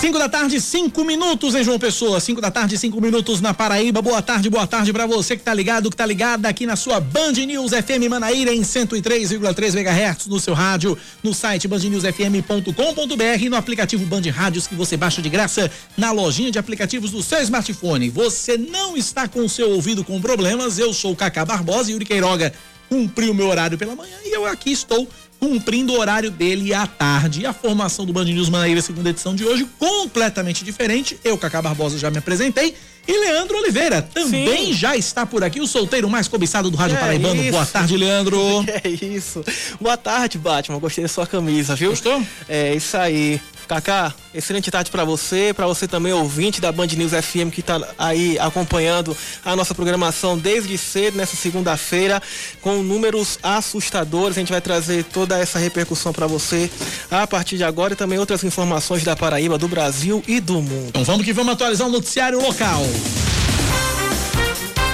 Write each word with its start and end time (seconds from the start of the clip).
5 0.00 0.18
da 0.18 0.30
tarde, 0.30 0.58
5 0.58 1.04
minutos 1.04 1.54
em 1.54 1.62
João 1.62 1.78
Pessoa. 1.78 2.18
5 2.20 2.40
da 2.40 2.50
tarde, 2.50 2.78
5 2.78 2.98
minutos 3.02 3.42
na 3.42 3.52
Paraíba. 3.52 4.00
Boa 4.00 4.22
tarde, 4.22 4.48
boa 4.48 4.66
tarde 4.66 4.94
para 4.94 5.04
você 5.04 5.36
que 5.36 5.42
tá 5.42 5.52
ligado, 5.52 5.90
que 5.90 5.96
tá 5.96 6.06
ligada 6.06 6.48
aqui 6.48 6.64
na 6.64 6.74
sua 6.74 6.98
Band 6.98 7.32
News 7.32 7.72
FM 7.72 8.08
Manaíra 8.08 8.50
em 8.50 8.62
103,3 8.62 9.74
MHz 9.74 10.26
no 10.26 10.40
seu 10.40 10.54
rádio, 10.54 10.96
no 11.22 11.34
site 11.34 11.68
bandnewsfm.com.br 11.68 13.42
e 13.42 13.50
no 13.50 13.56
aplicativo 13.56 14.06
Band 14.06 14.22
Rádios 14.32 14.66
que 14.66 14.74
você 14.74 14.96
baixa 14.96 15.20
de 15.20 15.28
graça 15.28 15.70
na 15.98 16.12
lojinha 16.12 16.50
de 16.50 16.58
aplicativos 16.58 17.10
do 17.10 17.22
seu 17.22 17.42
smartphone. 17.42 18.08
Você 18.08 18.56
não 18.56 18.96
está 18.96 19.28
com 19.28 19.40
o 19.40 19.50
seu 19.50 19.70
ouvido 19.70 20.02
com 20.02 20.18
problemas. 20.18 20.78
Eu 20.78 20.94
sou 20.94 21.12
o 21.12 21.16
Cacá 21.16 21.44
Barbosa 21.44 21.90
e 21.90 21.92
Yuri 21.92 22.06
Queiroga 22.06 22.54
cumpriu 22.88 23.32
o 23.32 23.34
meu 23.34 23.48
horário 23.48 23.76
pela 23.76 23.94
manhã 23.94 24.16
e 24.24 24.34
eu 24.34 24.46
aqui 24.46 24.72
estou 24.72 25.06
cumprindo 25.40 25.94
o 25.94 25.98
horário 25.98 26.30
dele 26.30 26.74
à 26.74 26.86
tarde. 26.86 27.40
E 27.40 27.46
a 27.46 27.52
formação 27.52 28.04
do 28.04 28.12
Band 28.12 28.26
News 28.26 28.50
Manaíra, 28.50 28.82
segunda 28.82 29.08
edição 29.08 29.34
de 29.34 29.44
hoje, 29.44 29.66
completamente 29.78 30.62
diferente. 30.62 31.18
Eu, 31.24 31.38
Cacá 31.38 31.62
Barbosa, 31.62 31.98
já 31.98 32.10
me 32.10 32.18
apresentei. 32.18 32.74
E 33.08 33.12
Leandro 33.18 33.56
Oliveira 33.56 34.02
também 34.02 34.66
Sim. 34.66 34.72
já 34.74 34.94
está 34.94 35.24
por 35.24 35.42
aqui, 35.42 35.58
o 35.58 35.66
solteiro 35.66 36.08
mais 36.08 36.28
cobiçado 36.28 36.70
do 36.70 36.76
Rádio 36.76 36.96
é 36.96 37.00
Paraibano. 37.00 37.42
Boa 37.50 37.66
tarde, 37.66 37.96
Leandro. 37.96 38.38
É 38.84 38.88
isso. 38.88 39.42
Boa 39.80 39.96
tarde, 39.96 40.38
Batman. 40.38 40.78
Gostei 40.78 41.02
da 41.02 41.08
sua 41.08 41.26
camisa, 41.26 41.74
viu? 41.74 41.90
Gostou? 41.90 42.22
É 42.48 42.74
isso 42.74 42.96
aí. 42.96 43.40
Kaká, 43.70 44.12
excelente 44.34 44.68
tarde 44.68 44.90
para 44.90 45.04
você, 45.04 45.54
para 45.54 45.64
você 45.64 45.86
também 45.86 46.12
ouvinte 46.12 46.60
da 46.60 46.72
Band 46.72 46.88
News 46.88 47.12
FM 47.12 47.52
que 47.52 47.60
está 47.60 47.80
aí 47.96 48.36
acompanhando 48.40 49.16
a 49.44 49.54
nossa 49.54 49.72
programação 49.76 50.36
desde 50.36 50.76
cedo 50.76 51.16
nessa 51.16 51.36
segunda-feira 51.36 52.20
com 52.60 52.82
números 52.82 53.38
assustadores. 53.40 54.36
A 54.36 54.40
gente 54.40 54.50
vai 54.50 54.60
trazer 54.60 55.04
toda 55.04 55.38
essa 55.38 55.56
repercussão 55.60 56.12
para 56.12 56.26
você 56.26 56.68
a 57.08 57.28
partir 57.28 57.58
de 57.58 57.62
agora 57.62 57.92
e 57.92 57.96
também 57.96 58.18
outras 58.18 58.42
informações 58.42 59.04
da 59.04 59.14
Paraíba, 59.14 59.56
do 59.56 59.68
Brasil 59.68 60.20
e 60.26 60.40
do 60.40 60.54
mundo. 60.54 60.88
Então 60.88 61.04
vamos 61.04 61.24
que 61.24 61.32
vamos 61.32 61.52
atualizar 61.52 61.86
o 61.86 61.92
noticiário 61.92 62.42
local. 62.42 62.82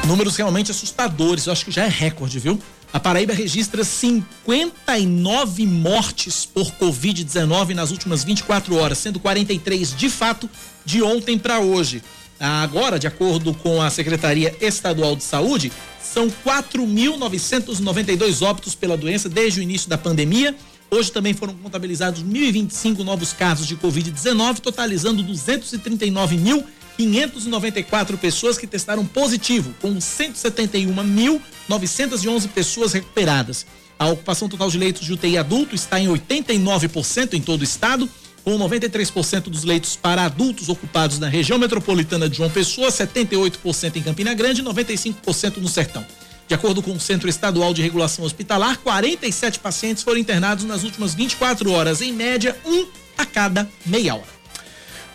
Números 0.07 0.37
realmente 0.37 0.71
assustadores, 0.71 1.47
eu 1.47 1.53
acho 1.53 1.65
que 1.65 1.73
já 1.73 1.85
é 1.85 1.89
recorde, 1.89 2.39
viu? 2.39 2.61
A 2.93 3.01
Paraíba 3.01 3.33
registra 3.33 3.83
59 3.83 5.67
mortes 5.67 6.47
por 6.47 6.71
Covid-19 6.73 7.75
nas 7.75 7.91
últimas 7.91 8.23
24 8.23 8.77
horas, 8.77 8.99
sendo 8.99 9.19
43 9.19 9.97
de 9.97 10.09
fato 10.09 10.49
de 10.85 11.03
ontem 11.03 11.37
para 11.37 11.59
hoje. 11.59 12.05
Agora, 12.39 13.01
de 13.01 13.09
acordo 13.09 13.53
com 13.53 13.83
a 13.83 13.91
Secretaria 13.91 14.57
Estadual 14.61 15.17
de 15.17 15.25
Saúde, 15.25 15.73
são 16.01 16.31
4.992 16.47 18.47
óbitos 18.47 18.77
pela 18.77 18.97
doença 18.97 19.29
desde 19.29 19.59
o 19.59 19.63
início 19.63 19.91
da 19.91 19.99
pandemia. 19.99 20.55
Hoje 20.89 21.11
também 21.11 21.35
foram 21.35 21.53
contabilizados 21.55 22.23
1.025 22.23 23.01
novos 23.01 23.33
casos 23.33 23.67
de 23.67 23.77
Covid-19, 23.77 24.61
totalizando 24.61 25.21
239 25.25 26.37
mil 26.37 26.65
594 26.97 28.19
pessoas 28.19 28.59
que 28.59 28.67
testaram 28.67 29.05
positivo, 29.05 29.73
com 29.81 29.95
171.911 29.97 32.49
pessoas 32.49 32.93
recuperadas. 32.93 33.65
A 33.99 34.09
ocupação 34.09 34.49
total 34.49 34.71
de 34.71 34.79
leitos 34.79 35.05
de 35.05 35.13
UTI 35.13 35.39
adulto 35.39 35.75
está 35.75 35.99
em 35.99 36.07
89% 36.09 37.35
em 37.35 37.41
todo 37.41 37.63
o 37.63 37.65
estado, 37.65 38.09
com 38.45 38.57
93% 38.59 39.45
dos 39.45 39.65
leitos 39.65 39.97
para 39.97 40.25
adultos 40.25 40.69
ocupados 40.69 41.19
na 41.19 41.29
região 41.29 41.59
metropolitana 41.59 42.29
de 42.29 42.37
João 42.37 42.51
Pessoa, 42.51 42.91
78% 42.91 43.97
em 43.97 44.03
Campina 44.03 44.35
Grande 44.35 44.61
e 44.61 44.65
95% 44.65 45.57
no 45.57 45.69
Sertão. 45.69 46.07
De 46.47 46.55
acordo 46.55 46.81
com 46.81 46.93
o 46.93 47.01
Centro 47.01 47.29
Estadual 47.29 47.75
de 47.75 47.83
Regulação 47.83 48.25
Hospitalar, 48.25 48.79
47 48.79 49.59
pacientes 49.59 50.05
foram 50.05 50.21
internados 50.21 50.65
nas 50.65 50.85
últimas 50.85 51.13
24 51.13 51.73
horas, 51.73 52.01
em 52.01 52.13
média, 52.13 52.57
um 52.65 52.87
a 53.19 53.27
cada 53.27 53.69
meia 53.85 54.15
hora. 54.15 54.36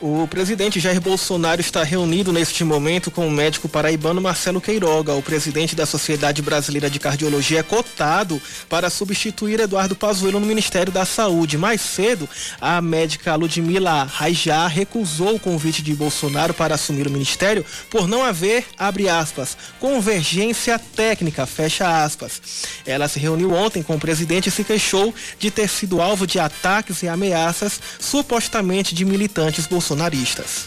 O 0.04 0.28
presidente 0.28 0.80
Jair 0.80 1.00
Bolsonaro 1.00 1.62
está 1.62 1.84
reunido 1.84 2.34
neste 2.34 2.64
momento 2.64 3.12
com 3.12 3.28
o 3.28 3.30
médico 3.30 3.70
paraibano 3.70 4.20
Marcelo 4.20 4.60
Queiroga. 4.60 5.14
O 5.14 5.22
presidente 5.22 5.76
da 5.76 5.86
Sociedade 5.86 6.42
Brasileira 6.42 6.90
de 6.90 6.98
Cardiologia 7.00 7.60
é 7.60 7.64
cotado 7.64 8.42
para 8.68 8.90
substituir 8.90 9.60
Eduardo 9.60 9.96
Pazuello 9.96 10.40
no 10.40 10.48
Ministério 10.48 10.92
da 10.92 11.06
Saúde. 11.06 11.56
Mais 11.56 11.82
cedo, 11.82 12.28
a 12.60 12.82
médica 12.82 13.36
Ludmila 13.36 14.04
Rajá 14.06 14.66
recusou 14.66 15.36
o 15.36 15.40
convite 15.40 15.84
de 15.84 15.94
Bolsonaro 15.94 16.52
para 16.52 16.74
assumir 16.74 17.06
o 17.06 17.12
ministério 17.12 17.64
por 17.88 18.08
não 18.08 18.24
haver, 18.24 18.66
abre 18.80 19.08
aspas, 19.08 19.56
convergência 19.80 20.80
técnica, 20.80 21.46
fecha 21.46 22.04
aspas. 22.04 22.42
Ela 22.88 23.08
se 23.08 23.20
reuniu 23.20 23.54
ontem 23.54 23.84
com 23.84 23.98
o 23.98 24.00
presidente 24.00 24.50
e 24.50 24.52
se 24.52 24.64
queixou 24.64 25.14
de 25.38 25.52
ter 25.52 25.70
sido 25.70 26.02
alvo 26.02 26.26
de 26.26 26.40
ataques 26.40 27.04
e 27.04 27.08
ameaças 27.08 27.80
supostamente 28.00 28.96
de 28.96 29.06
militantes 29.06 29.68
bolsonaristas 29.68 29.91
bolsonaristas. 29.92 30.66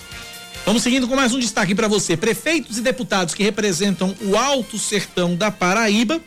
Vamos 0.66 0.82
seguindo 0.82 1.08
com 1.08 1.16
mais 1.16 1.32
um 1.32 1.38
destaque 1.38 1.74
para 1.74 1.88
você. 1.88 2.16
Prefeitos 2.16 2.78
e 2.78 2.80
deputados 2.80 3.34
que 3.34 3.42
representam 3.42 4.14
o 4.22 4.36
Alto 4.36 4.78
Sertão 4.78 5.34
da 5.34 5.50
Paraíba, 5.50 6.20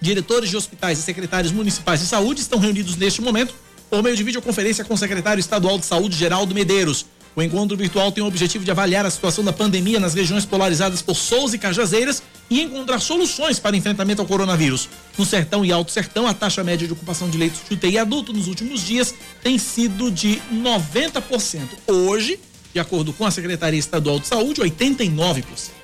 diretores 0.00 0.50
de 0.50 0.56
hospitais 0.56 0.98
e 0.98 1.02
secretários 1.02 1.52
municipais 1.52 2.00
de 2.00 2.06
saúde 2.06 2.40
estão 2.40 2.58
reunidos 2.58 2.96
neste 2.96 3.20
momento 3.20 3.54
por 3.88 4.02
meio 4.02 4.16
de 4.16 4.22
videoconferência 4.22 4.84
com 4.84 4.94
o 4.94 4.98
secretário 4.98 5.40
estadual 5.40 5.78
de 5.78 5.86
saúde, 5.86 6.16
Geraldo 6.16 6.54
Medeiros. 6.54 7.06
O 7.34 7.42
encontro 7.42 7.76
virtual 7.76 8.10
tem 8.10 8.22
o 8.22 8.26
objetivo 8.26 8.64
de 8.64 8.70
avaliar 8.70 9.06
a 9.06 9.10
situação 9.10 9.44
da 9.44 9.52
pandemia 9.52 10.00
nas 10.00 10.14
regiões 10.14 10.44
polarizadas 10.44 11.00
por 11.00 11.14
Souza 11.14 11.54
e 11.54 11.58
Cajazeiras 11.58 12.22
e 12.50 12.60
encontrar 12.60 12.98
soluções 12.98 13.58
para 13.58 13.76
enfrentamento 13.76 14.20
ao 14.20 14.26
coronavírus. 14.26 14.88
No 15.16 15.24
Sertão 15.24 15.64
e 15.64 15.70
Alto 15.70 15.92
Sertão, 15.92 16.26
a 16.26 16.34
taxa 16.34 16.64
média 16.64 16.86
de 16.86 16.92
ocupação 16.92 17.30
de 17.30 17.38
leitos 17.38 17.60
de 17.68 17.74
UTI 17.74 17.98
adulto 17.98 18.32
nos 18.32 18.48
últimos 18.48 18.84
dias 18.84 19.14
tem 19.42 19.58
sido 19.58 20.10
de 20.10 20.42
90%. 20.52 21.68
Hoje, 21.86 22.40
de 22.74 22.80
acordo 22.80 23.12
com 23.12 23.24
a 23.24 23.30
Secretaria 23.30 23.78
Estadual 23.78 24.18
de 24.18 24.26
Saúde, 24.26 24.60
89%. 24.60 25.79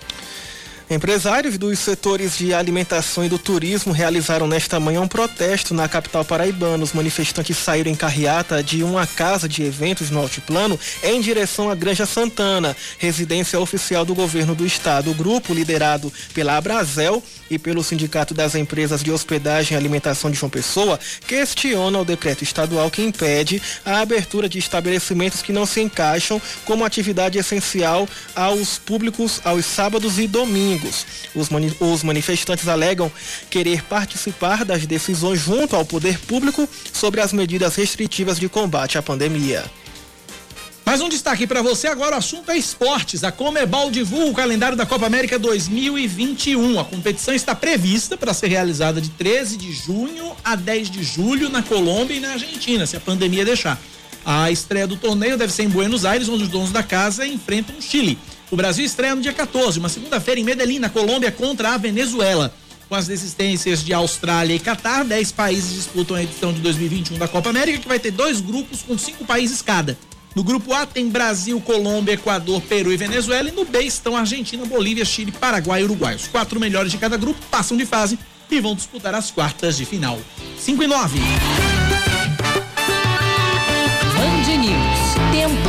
Empresários 0.88 1.58
dos 1.58 1.80
setores 1.80 2.38
de 2.38 2.54
alimentação 2.54 3.24
e 3.24 3.28
do 3.28 3.41
turismo 3.41 3.92
realizaram 3.92 4.47
nesta 4.47 4.78
manhã 4.78 5.00
um 5.00 5.08
protesto 5.08 5.74
na 5.74 5.88
capital 5.88 6.24
paraibana. 6.24 6.84
Os 6.84 6.92
manifestantes 6.92 7.56
saíram 7.56 7.91
em 7.91 7.97
carreata 7.97 8.62
de 8.62 8.84
uma 8.84 9.04
casa 9.04 9.48
de 9.48 9.64
eventos 9.64 10.10
no 10.10 10.20
Altiplano 10.20 10.78
em 11.02 11.20
direção 11.20 11.69
à 11.69 11.74
Granja 11.74 12.06
Santana, 12.06 12.76
residência 12.98 13.58
oficial 13.58 14.04
do 14.04 14.14
governo 14.14 14.54
do 14.54 14.64
estado. 14.64 15.10
O 15.10 15.14
grupo, 15.14 15.52
liderado 15.52 16.12
pela 16.32 16.56
Abrazel 16.56 17.20
e 17.50 17.58
pelo 17.58 17.82
Sindicato 17.82 18.32
das 18.32 18.54
Empresas 18.54 19.03
de 19.03 19.10
Hospedagem 19.10 19.74
e 19.74 19.76
Alimentação 19.76 20.30
de 20.30 20.36
João 20.36 20.50
Pessoa, 20.50 21.00
questiona 21.26 21.98
o 21.98 22.04
decreto 22.04 22.44
estadual 22.44 22.92
que 22.92 23.03
impede 23.03 23.60
a 23.84 23.98
abertura 23.98 24.48
de 24.48 24.60
estabelecimentos 24.60 25.42
que 25.42 25.53
não 25.53 25.66
se 25.66 25.80
encaixam 25.80 26.41
como 26.64 26.84
atividade 26.84 27.38
essencial 27.38 28.08
aos 28.36 28.78
públicos 28.78 29.41
aos 29.44 29.64
sábados 29.64 30.20
e 30.20 30.28
domingos 30.28 30.75
domingos. 30.76 31.06
Os, 31.34 31.48
mani 31.48 31.72
os 31.81 32.03
manifestantes 32.03 32.69
alegam 32.69 33.10
querer 33.50 33.82
participar 33.82 34.64
das 34.64 34.87
decisões 34.87 35.41
junto 35.41 35.75
ao 35.75 35.84
poder 35.84 36.19
público 36.20 36.69
sobre 36.92 37.20
as 37.20 37.32
medidas 37.32 37.75
restritivas 37.75 38.38
de 38.38 38.48
combate 38.48 38.98
à 38.98 39.03
pandemia. 39.03 39.65
Mais 40.84 41.00
um 41.00 41.09
destaque 41.09 41.48
para 41.48 41.62
você 41.62 41.88
agora, 41.88 42.15
o 42.15 42.19
assunto 42.19 42.48
é 42.48 42.56
esportes. 42.56 43.25
A 43.25 43.32
Comebol 43.32 43.91
divulga 43.91 44.31
o 44.31 44.34
calendário 44.34 44.76
da 44.76 44.86
Copa 44.86 45.04
América 45.04 45.36
2021. 45.36 46.78
A 46.78 46.84
competição 46.84 47.34
está 47.34 47.56
prevista 47.56 48.16
para 48.16 48.32
ser 48.32 48.47
realizada 48.47 49.00
de 49.00 49.09
13 49.09 49.56
de 49.56 49.72
junho 49.72 50.32
a 50.44 50.54
10 50.54 50.91
de 50.91 51.03
julho 51.03 51.48
na 51.48 51.60
Colômbia 51.60 52.15
e 52.15 52.20
na 52.20 52.34
Argentina, 52.34 52.86
se 52.86 52.97
a 52.97 53.00
pandemia 53.00 53.44
deixar. 53.44 53.81
A 54.25 54.48
estreia 54.53 54.86
do 54.86 54.97
torneio 54.97 55.36
deve 55.36 55.53
ser 55.53 55.65
em 55.65 55.69
Buenos 55.69 56.04
Aires, 56.04 56.28
onde 56.28 56.44
os 56.44 56.48
donos 56.48 56.70
da 56.70 56.84
casa 56.84 57.26
enfrentam 57.26 57.76
o 57.76 57.82
Chile. 57.82 58.16
O 58.51 58.57
Brasil 58.57 58.84
estreia 58.84 59.15
no 59.15 59.23
dia 59.23 59.33
14, 59.33 59.79
uma 59.79 59.89
segunda-feira 59.89 60.41
em 60.41 60.45
Medellín, 60.45 60.79
na 60.79 60.89
Colômbia, 60.89 61.33
contra 61.33 61.75
a 61.75 61.77
Venezuela. 61.77 62.55
Com 62.89 62.95
as 62.95 63.09
desistências 63.09 63.84
de 63.84 63.93
Austrália 63.93 64.55
e 64.55 64.61
Catar, 64.61 65.05
10 65.05 65.33
países 65.33 65.75
disputam 65.75 66.17
a 66.17 66.23
edição 66.23 66.53
de 66.53 66.61
2021 66.61 67.19
da 67.19 67.27
Copa 67.27 67.51
América, 67.51 67.81
que 67.81 67.89
vai 67.89 67.99
ter 67.99 68.12
dois 68.12 68.41
grupos 68.41 68.83
com 68.83 68.97
cinco 68.97 69.25
países 69.25 69.61
cada. 69.61 69.99
No 70.37 70.45
grupo 70.45 70.73
A 70.73 70.87
tem 70.87 71.09
Brasil, 71.09 71.59
Colômbia, 71.61 72.12
Equador, 72.12 72.60
Peru 72.60 72.93
e 72.93 72.97
Venezuela. 72.97 73.48
E 73.48 73.53
no 73.53 73.65
B 73.65 73.81
estão 73.81 74.15
Argentina, 74.15 74.65
Bolívia, 74.66 75.04
Chile, 75.04 75.33
Paraguai 75.33 75.81
e 75.81 75.84
Uruguai. 75.84 76.15
Os 76.15 76.28
quatro 76.28 76.60
melhores 76.60 76.92
de 76.92 76.99
cada 76.99 77.16
grupo 77.16 77.41
passam 77.51 77.75
de 77.75 77.87
fase 77.87 78.19
e 78.51 78.60
vão 78.60 78.75
disputar 78.75 79.15
as 79.15 79.31
quartas 79.31 79.78
de 79.78 79.87
final. 79.87 80.21
5 80.59 80.83
e 80.83 80.87
9. 80.87 81.19
Band 84.15 84.57
News. 84.59 85.16
Tempo. 85.33 85.66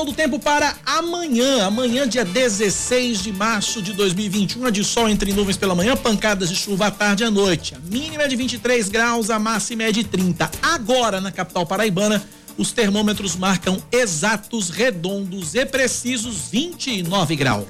Previsão 0.00 0.04
do 0.04 0.12
tempo 0.12 0.38
para 0.38 0.74
amanhã, 0.84 1.66
amanhã, 1.66 2.08
dia 2.08 2.24
16 2.24 3.22
de 3.22 3.32
março 3.32 3.82
de 3.82 3.92
2021, 3.92 4.66
é 4.66 4.70
de 4.70 4.84
sol 4.84 5.08
entre 5.08 5.32
nuvens 5.32 5.56
pela 5.56 5.74
manhã, 5.74 5.96
pancadas 5.96 6.48
de 6.48 6.56
chuva 6.56 6.86
à 6.86 6.90
tarde 6.90 7.22
e 7.22 7.26
à 7.26 7.30
noite. 7.30 7.74
A 7.74 7.78
mínima 7.78 8.22
é 8.22 8.28
de 8.28 8.36
23 8.36 8.88
graus, 8.88 9.30
a 9.30 9.38
máxima 9.38 9.84
é 9.84 9.92
de 9.92 10.04
30. 10.04 10.50
Agora, 10.62 11.20
na 11.20 11.30
capital 11.30 11.66
paraibana, 11.66 12.22
os 12.56 12.72
termômetros 12.72 13.36
marcam 13.36 13.82
exatos, 13.90 14.70
redondos 14.70 15.54
e 15.54 15.64
precisos 15.66 16.48
29 16.50 17.36
graus. 17.36 17.66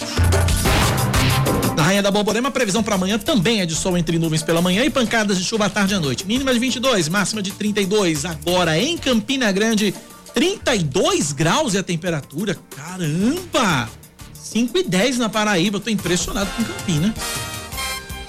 Na 1.76 1.83
Rainha 1.83 2.03
da 2.03 2.11
Borborema, 2.11 2.49
a 2.49 2.53
previsão 2.53 2.83
para 2.83 2.94
amanhã 2.94 3.19
também 3.19 3.61
é 3.61 3.67
de 3.67 3.75
sol 3.75 3.97
entre 3.97 4.19
nuvens 4.19 4.43
pela 4.43 4.61
manhã 4.61 4.85
e 4.85 4.91
pancadas 4.91 5.38
de 5.38 5.44
chuva 5.44 5.67
à 5.67 5.71
tarde 5.71 5.94
e 5.94 5.97
à 5.97 6.00
noite. 6.00 6.26
Mínima 6.26 6.53
de 6.53 6.59
22, 6.59 7.09
máxima 7.09 7.43
de 7.43 7.53
32. 7.53 8.25
Agora 8.25 8.79
em 8.79 8.99
Campina 8.99 9.50
Grande, 9.50 9.94
32 10.35 11.32
graus 11.32 11.75
e 11.75 11.79
a 11.79 11.82
temperatura. 11.82 12.56
Caramba! 12.77 13.88
5 14.35 14.79
e 14.79 14.82
10 14.82 15.19
na 15.19 15.29
Paraíba. 15.29 15.77
Eu 15.77 15.81
tô 15.81 15.91
impressionado 15.91 16.50
com 16.56 16.65
Campina. 16.65 17.15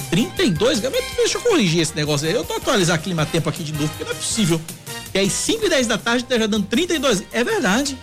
32 0.09 0.79
graus. 0.79 0.95
Deixa 1.15 1.37
eu 1.37 1.41
corrigir 1.41 1.81
esse 1.81 1.95
negócio 1.95 2.27
aí. 2.27 2.33
Eu 2.33 2.43
tô 2.43 2.53
atualizar 2.53 3.01
clima 3.01 3.25
tempo 3.25 3.49
aqui 3.49 3.63
de 3.63 3.73
novo, 3.73 3.87
porque 3.89 4.03
não 4.03 4.11
é 4.11 4.15
possível. 4.15 4.61
E 5.13 5.19
aí, 5.19 5.29
5 5.29 5.65
e 5.65 5.69
10 5.69 5.87
da 5.87 5.97
tarde, 5.97 6.23
tá 6.23 6.37
já 6.37 6.47
dando 6.47 6.67
32. 6.67 7.23
É 7.31 7.43
verdade. 7.43 7.97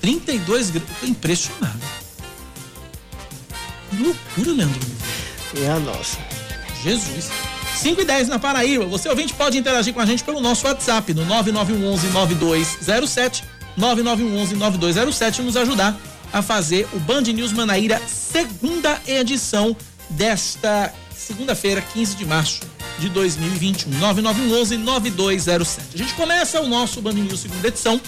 32 0.00 0.70
graus. 0.70 0.88
Eu 0.88 0.96
tô 1.00 1.06
impressionado. 1.06 1.80
Que 3.90 4.02
loucura, 4.02 4.52
Leandro. 4.52 4.80
E 5.54 5.66
a 5.66 5.78
nossa. 5.78 6.18
Jesus. 6.82 7.30
5 7.78 8.00
e 8.00 8.04
10 8.04 8.28
na 8.28 8.40
Paraíba. 8.40 8.86
Você 8.86 9.08
ouvinte 9.08 9.32
pode 9.32 9.56
interagir 9.56 9.94
com 9.94 10.00
a 10.00 10.06
gente 10.06 10.24
pelo 10.24 10.40
nosso 10.40 10.66
WhatsApp 10.66 11.14
no 11.14 11.24
9911 11.24 12.08
9207 12.08 13.44
9911 13.76 14.56
9207 14.56 15.42
nos 15.42 15.56
ajudar 15.56 15.96
a 16.32 16.42
fazer 16.42 16.88
o 16.92 16.98
Band 16.98 17.22
News 17.22 17.52
Manaíra 17.52 18.02
segunda 18.08 19.00
edição 19.06 19.76
desta 20.10 20.92
segunda-feira, 21.14 21.80
15 21.80 22.16
de 22.16 22.26
março 22.26 22.62
de 22.98 23.08
2021. 23.10 23.92
9911 23.92 24.76
9207. 24.76 25.88
A 25.94 25.98
gente 25.98 26.14
começa 26.14 26.60
o 26.60 26.66
nosso 26.66 27.00
Band 27.00 27.12
News 27.12 27.38
segunda 27.38 27.68
edição 27.68 28.00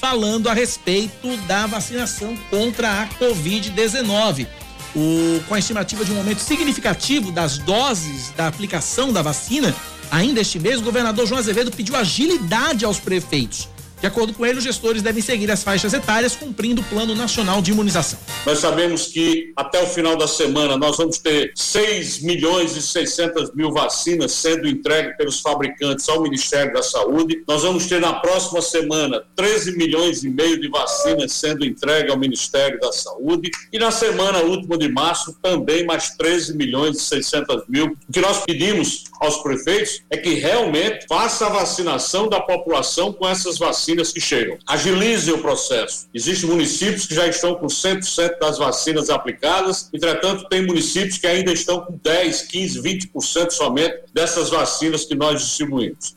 falando 0.00 0.48
a 0.48 0.54
respeito 0.54 1.36
da 1.46 1.66
vacinação 1.66 2.34
contra 2.50 3.02
a 3.02 3.06
Covid-19 3.08 4.46
o, 4.94 5.40
com 5.48 5.54
a 5.54 5.58
estimativa 5.58 6.04
de 6.04 6.12
um 6.12 6.18
aumento 6.18 6.40
significativo 6.40 7.30
das 7.32 7.58
doses 7.58 8.32
da 8.36 8.46
aplicação 8.46 9.12
da 9.12 9.22
vacina, 9.22 9.74
ainda 10.10 10.40
este 10.40 10.58
mês, 10.58 10.80
o 10.80 10.82
governador 10.82 11.26
João 11.26 11.38
Azevedo 11.38 11.70
pediu 11.70 11.96
agilidade 11.96 12.84
aos 12.84 12.98
prefeitos 12.98 13.68
de 14.00 14.06
acordo 14.06 14.32
com 14.32 14.46
ele, 14.46 14.58
os 14.58 14.64
gestores 14.64 15.02
devem 15.02 15.20
seguir 15.20 15.50
as 15.50 15.62
faixas 15.62 15.92
etárias 15.92 16.36
cumprindo 16.36 16.80
o 16.80 16.84
Plano 16.84 17.14
Nacional 17.14 17.60
de 17.60 17.72
Imunização. 17.72 18.18
Nós 18.46 18.60
sabemos 18.60 19.08
que 19.08 19.52
até 19.56 19.82
o 19.82 19.86
final 19.86 20.16
da 20.16 20.28
semana 20.28 20.76
nós 20.76 20.96
vamos 20.96 21.18
ter 21.18 21.52
6 21.54 22.22
milhões 22.22 22.76
e 22.76 22.82
600 22.82 23.52
mil 23.54 23.72
vacinas 23.72 24.32
sendo 24.32 24.68
entregues 24.68 25.16
pelos 25.16 25.40
fabricantes 25.40 26.08
ao 26.08 26.22
Ministério 26.22 26.72
da 26.72 26.82
Saúde. 26.82 27.42
Nós 27.48 27.62
vamos 27.62 27.86
ter 27.86 28.00
na 28.00 28.14
próxima 28.14 28.62
semana 28.62 29.24
13 29.34 29.76
milhões 29.76 30.22
e 30.22 30.28
meio 30.28 30.60
de 30.60 30.68
vacinas 30.68 31.32
sendo 31.32 31.64
entregues 31.64 32.10
ao 32.10 32.18
Ministério 32.18 32.78
da 32.78 32.92
Saúde. 32.92 33.50
E 33.72 33.78
na 33.78 33.90
semana 33.90 34.38
última 34.42 34.78
de 34.78 34.88
março 34.88 35.36
também 35.42 35.84
mais 35.84 36.10
13 36.10 36.56
milhões 36.56 36.98
e 36.98 37.00
600 37.00 37.64
mil. 37.68 37.96
O 38.08 38.12
que 38.12 38.20
nós 38.20 38.44
pedimos 38.44 39.04
aos 39.20 39.38
prefeitos 39.42 40.02
é 40.08 40.16
que 40.16 40.34
realmente 40.34 41.06
faça 41.08 41.46
a 41.46 41.48
vacinação 41.48 42.28
da 42.28 42.40
população 42.40 43.12
com 43.12 43.28
essas 43.28 43.58
vacinas 43.58 43.87
vacinas 43.88 44.12
que 44.12 44.20
chegam. 44.20 44.58
Agilize 44.66 45.32
o 45.32 45.38
processo. 45.38 46.06
Existem 46.12 46.48
municípios 46.48 47.06
que 47.06 47.14
já 47.14 47.26
estão 47.26 47.54
com 47.54 47.66
100% 47.66 48.38
das 48.38 48.58
vacinas 48.58 49.08
aplicadas, 49.08 49.88
entretanto, 49.92 50.48
tem 50.48 50.66
municípios 50.66 51.18
que 51.18 51.26
ainda 51.26 51.52
estão 51.52 51.80
com 51.80 51.98
10, 52.02 52.42
15, 52.42 52.82
20% 52.82 53.50
somente 53.50 54.00
dessas 54.12 54.50
vacinas 54.50 55.04
que 55.04 55.14
nós 55.14 55.40
distribuímos. 55.40 56.16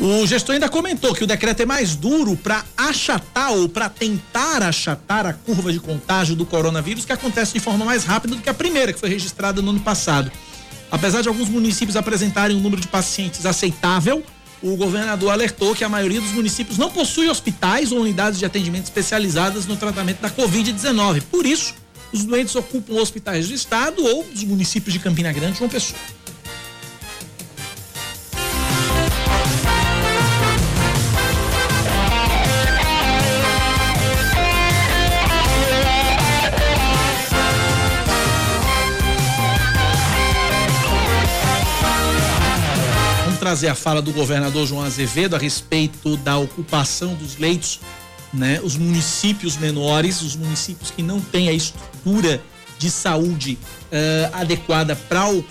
O 0.00 0.24
gestor 0.26 0.54
ainda 0.54 0.68
comentou 0.68 1.12
que 1.12 1.24
o 1.24 1.26
decreto 1.26 1.60
é 1.60 1.66
mais 1.66 1.96
duro 1.96 2.36
para 2.36 2.64
achatar 2.76 3.52
ou 3.52 3.68
para 3.68 3.88
tentar 3.88 4.62
achatar 4.62 5.26
a 5.26 5.32
curva 5.32 5.72
de 5.72 5.80
contágio 5.80 6.36
do 6.36 6.46
coronavírus, 6.46 7.04
que 7.04 7.12
acontece 7.12 7.52
de 7.52 7.60
forma 7.60 7.84
mais 7.84 8.04
rápida 8.04 8.36
do 8.36 8.40
que 8.40 8.48
a 8.48 8.54
primeira, 8.54 8.92
que 8.92 9.00
foi 9.00 9.08
registrada 9.08 9.60
no 9.60 9.70
ano 9.70 9.80
passado. 9.80 10.30
Apesar 10.90 11.20
de 11.20 11.28
alguns 11.28 11.48
municípios 11.48 11.96
apresentarem 11.96 12.56
um 12.56 12.60
número 12.60 12.80
de 12.80 12.86
pacientes 12.86 13.44
aceitável, 13.44 14.24
o 14.62 14.76
governador 14.76 15.30
alertou 15.30 15.74
que 15.74 15.84
a 15.84 15.88
maioria 15.88 16.20
dos 16.20 16.32
municípios 16.32 16.78
não 16.78 16.90
possui 16.90 17.28
hospitais 17.28 17.92
ou 17.92 18.00
unidades 18.00 18.38
de 18.38 18.44
atendimento 18.44 18.84
especializadas 18.84 19.66
no 19.66 19.76
tratamento 19.76 20.20
da 20.20 20.30
Covid-19. 20.30 21.22
Por 21.30 21.46
isso, 21.46 21.74
os 22.12 22.24
doentes 22.24 22.54
ocupam 22.56 22.94
hospitais 22.94 23.48
do 23.48 23.54
estado 23.54 24.04
ou 24.04 24.24
dos 24.24 24.44
municípios 24.44 24.92
de 24.92 24.98
Campina 24.98 25.32
Grande 25.32 25.58
João 25.58 25.70
Pessoa. 25.70 25.98
Trazer 43.48 43.68
a 43.68 43.74
fala 43.74 44.02
do 44.02 44.12
governador 44.12 44.66
João 44.66 44.84
Azevedo 44.84 45.34
a 45.34 45.38
respeito 45.38 46.18
da 46.18 46.36
ocupação 46.36 47.14
dos 47.14 47.38
leitos, 47.38 47.80
né? 48.30 48.60
Os 48.62 48.76
municípios 48.76 49.56
menores, 49.56 50.20
os 50.20 50.36
municípios 50.36 50.90
que 50.90 51.02
não 51.02 51.18
têm 51.18 51.48
a 51.48 51.52
estrutura 51.54 52.42
de 52.78 52.90
saúde 52.90 53.58
uh, 53.90 54.36
adequada 54.36 54.94
para 54.94 55.30
o, 55.30 55.42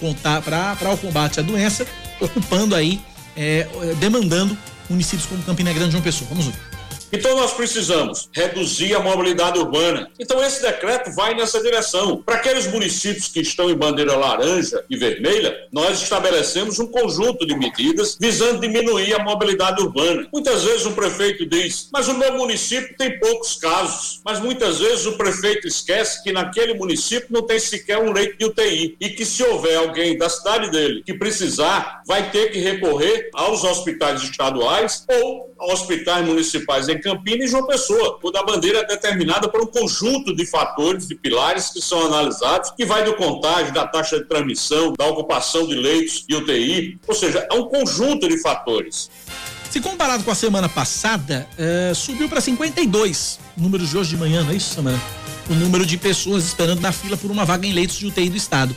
para 0.46 0.94
o 0.94 0.98
combate 1.00 1.40
à 1.40 1.44
doença, 1.44 1.88
ocupando 2.22 2.76
aí, 2.76 3.02
eh, 3.36 3.68
demandando 4.00 4.56
municípios 4.88 5.28
como 5.28 5.42
Campina 5.42 5.74
Grande 5.74 5.90
e 5.90 5.92
João 5.94 6.04
Pessoa. 6.04 6.30
Vamos 6.30 6.46
ver. 6.46 6.67
Então 7.12 7.36
nós 7.36 7.54
precisamos 7.54 8.30
reduzir 8.34 8.94
a 8.94 9.00
mobilidade 9.00 9.58
urbana. 9.58 10.10
Então 10.20 10.44
esse 10.44 10.62
decreto 10.62 11.12
vai 11.12 11.34
nessa 11.34 11.62
direção. 11.62 12.22
Para 12.22 12.36
aqueles 12.36 12.68
municípios 12.68 13.28
que 13.28 13.40
estão 13.40 13.70
em 13.70 13.76
bandeira 13.76 14.16
laranja 14.16 14.84
e 14.90 14.98
vermelha, 14.98 15.56
nós 15.72 16.02
estabelecemos 16.02 16.80
um 16.80 16.88
conjunto 16.88 17.46
de 17.46 17.56
medidas 17.56 18.18
visando 18.20 18.60
diminuir 18.60 19.14
a 19.14 19.24
mobilidade 19.24 19.82
urbana. 19.82 20.28
Muitas 20.34 20.64
vezes 20.64 20.86
o 20.86 20.92
prefeito 20.92 21.46
diz: 21.46 21.90
"Mas 21.94 22.08
o 22.08 22.18
meu 22.18 22.34
município 22.34 22.96
tem 22.98 23.18
poucos 23.20 23.56
casos". 23.56 24.22
Mas 24.26 24.40
muitas 24.40 24.80
vezes 24.80 25.06
o 25.06 25.18
prefeito 25.18 25.68
esquece 25.68 26.22
que 26.24 26.32
naquele 26.32 26.74
município 26.74 27.28
não 27.30 27.42
tem 27.42 27.60
sequer 27.60 27.98
um 28.00 28.12
leito 28.12 28.38
de 28.38 28.46
UTI 28.46 28.98
e 29.00 29.10
que 29.10 29.26
se 29.26 29.44
houver 29.44 29.78
alguém 29.78 30.18
da 30.18 30.30
cidade 30.30 30.70
dele 30.72 31.04
que 31.06 31.14
precisar, 31.14 32.02
vai 32.06 32.30
ter 32.32 32.52
que 32.52 32.60
recorrer 32.60 33.30
aos 33.34 33.64
hospitais 33.64 34.22
estaduais 34.24 35.06
ou 35.10 35.56
hospitais 35.60 36.26
municipais 36.26 36.90
em 36.90 36.97
em 36.98 37.02
Campina 37.02 37.44
e 37.44 37.48
João 37.48 37.66
Pessoa. 37.66 38.20
O 38.22 38.32
da 38.32 38.44
bandeira 38.44 38.80
é 38.80 38.86
determinada 38.86 39.48
por 39.48 39.62
um 39.62 39.68
conjunto 39.68 40.36
de 40.36 40.46
fatores, 40.46 41.08
de 41.08 41.16
pilares 41.16 41.70
que 41.70 41.82
são 41.82 42.06
analisados, 42.06 42.72
que 42.72 42.86
vai 42.86 43.04
do 43.04 43.16
contágio, 43.16 43.74
da 43.74 43.88
taxa 43.88 44.20
de 44.20 44.26
transmissão, 44.26 44.94
da 44.98 45.06
ocupação 45.06 45.68
de 45.68 45.76
leitos 45.76 46.26
e 46.28 46.36
UTI, 46.36 47.00
ou 47.08 47.16
seja, 47.16 47.48
é 47.50 47.54
um 47.54 47.66
conjunto 47.66 48.28
de 48.28 48.38
fatores. 48.42 49.10
Se 49.70 49.80
comparado 49.80 50.24
com 50.24 50.32
a 50.32 50.36
semana 50.36 50.68
passada, 50.68 51.48
uh, 51.54 51.94
subiu 51.94 52.28
para 52.28 52.42
52 52.42 53.40
números 53.56 53.90
de 53.90 53.98
hoje 53.98 54.10
de 54.12 54.18
manhã, 54.18 54.44
não 54.44 54.52
é 54.52 54.56
isso, 54.56 54.74
Samara? 54.74 55.00
O 55.50 55.54
número 55.54 55.86
de 55.86 55.98
pessoas 55.98 56.46
esperando 56.46 56.82
na 56.82 56.92
fila 56.92 57.16
por 57.16 57.30
uma 57.30 57.46
vaga 57.46 57.66
em 57.66 57.74
leitos 57.74 57.98
de 57.98 58.08
UTI 58.08 58.30
do 58.30 58.38
Estado. 58.38 58.76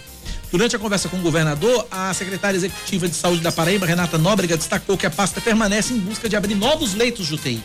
Durante 0.51 0.75
a 0.75 0.79
conversa 0.79 1.09
com 1.09 1.17
o 1.17 1.21
governador, 1.21 1.87
a 1.91 2.13
secretária 2.13 2.57
executiva 2.57 3.09
de 3.09 3.15
saúde 3.15 3.41
da 3.41 3.53
Paraíba, 3.53 3.87
Renata 3.87 4.19
Nóbrega, 4.19 4.57
destacou 4.57 4.99
que 4.99 5.07
a 5.07 5.11
pasta 5.11 5.41
permanece 5.41 5.95
em 5.95 5.99
busca 5.99 6.29
de 6.29 6.35
abrir 6.35 6.57
novos 6.57 6.95
leitos 6.95 7.29
de 7.29 7.35
UTI 7.35 7.63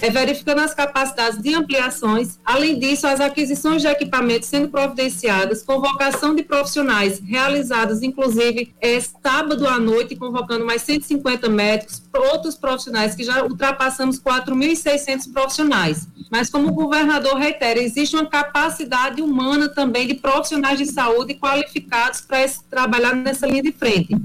é, 0.00 0.10
verificando 0.10 0.60
as 0.60 0.74
capacidades 0.74 1.40
de 1.40 1.54
ampliações. 1.54 2.38
Além 2.44 2.78
disso, 2.78 3.06
as 3.06 3.20
aquisições 3.20 3.82
de 3.82 3.88
equipamentos 3.88 4.48
sendo 4.48 4.68
providenciadas, 4.68 5.62
convocação 5.62 6.34
de 6.34 6.42
profissionais 6.42 7.20
realizadas, 7.20 8.02
inclusive, 8.02 8.74
é, 8.80 9.00
sábado 9.00 9.66
à 9.66 9.78
noite, 9.78 10.16
convocando 10.16 10.64
mais 10.64 10.82
150 10.82 11.48
médicos, 11.48 12.02
outros 12.14 12.54
profissionais 12.54 13.14
que 13.14 13.24
já 13.24 13.42
ultrapassamos 13.44 14.20
4.600 14.20 15.32
profissionais. 15.32 16.06
Mas, 16.30 16.50
como 16.50 16.68
o 16.68 16.74
governador 16.74 17.34
reitera, 17.34 17.80
existe 17.80 18.16
uma 18.16 18.26
capacidade 18.26 19.22
humana 19.22 19.68
também 19.68 20.06
de 20.06 20.14
profissionais 20.14 20.78
de 20.78 20.86
saúde 20.86 21.34
qualificados 21.34 22.20
para 22.20 22.44
trabalhar 22.70 23.14
nessa 23.14 23.46
linha 23.46 23.62
de 23.62 23.72
frente. 23.72 24.16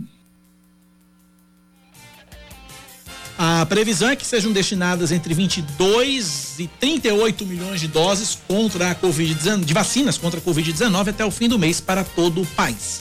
A 3.41 3.65
previsão 3.65 4.09
é 4.09 4.17
que 4.17 4.25
sejam 4.25 4.51
destinadas 4.51 5.13
entre 5.13 5.33
22 5.33 6.59
e 6.59 6.67
38 6.67 7.45
milhões 7.45 7.79
de 7.79 7.87
doses 7.87 8.37
contra 8.45 8.91
a 8.91 8.95
Covid-19, 8.95 9.63
de 9.63 9.73
vacinas 9.73 10.17
contra 10.17 10.41
a 10.41 10.43
Covid-19 10.43 11.07
até 11.07 11.23
o 11.23 11.31
fim 11.31 11.47
do 11.47 11.57
mês 11.57 11.79
para 11.79 12.03
todo 12.03 12.41
o 12.41 12.45
país. 12.47 12.99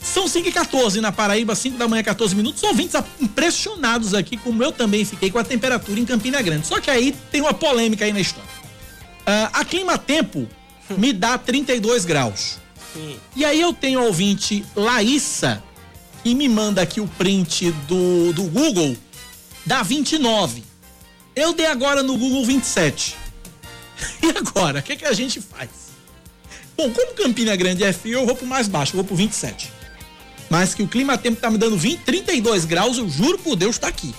São 0.00 0.26
5 0.26 0.48
e 0.48 0.52
14 0.52 1.02
na 1.02 1.12
Paraíba, 1.12 1.54
5 1.54 1.76
da 1.76 1.86
manhã, 1.86 2.02
14 2.02 2.34
minutos. 2.34 2.62
Ouvintes 2.62 2.98
impressionados 3.20 4.14
aqui, 4.14 4.38
como 4.38 4.64
eu 4.64 4.72
também 4.72 5.04
fiquei 5.04 5.30
com 5.30 5.38
a 5.38 5.44
temperatura 5.44 6.00
em 6.00 6.06
Campina 6.06 6.40
Grande. 6.40 6.66
Só 6.66 6.80
que 6.80 6.90
aí 6.90 7.14
tem 7.30 7.42
uma 7.42 7.52
polêmica 7.52 8.06
aí 8.06 8.12
na 8.14 8.20
história. 8.20 8.48
Uh, 8.48 9.50
a 9.52 9.66
Clima 9.66 9.98
Tempo 9.98 10.48
me 10.96 11.12
dá 11.12 11.36
32 11.36 12.06
graus. 12.06 12.56
Sim. 12.94 13.16
E 13.36 13.44
aí 13.44 13.60
eu 13.60 13.74
tenho 13.74 14.00
a 14.00 14.04
ouvinte 14.04 14.64
Laísa, 14.74 15.62
que 16.22 16.34
me 16.34 16.48
manda 16.48 16.80
aqui 16.80 17.02
o 17.02 17.06
print 17.06 17.70
do, 17.86 18.32
do 18.32 18.44
Google 18.44 18.96
dá 19.64 19.82
29. 19.82 20.62
Eu 21.34 21.52
dei 21.52 21.66
agora 21.66 22.02
no 22.02 22.16
Google 22.16 22.44
27. 22.44 23.16
E 24.22 24.28
agora, 24.36 24.80
o 24.80 24.82
que, 24.82 24.96
que 24.96 25.04
a 25.04 25.12
gente 25.12 25.40
faz? 25.40 25.70
Bom, 26.76 26.90
como 26.90 27.14
Campina 27.14 27.54
Grande 27.54 27.84
é 27.84 27.92
frio, 27.92 28.20
eu 28.20 28.26
vou 28.26 28.34
pro 28.34 28.46
mais 28.46 28.66
baixo, 28.66 28.92
eu 28.92 28.96
vou 28.96 29.04
pro 29.04 29.14
27. 29.14 29.70
Mas 30.50 30.74
que 30.74 30.82
o 30.82 30.88
clima 30.88 31.16
tempo 31.16 31.40
tá 31.40 31.50
me 31.50 31.56
dando 31.56 31.76
20, 31.78 32.00
32 32.00 32.64
graus, 32.64 32.98
eu 32.98 33.08
juro 33.08 33.38
por 33.38 33.54
Deus, 33.54 33.78
tá 33.78 33.88
aqui. 33.88 34.14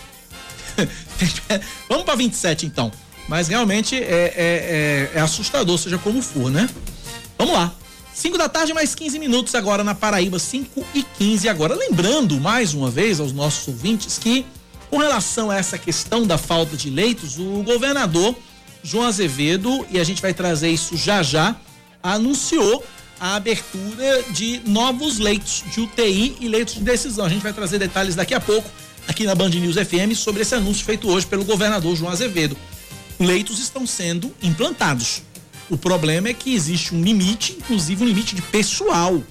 Vamos 1.89 2.05
para 2.05 2.15
27 2.15 2.65
então. 2.65 2.91
Mas 3.27 3.47
realmente 3.47 3.95
é, 3.95 3.99
é, 3.99 4.33
é, 4.35 5.11
é, 5.15 5.19
assustador, 5.19 5.77
seja 5.77 5.97
como 5.97 6.21
for, 6.21 6.51
né? 6.51 6.69
Vamos 7.37 7.53
lá. 7.53 7.73
5 8.13 8.37
da 8.37 8.47
tarde, 8.47 8.73
mais 8.73 8.95
15 8.95 9.19
minutos 9.19 9.55
agora 9.55 9.83
na 9.83 9.93
Paraíba, 9.93 10.39
5 10.39 10.85
e 10.93 11.03
15 11.03 11.49
agora. 11.49 11.75
Lembrando 11.75 12.39
mais 12.39 12.73
uma 12.73 12.89
vez 12.89 13.19
aos 13.19 13.33
nossos 13.33 13.67
ouvintes 13.67 14.17
que, 14.17 14.45
com 14.95 14.99
relação 14.99 15.51
a 15.51 15.57
essa 15.57 15.77
questão 15.77 16.25
da 16.25 16.37
falta 16.37 16.77
de 16.77 16.89
leitos, 16.89 17.37
o 17.37 17.61
governador 17.63 18.33
João 18.81 19.05
Azevedo, 19.05 19.85
e 19.91 19.99
a 19.99 20.05
gente 20.05 20.21
vai 20.21 20.33
trazer 20.33 20.69
isso 20.69 20.95
já 20.95 21.21
já, 21.21 21.53
anunciou 22.01 22.81
a 23.19 23.35
abertura 23.35 24.23
de 24.29 24.61
novos 24.65 25.19
leitos 25.19 25.65
de 25.69 25.81
UTI 25.81 26.37
e 26.39 26.47
leitos 26.47 26.75
de 26.75 26.79
decisão. 26.79 27.25
A 27.25 27.29
gente 27.29 27.41
vai 27.41 27.51
trazer 27.51 27.77
detalhes 27.77 28.15
daqui 28.15 28.33
a 28.33 28.39
pouco 28.39 28.71
aqui 29.05 29.25
na 29.25 29.35
Band 29.35 29.49
News 29.49 29.75
FM 29.75 30.15
sobre 30.15 30.43
esse 30.43 30.55
anúncio 30.55 30.85
feito 30.85 31.09
hoje 31.09 31.25
pelo 31.25 31.43
governador 31.43 31.93
João 31.93 32.13
Azevedo. 32.13 32.55
Leitos 33.19 33.59
estão 33.59 33.85
sendo 33.85 34.33
implantados. 34.41 35.23
O 35.69 35.75
problema 35.75 36.29
é 36.29 36.33
que 36.33 36.55
existe 36.55 36.95
um 36.95 37.03
limite, 37.03 37.51
inclusive 37.51 38.01
um 38.01 38.07
limite 38.07 38.33
de 38.33 38.41
pessoal. 38.41 39.21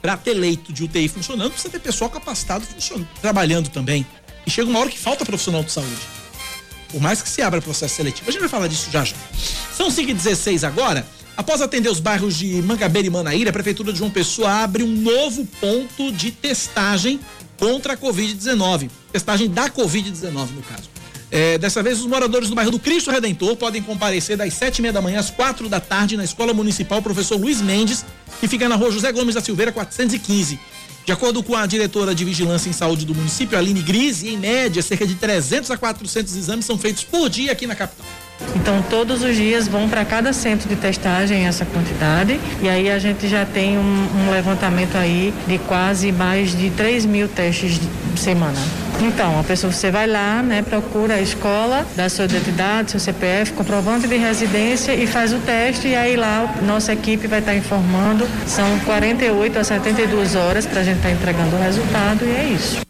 Para 0.00 0.16
ter 0.16 0.34
leito 0.34 0.72
de 0.72 0.84
UTI 0.84 1.08
funcionando, 1.08 1.50
precisa 1.50 1.72
ter 1.72 1.80
pessoal 1.80 2.08
capacitado 2.08 2.64
funcionando, 2.64 3.08
trabalhando 3.20 3.68
também. 3.68 4.06
E 4.46 4.50
chega 4.50 4.68
uma 4.68 4.78
hora 4.78 4.90
que 4.90 4.98
falta 4.98 5.24
profissional 5.24 5.62
de 5.62 5.72
saúde. 5.72 6.00
Por 6.88 7.00
mais 7.00 7.22
que 7.22 7.28
se 7.28 7.40
abra 7.40 7.60
processo 7.62 7.96
seletivo. 7.96 8.28
A 8.28 8.32
gente 8.32 8.40
vai 8.40 8.48
falar 8.48 8.66
disso 8.66 8.90
já 8.90 9.04
já. 9.04 9.16
São 9.76 9.90
5 9.90 10.12
16 10.12 10.64
agora. 10.64 11.06
Após 11.36 11.62
atender 11.62 11.88
os 11.88 12.00
bairros 12.00 12.36
de 12.36 12.60
Mangabeira 12.62 13.06
e 13.06 13.10
Manaíra, 13.10 13.50
a 13.50 13.52
Prefeitura 13.52 13.92
de 13.92 13.98
João 13.98 14.10
Pessoa 14.10 14.50
abre 14.62 14.82
um 14.82 14.94
novo 14.94 15.46
ponto 15.60 16.12
de 16.12 16.30
testagem 16.30 17.18
contra 17.56 17.94
a 17.94 17.96
Covid-19. 17.96 18.90
Testagem 19.12 19.48
da 19.48 19.70
Covid-19, 19.70 20.50
no 20.50 20.62
caso. 20.62 20.90
É, 21.30 21.56
dessa 21.58 21.82
vez, 21.82 22.00
os 22.00 22.06
moradores 22.06 22.48
do 22.48 22.54
bairro 22.54 22.72
do 22.72 22.78
Cristo 22.78 23.10
Redentor 23.10 23.54
podem 23.54 23.80
comparecer 23.80 24.36
das 24.36 24.52
sete 24.52 24.80
e 24.80 24.82
meia 24.82 24.92
da 24.92 25.00
manhã 25.00 25.20
às 25.20 25.30
quatro 25.30 25.68
da 25.68 25.78
tarde 25.78 26.16
na 26.16 26.24
Escola 26.24 26.52
Municipal 26.52 27.00
Professor 27.00 27.38
Luiz 27.38 27.60
Mendes, 27.60 28.04
que 28.40 28.48
fica 28.48 28.68
na 28.68 28.74
rua 28.74 28.90
José 28.90 29.12
Gomes 29.12 29.36
da 29.36 29.40
Silveira, 29.40 29.70
415. 29.70 30.58
De 31.04 31.12
acordo 31.12 31.42
com 31.42 31.56
a 31.56 31.66
diretora 31.66 32.14
de 32.14 32.24
Vigilância 32.24 32.68
em 32.68 32.72
Saúde 32.72 33.04
do 33.04 33.14
município, 33.14 33.58
Aline 33.58 33.82
Grise, 33.82 34.28
em 34.28 34.36
média, 34.36 34.82
cerca 34.82 35.06
de 35.06 35.14
300 35.14 35.70
a 35.70 35.76
400 35.76 36.36
exames 36.36 36.64
são 36.64 36.78
feitos 36.78 37.04
por 37.04 37.28
dia 37.28 37.52
aqui 37.52 37.66
na 37.66 37.74
capital. 37.74 38.06
Então, 38.56 38.82
todos 38.88 39.22
os 39.22 39.36
dias 39.36 39.68
vão 39.68 39.88
para 39.88 40.04
cada 40.04 40.32
centro 40.32 40.68
de 40.68 40.76
testagem 40.76 41.46
essa 41.46 41.64
quantidade, 41.64 42.40
e 42.62 42.68
aí 42.68 42.90
a 42.90 42.98
gente 42.98 43.28
já 43.28 43.44
tem 43.44 43.78
um, 43.78 44.08
um 44.26 44.30
levantamento 44.30 44.96
aí 44.96 45.32
de 45.46 45.58
quase 45.58 46.12
mais 46.12 46.56
de 46.56 46.70
3 46.70 47.06
mil 47.06 47.28
testes 47.28 47.78
de 47.78 48.20
semana. 48.20 48.58
Então, 49.00 49.40
a 49.40 49.42
pessoa, 49.42 49.72
você 49.72 49.90
vai 49.90 50.06
lá, 50.06 50.42
né, 50.42 50.62
procura 50.62 51.14
a 51.14 51.20
escola, 51.20 51.86
dá 51.96 52.08
sua 52.08 52.26
identidade, 52.26 52.90
seu 52.90 53.00
CPF, 53.00 53.52
comprovante 53.52 54.06
de 54.06 54.16
residência 54.16 54.92
e 54.92 55.06
faz 55.06 55.32
o 55.32 55.38
teste, 55.38 55.88
e 55.88 55.96
aí 55.96 56.16
lá 56.16 56.54
nossa 56.62 56.92
equipe 56.92 57.26
vai 57.26 57.38
estar 57.38 57.54
informando. 57.54 58.28
São 58.46 58.78
48 58.80 59.58
a 59.58 59.64
72 59.64 60.34
horas 60.34 60.66
para 60.66 60.80
a 60.80 60.84
gente 60.84 60.96
estar 60.96 61.08
tá 61.08 61.14
entregando 61.14 61.56
o 61.56 61.58
resultado, 61.58 62.24
e 62.24 62.30
é 62.30 62.44
isso. 62.54 62.89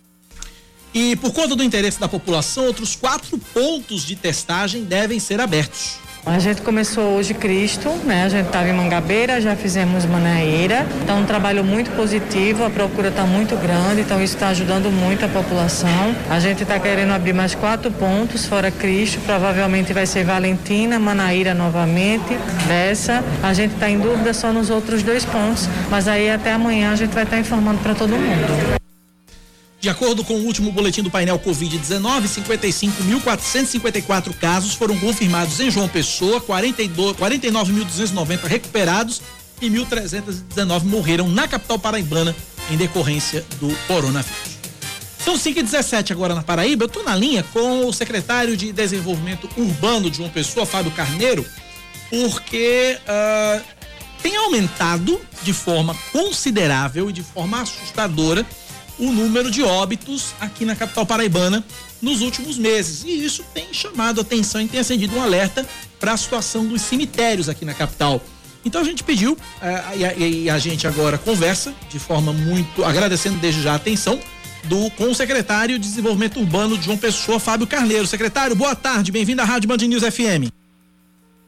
E 0.92 1.16
por 1.16 1.32
conta 1.32 1.54
do 1.54 1.62
interesse 1.62 2.00
da 2.00 2.08
população, 2.08 2.66
outros 2.66 2.96
quatro 2.96 3.38
pontos 3.52 4.02
de 4.02 4.16
testagem 4.16 4.84
devem 4.84 5.20
ser 5.20 5.40
abertos. 5.40 6.00
A 6.26 6.38
gente 6.38 6.60
começou 6.60 7.16
hoje 7.16 7.32
Cristo, 7.32 7.88
né? 8.04 8.24
A 8.24 8.28
gente 8.28 8.46
estava 8.46 8.68
em 8.68 8.74
Mangabeira, 8.74 9.40
já 9.40 9.56
fizemos 9.56 10.04
Manaíra. 10.04 10.86
Então, 11.02 11.20
um 11.20 11.24
trabalho 11.24 11.64
muito 11.64 11.90
positivo, 11.96 12.62
a 12.62 12.68
procura 12.68 13.08
está 13.08 13.24
muito 13.24 13.56
grande, 13.56 14.02
então 14.02 14.22
isso 14.22 14.34
está 14.34 14.48
ajudando 14.48 14.90
muito 14.90 15.24
a 15.24 15.28
população. 15.28 16.14
A 16.28 16.38
gente 16.38 16.62
está 16.62 16.78
querendo 16.78 17.12
abrir 17.12 17.32
mais 17.32 17.54
quatro 17.54 17.90
pontos 17.90 18.44
fora 18.44 18.70
Cristo, 18.70 19.18
provavelmente 19.24 19.94
vai 19.94 20.04
ser 20.04 20.24
Valentina, 20.24 20.98
Manaíra 20.98 21.54
novamente, 21.54 22.36
dessa. 22.68 23.24
A 23.42 23.54
gente 23.54 23.72
está 23.74 23.88
em 23.88 23.98
dúvida 23.98 24.34
só 24.34 24.52
nos 24.52 24.68
outros 24.68 25.02
dois 25.02 25.24
pontos, 25.24 25.68
mas 25.90 26.06
aí 26.06 26.30
até 26.30 26.52
amanhã 26.52 26.92
a 26.92 26.96
gente 26.96 27.14
vai 27.14 27.24
estar 27.24 27.36
tá 27.36 27.40
informando 27.40 27.80
para 27.80 27.94
todo 27.94 28.10
mundo. 28.10 28.79
De 29.80 29.88
acordo 29.88 30.22
com 30.22 30.34
o 30.34 30.44
último 30.44 30.70
boletim 30.70 31.02
do 31.02 31.10
painel 31.10 31.38
Covid-19, 31.38 32.24
55.454 33.24 34.34
casos 34.34 34.74
foram 34.74 34.98
confirmados 34.98 35.58
em 35.58 35.70
João 35.70 35.88
Pessoa, 35.88 36.38
49.290 36.38 38.44
recuperados 38.44 39.22
e 39.58 39.70
1.319 39.70 40.84
morreram 40.84 41.28
na 41.28 41.48
capital 41.48 41.78
paraibana 41.78 42.36
em 42.70 42.76
decorrência 42.76 43.42
do 43.58 43.74
coronavírus. 43.86 44.60
São 45.24 45.38
5 45.38 45.60
e 45.60 45.62
17 45.62 46.12
agora 46.12 46.34
na 46.34 46.42
Paraíba. 46.42 46.84
Eu 46.84 46.86
estou 46.86 47.02
na 47.02 47.16
linha 47.16 47.42
com 47.42 47.86
o 47.86 47.92
secretário 47.92 48.58
de 48.58 48.72
Desenvolvimento 48.72 49.48
Urbano 49.56 50.10
de 50.10 50.18
João 50.18 50.28
Pessoa, 50.28 50.66
Fábio 50.66 50.92
Carneiro, 50.92 51.46
porque 52.10 52.98
uh, 53.00 53.64
tem 54.22 54.36
aumentado 54.36 55.18
de 55.42 55.54
forma 55.54 55.96
considerável 56.12 57.08
e 57.08 57.14
de 57.14 57.22
forma 57.22 57.62
assustadora 57.62 58.46
o 59.00 59.10
número 59.10 59.50
de 59.50 59.62
óbitos 59.62 60.34
aqui 60.38 60.64
na 60.64 60.76
capital 60.76 61.06
paraibana 61.06 61.64
nos 62.00 62.20
últimos 62.20 62.58
meses. 62.58 63.02
E 63.02 63.24
isso 63.24 63.42
tem 63.54 63.72
chamado 63.72 64.20
atenção 64.20 64.60
e 64.60 64.68
tem 64.68 64.78
acendido 64.78 65.16
um 65.16 65.22
alerta 65.22 65.66
para 65.98 66.12
a 66.12 66.16
situação 66.16 66.66
dos 66.66 66.82
cemitérios 66.82 67.48
aqui 67.48 67.64
na 67.64 67.74
capital. 67.74 68.20
Então 68.64 68.82
a 68.82 68.84
gente 68.84 69.02
pediu, 69.02 69.32
uh, 69.32 70.18
e, 70.18 70.50
a, 70.50 70.58
gente 70.58 70.86
agora 70.86 71.16
conversa 71.16 71.74
de 71.88 71.98
forma 71.98 72.30
muito, 72.30 72.84
agradecendo 72.84 73.38
desde 73.38 73.62
já 73.62 73.72
a 73.72 73.76
atenção, 73.76 74.20
do, 74.64 74.90
com 74.90 75.04
o 75.04 75.14
secretário 75.14 75.78
de 75.78 75.88
Desenvolvimento 75.88 76.38
Urbano 76.38 76.76
de 76.76 76.84
João 76.84 76.98
Pessoa, 76.98 77.40
Fábio 77.40 77.66
Carneiro. 77.66 78.06
Secretário, 78.06 78.54
boa 78.54 78.76
tarde, 78.76 79.10
bem-vindo 79.10 79.40
à 79.40 79.44
Rádio 79.46 79.66
Band 79.66 79.78
News 79.78 80.02
FM. 80.02 80.52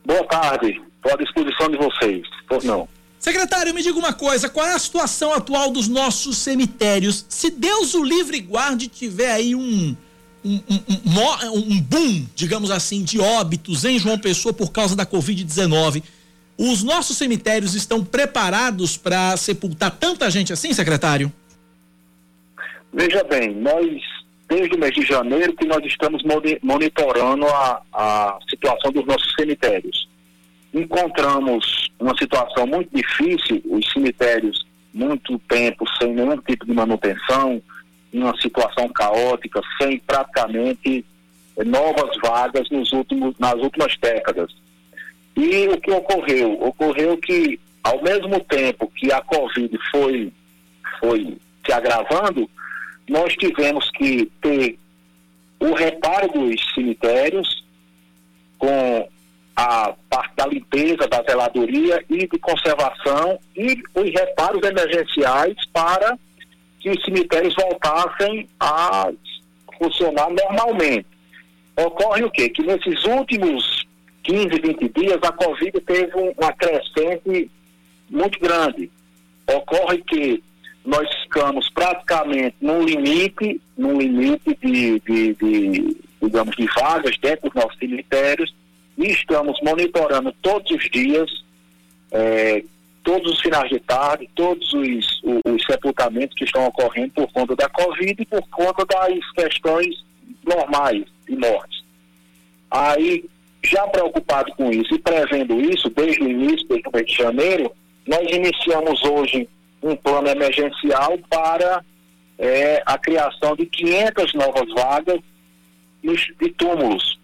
Boa 0.06 0.25
tarde, 0.25 0.80
estou 0.97 1.12
à 1.12 1.16
disposição 1.16 1.68
de 1.68 1.76
vocês, 1.76 2.23
por 2.49 2.64
não. 2.64 2.88
Secretário, 3.23 3.73
me 3.73 3.85
diga 3.85 3.97
uma 3.97 4.12
coisa: 4.12 4.49
qual 4.49 4.67
é 4.67 4.75
a 4.75 4.79
situação 4.81 5.33
atual 5.33 5.71
dos 5.71 5.87
nossos 5.87 6.37
cemitérios? 6.38 7.25
Se 7.29 7.50
Deus 7.50 7.95
o 7.95 8.02
livre 8.02 8.41
guarde 8.41 8.88
tiver 8.88 9.31
aí 9.31 9.55
um, 9.55 9.97
um, 10.45 10.55
um, 10.69 11.57
um 11.57 11.81
boom, 11.81 12.26
digamos 12.35 12.73
assim, 12.73 13.05
de 13.05 13.21
óbitos 13.21 13.85
em 13.85 13.97
João 13.97 14.19
Pessoa 14.19 14.52
por 14.52 14.73
causa 14.73 14.97
da 14.97 15.07
Covid-19, 15.07 16.02
os 16.59 16.83
nossos 16.83 17.17
cemitérios 17.17 17.76
estão 17.76 18.05
preparados 18.05 18.97
para 18.97 19.37
sepultar 19.37 19.93
tanta 19.93 20.29
gente 20.29 20.52
assim, 20.52 20.73
secretário? 20.75 21.33
Veja 22.93 23.23
bem, 23.23 23.55
nós, 23.55 24.02
desde 24.49 24.75
o 24.75 24.79
mês 24.81 24.93
de 24.97 25.02
janeiro, 25.02 25.55
que 25.55 25.64
nós 25.64 25.81
estamos 25.87 26.25
monitorando 26.61 27.47
a, 27.47 27.83
a 27.93 28.38
situação 28.50 28.91
dos 28.91 29.07
nossos 29.07 29.33
cemitérios 29.38 30.11
encontramos 30.73 31.91
uma 31.99 32.17
situação 32.17 32.67
muito 32.67 32.95
difícil, 32.95 33.62
os 33.67 33.91
cemitérios 33.93 34.67
muito 34.93 35.38
tempo 35.49 35.85
sem 35.99 36.14
nenhum 36.14 36.37
tipo 36.38 36.67
de 36.67 36.73
manutenção, 36.73 37.62
em 38.12 38.23
uma 38.23 38.38
situação 38.41 38.88
caótica, 38.88 39.61
sem 39.81 39.99
praticamente 40.00 41.05
eh, 41.57 41.64
novas 41.64 42.17
vagas 42.23 42.69
nos 42.71 42.93
últimos, 42.93 43.35
nas 43.38 43.55
últimas 43.55 43.97
décadas. 43.99 44.55
E 45.37 45.67
o 45.69 45.81
que 45.81 45.91
ocorreu? 45.91 46.62
Ocorreu 46.62 47.17
que, 47.17 47.59
ao 47.83 48.02
mesmo 48.02 48.38
tempo 48.45 48.91
que 48.95 49.11
a 49.11 49.23
Covid 49.23 49.79
foi, 49.91 50.31
foi 51.00 51.38
se 51.64 51.73
agravando, 51.73 52.49
nós 53.09 53.35
tivemos 53.35 53.91
que 53.93 54.31
ter 54.43 54.79
o 55.59 55.73
reparo 55.73 56.29
dos 56.29 56.75
cemitérios 56.75 57.64
com 58.59 59.09
a 59.56 59.94
parte 60.09 60.35
da 60.37 60.47
limpeza, 60.47 61.09
da 61.09 61.23
zeladoria 61.23 62.02
e 62.09 62.26
de 62.26 62.38
conservação 62.38 63.38
e 63.56 63.82
os 63.94 64.11
reparos 64.11 64.62
emergenciais 64.62 65.56
para 65.73 66.18
que 66.80 66.90
os 66.90 67.04
cemitérios 67.04 67.54
voltassem 67.54 68.49
a 68.59 69.11
funcionar 69.78 70.28
normalmente. 70.30 71.06
Ocorre 71.76 72.25
o 72.25 72.30
quê? 72.30 72.49
Que 72.49 72.62
nesses 72.62 73.04
últimos 73.04 73.87
15, 74.25 74.49
20 74.49 74.88
dias 74.88 75.18
a 75.23 75.32
Covid 75.32 75.80
teve 75.80 76.12
uma 76.14 76.52
crescente 76.52 77.50
muito 78.11 78.38
grande. 78.40 78.90
Ocorre 79.47 80.02
que 80.02 80.42
nós 80.85 81.09
ficamos 81.23 81.68
praticamente 81.71 82.56
num 82.61 82.82
limite, 82.82 83.61
num 83.76 83.99
limite 83.99 84.56
de, 84.61 85.00
de, 85.00 85.35
de 85.35 85.97
digamos, 86.23 86.56
de 86.56 86.66
vagas 86.66 87.16
dentro 87.18 87.49
dos 87.49 87.62
nossos 87.62 87.78
cemitérios, 87.78 88.54
e 88.99 89.06
estamos 89.06 89.58
monitorando 89.62 90.32
todos 90.42 90.70
os 90.70 90.90
dias, 90.90 91.30
é, 92.11 92.62
todos 93.02 93.32
os 93.32 93.40
finais 93.40 93.68
de 93.70 93.80
tarde, 93.80 94.28
todos 94.34 94.72
os, 94.72 95.22
os, 95.22 95.40
os, 95.46 95.64
sepultamentos 95.64 96.37
que 96.37 96.44
estão 96.44 96.66
ocorrendo 96.66 97.12
por 97.12 97.32
conta 97.32 97.56
da 97.56 97.68
Covid 97.68 98.14
e 98.20 98.26
por 98.26 98.42
conta 98.49 98.84
das 98.84 99.30
questões 99.32 100.04
normais 100.44 101.04
de 101.26 101.37
mortes. 101.37 101.82
Aí, 102.70 103.25
já 103.64 103.87
preocupado 103.88 104.52
com 104.54 104.70
isso 104.70 104.94
e 104.94 104.99
prevendo 104.99 105.61
isso 105.61 105.88
desde 105.90 106.22
o 106.22 106.28
início, 106.28 106.66
desde 106.68 106.88
o 106.88 106.92
mês 106.92 107.06
de 107.06 107.14
janeiro, 107.14 107.72
nós 108.06 108.28
iniciamos 108.30 109.02
hoje 109.04 109.49
um 109.82 109.96
plano 109.96 110.28
emergencial 110.28 111.18
para 111.28 111.84
é, 112.38 112.82
a 112.87 112.99
criação 112.99 113.54
de 113.54 113.66
500 113.66 114.34
novas 114.34 114.68
vagas 114.75 115.20
de 116.02 116.50
túmulos, 116.56 117.18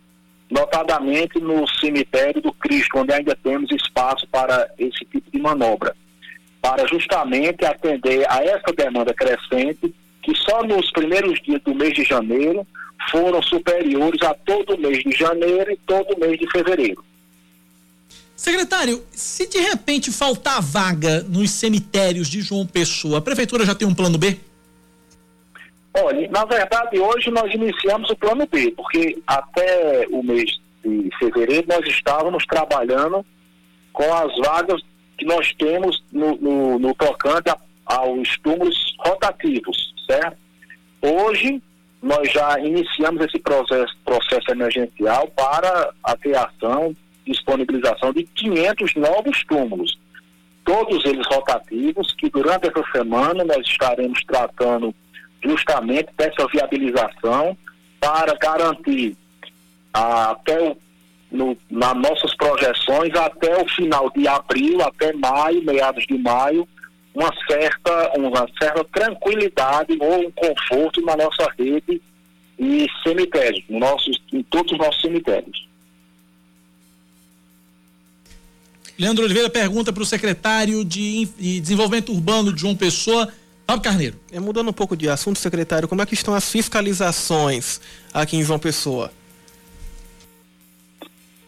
notadamente 0.50 1.38
no 1.38 1.66
cemitério 1.66 2.40
do 2.40 2.52
Cristo, 2.52 2.98
onde 2.98 3.12
ainda 3.12 3.36
temos 3.36 3.70
espaço 3.70 4.26
para 4.28 4.68
esse 4.78 5.04
tipo 5.04 5.30
de 5.30 5.38
manobra, 5.38 5.94
para 6.60 6.86
justamente 6.86 7.64
atender 7.64 8.26
a 8.30 8.42
essa 8.42 8.72
demanda 8.76 9.12
crescente, 9.14 9.94
que 10.22 10.34
só 10.34 10.62
nos 10.62 10.90
primeiros 10.90 11.40
dias 11.40 11.60
do 11.62 11.74
mês 11.74 11.94
de 11.94 12.04
janeiro 12.04 12.66
foram 13.10 13.42
superiores 13.42 14.20
a 14.22 14.34
todo 14.34 14.74
o 14.74 14.80
mês 14.80 15.02
de 15.02 15.12
janeiro 15.12 15.70
e 15.70 15.76
todo 15.86 16.14
o 16.14 16.20
mês 16.20 16.38
de 16.38 16.50
fevereiro. 16.50 17.04
Secretário, 18.36 19.04
se 19.10 19.48
de 19.48 19.58
repente 19.58 20.12
faltar 20.12 20.62
vaga 20.62 21.22
nos 21.22 21.50
cemitérios 21.50 22.28
de 22.28 22.40
João 22.40 22.66
Pessoa, 22.66 23.18
a 23.18 23.20
prefeitura 23.20 23.66
já 23.66 23.74
tem 23.74 23.86
um 23.86 23.94
plano 23.94 24.16
B? 24.16 24.38
Olha, 25.94 26.28
na 26.30 26.44
verdade, 26.44 26.98
hoje 26.98 27.30
nós 27.30 27.52
iniciamos 27.52 28.10
o 28.10 28.16
plano 28.16 28.46
B, 28.46 28.72
porque 28.76 29.20
até 29.26 30.06
o 30.10 30.22
mês 30.22 30.60
de 30.84 31.10
fevereiro 31.18 31.66
nós 31.68 31.86
estávamos 31.86 32.44
trabalhando 32.46 33.24
com 33.92 34.12
as 34.14 34.34
vagas 34.38 34.80
que 35.16 35.24
nós 35.24 35.52
temos 35.54 36.02
no, 36.12 36.36
no, 36.36 36.78
no 36.78 36.94
tocante 36.94 37.50
a, 37.50 37.56
aos 37.86 38.38
túmulos 38.38 38.96
rotativos, 39.00 39.92
certo? 40.06 40.36
Hoje 41.02 41.60
nós 42.00 42.30
já 42.30 42.58
iniciamos 42.60 43.24
esse 43.26 43.38
processo, 43.40 43.96
processo 44.04 44.50
emergencial 44.50 45.26
para 45.28 45.90
a 46.04 46.16
criação, 46.16 46.94
disponibilização 47.26 48.12
de 48.12 48.24
500 48.24 48.94
novos 48.94 49.44
túmulos, 49.44 49.98
todos 50.64 51.04
eles 51.04 51.26
rotativos, 51.26 52.14
que 52.14 52.30
durante 52.30 52.68
essa 52.68 52.84
semana 52.92 53.44
nós 53.44 53.66
estaremos 53.66 54.22
tratando 54.24 54.94
justamente 55.42 56.08
dessa 56.16 56.46
viabilização 56.48 57.56
para 58.00 58.34
garantir 58.34 59.16
até 59.92 60.60
o, 60.62 60.76
no, 61.30 61.56
nas 61.70 61.96
nossas 61.96 62.34
projeções 62.36 63.14
até 63.14 63.60
o 63.62 63.68
final 63.68 64.10
de 64.10 64.26
abril, 64.26 64.82
até 64.82 65.12
maio, 65.12 65.64
meados 65.64 66.06
de 66.06 66.18
maio, 66.18 66.66
uma 67.14 67.32
certa, 67.50 68.12
uma 68.16 68.46
certa 68.58 68.84
tranquilidade 68.84 69.96
ou 70.00 70.26
um 70.26 70.30
conforto 70.30 71.00
na 71.02 71.16
nossa 71.16 71.50
rede 71.58 72.00
e 72.58 72.86
cemitérios, 73.02 73.64
nossos, 73.68 74.20
em 74.32 74.42
todos 74.44 74.72
os 74.72 74.78
nossos 74.78 75.00
cemitérios. 75.00 75.68
Leandro 78.98 79.24
Oliveira 79.24 79.48
pergunta 79.48 79.92
para 79.92 80.02
o 80.02 80.06
secretário 80.06 80.84
de 80.84 81.26
Desenvolvimento 81.60 82.12
Urbano 82.12 82.52
de 82.52 82.60
João 82.60 82.74
Pessoa 82.74 83.32
Fábio 83.68 83.82
Carneiro. 83.82 84.20
É, 84.32 84.40
mudando 84.40 84.70
um 84.70 84.72
pouco 84.72 84.96
de 84.96 85.10
assunto, 85.10 85.38
secretário, 85.38 85.86
como 85.86 86.00
é 86.00 86.06
que 86.06 86.14
estão 86.14 86.32
as 86.32 86.50
fiscalizações 86.50 87.78
aqui 88.14 88.38
em 88.38 88.42
João 88.42 88.58
Pessoa? 88.58 89.12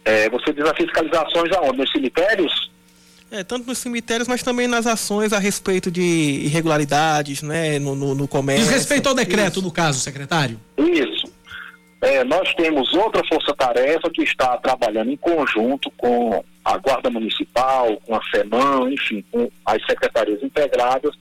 É, 0.05 0.29
você 0.29 0.53
diz 0.53 0.65
as 0.67 0.77
fiscalizações 0.77 1.51
aonde? 1.57 1.79
Nos 1.79 1.91
cemitérios? 1.91 2.71
É, 3.31 3.43
tanto 3.43 3.67
nos 3.67 3.79
cemitérios, 3.79 4.29
mas 4.29 4.43
também 4.43 4.69
nas 4.69 4.87
ações 4.87 5.33
a 5.33 5.39
respeito 5.39 5.91
de 5.91 6.03
irregularidades, 6.03 7.41
né, 7.41 7.79
no, 7.79 7.95
no, 7.95 8.15
no 8.15 8.29
comércio. 8.29 8.65
Diz 8.65 8.75
respeito 8.75 9.09
ao 9.09 9.15
decreto, 9.15 9.61
Isso. 9.61 9.63
no 9.63 9.71
caso, 9.71 9.99
secretário? 10.01 10.61
Isso. 10.77 11.33
É, 12.03 12.23
nós 12.25 12.53
temos 12.55 12.93
outra 12.93 13.23
força-tarefa 13.29 14.11
que 14.11 14.23
está 14.23 14.59
trabalhando 14.59 15.11
em 15.11 15.17
conjunto 15.17 15.91
com 15.97 16.45
a 16.65 16.77
Guarda 16.77 17.09
Municipal, 17.09 17.97
com 18.05 18.15
a 18.15 18.21
FEMAN, 18.31 18.91
enfim, 18.91 19.25
com 19.31 19.51
as 19.65 19.85
secretarias 19.87 20.43
integradas, 20.43 21.15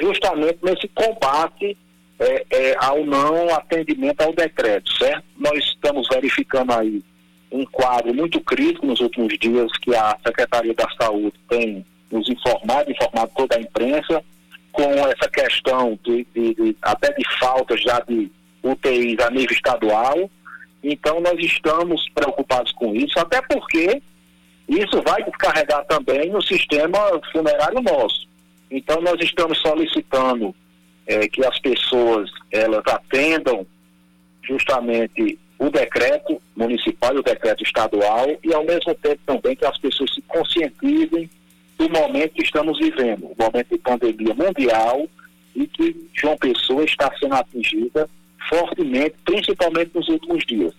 justamente 0.00 0.58
nesse 0.62 0.88
combate 0.88 1.76
é, 2.18 2.46
é, 2.50 2.76
ao 2.78 3.04
não 3.04 3.54
atendimento 3.54 4.22
ao 4.22 4.32
decreto, 4.32 4.90
certo? 4.96 5.24
Nós 5.36 5.58
estamos 5.64 6.08
verificando 6.08 6.72
aí 6.72 7.02
um 7.50 7.64
quadro 7.66 8.14
muito 8.14 8.40
crítico 8.40 8.86
nos 8.86 9.00
últimos 9.00 9.36
dias 9.38 9.70
que 9.82 9.94
a 9.94 10.16
Secretaria 10.26 10.74
da 10.74 10.88
Saúde 11.00 11.34
tem 11.48 11.84
nos 12.10 12.28
informado, 12.28 12.90
informado 12.90 13.30
toda 13.36 13.56
a 13.56 13.60
imprensa, 13.60 14.22
com 14.72 14.92
essa 15.06 15.28
questão 15.30 15.98
de, 16.04 16.26
de, 16.34 16.54
de 16.54 16.76
até 16.82 17.12
de 17.12 17.24
falta 17.38 17.76
já 17.76 18.00
de 18.00 18.30
UTIs 18.62 19.18
a 19.20 19.30
nível 19.30 19.54
estadual. 19.54 20.30
Então 20.82 21.20
nós 21.20 21.38
estamos 21.38 22.08
preocupados 22.14 22.72
com 22.72 22.94
isso, 22.94 23.18
até 23.18 23.40
porque 23.42 24.02
isso 24.68 25.02
vai 25.02 25.22
descarregar 25.24 25.84
também 25.86 26.30
no 26.30 26.42
sistema 26.42 26.98
funerário 27.32 27.80
nosso. 27.82 28.26
Então 28.70 29.00
nós 29.00 29.18
estamos 29.20 29.58
solicitando 29.58 30.54
é, 31.06 31.28
que 31.28 31.44
as 31.44 31.58
pessoas 31.58 32.30
elas 32.50 32.82
atendam 32.86 33.66
justamente 34.42 35.38
o 35.58 35.70
decreto 35.70 36.40
municipal 36.54 37.14
e 37.14 37.18
o 37.18 37.22
decreto 37.22 37.62
estadual 37.62 38.26
e 38.42 38.52
ao 38.52 38.64
mesmo 38.64 38.94
tempo 38.94 39.20
também 39.24 39.56
que 39.56 39.64
as 39.64 39.78
pessoas 39.78 40.12
se 40.12 40.20
conscientizem 40.22 41.30
do 41.78 41.88
momento 41.90 42.34
que 42.34 42.42
estamos 42.42 42.78
vivendo, 42.78 43.26
o 43.26 43.36
momento 43.38 43.68
de 43.70 43.78
pandemia 43.78 44.34
mundial 44.34 45.08
e 45.54 45.66
que 45.66 46.08
João 46.14 46.36
Pessoa 46.36 46.84
está 46.84 47.10
sendo 47.18 47.34
atingida 47.34 48.08
fortemente, 48.48 49.14
principalmente 49.24 49.90
nos 49.94 50.08
últimos 50.08 50.44
dias. 50.44 50.74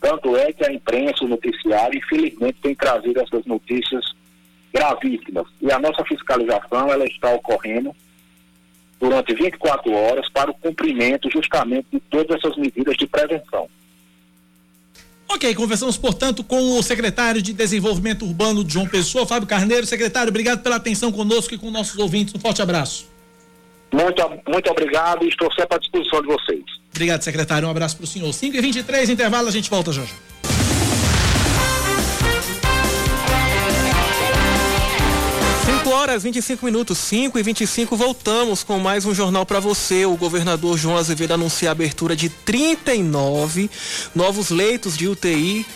Tanto 0.00 0.36
é 0.36 0.52
que 0.52 0.64
a 0.64 0.72
imprensa, 0.72 1.24
o 1.24 1.28
noticiário, 1.28 1.98
infelizmente, 1.98 2.58
tem 2.60 2.74
trazido 2.74 3.20
essas 3.20 3.44
notícias 3.46 4.14
gravíssimas. 4.72 5.46
E 5.60 5.70
a 5.70 5.78
nossa 5.78 6.04
fiscalização 6.04 6.90
ela 6.90 7.04
está 7.06 7.32
ocorrendo 7.32 7.94
durante 9.00 9.34
24 9.34 9.92
horas 9.92 10.28
para 10.30 10.50
o 10.50 10.54
cumprimento 10.54 11.30
justamente 11.30 11.86
de 11.92 12.00
todas 12.00 12.36
essas 12.38 12.56
medidas 12.56 12.96
de 12.96 13.06
prevenção. 13.06 13.68
Ok, 15.28 15.54
conversamos, 15.54 15.98
portanto, 15.98 16.44
com 16.44 16.78
o 16.78 16.82
secretário 16.82 17.42
de 17.42 17.52
Desenvolvimento 17.52 18.24
Urbano 18.24 18.62
de 18.62 18.72
João 18.72 18.86
Pessoa, 18.86 19.26
Fábio 19.26 19.48
Carneiro. 19.48 19.84
Secretário, 19.84 20.30
obrigado 20.30 20.62
pela 20.62 20.76
atenção 20.76 21.10
conosco 21.10 21.52
e 21.52 21.58
com 21.58 21.70
nossos 21.70 21.98
ouvintes. 21.98 22.34
Um 22.34 22.38
forte 22.38 22.62
abraço. 22.62 23.08
Muito, 23.92 24.22
muito 24.48 24.70
obrigado 24.70 25.24
e 25.24 25.28
estou 25.28 25.52
sempre 25.52 25.76
à 25.76 25.78
disposição 25.78 26.22
de 26.22 26.28
vocês. 26.28 26.64
Obrigado, 26.90 27.22
secretário. 27.22 27.66
Um 27.66 27.70
abraço 27.70 27.96
para 27.96 28.04
o 28.04 28.06
senhor. 28.06 28.32
5 28.32 28.56
e 28.56 28.60
23 28.60 29.10
intervalo, 29.10 29.48
a 29.48 29.50
gente 29.52 29.68
volta 29.68 29.92
já 29.92 30.02
já. 30.04 30.55
Horas 36.06 36.22
25 36.22 36.64
minutos, 36.64 36.98
5 36.98 37.36
e 37.36 37.42
25 37.42 37.96
voltamos 37.96 38.62
com 38.62 38.78
mais 38.78 39.04
um 39.04 39.12
jornal 39.12 39.44
para 39.44 39.58
você. 39.58 40.06
O 40.06 40.16
governador 40.16 40.78
João 40.78 40.96
Azevedo 40.96 41.34
anuncia 41.34 41.68
a 41.68 41.72
abertura 41.72 42.14
de 42.14 42.28
39 42.28 43.68
novos 44.14 44.50
leitos 44.50 44.96
de 44.96 45.08
UTI 45.08 45.66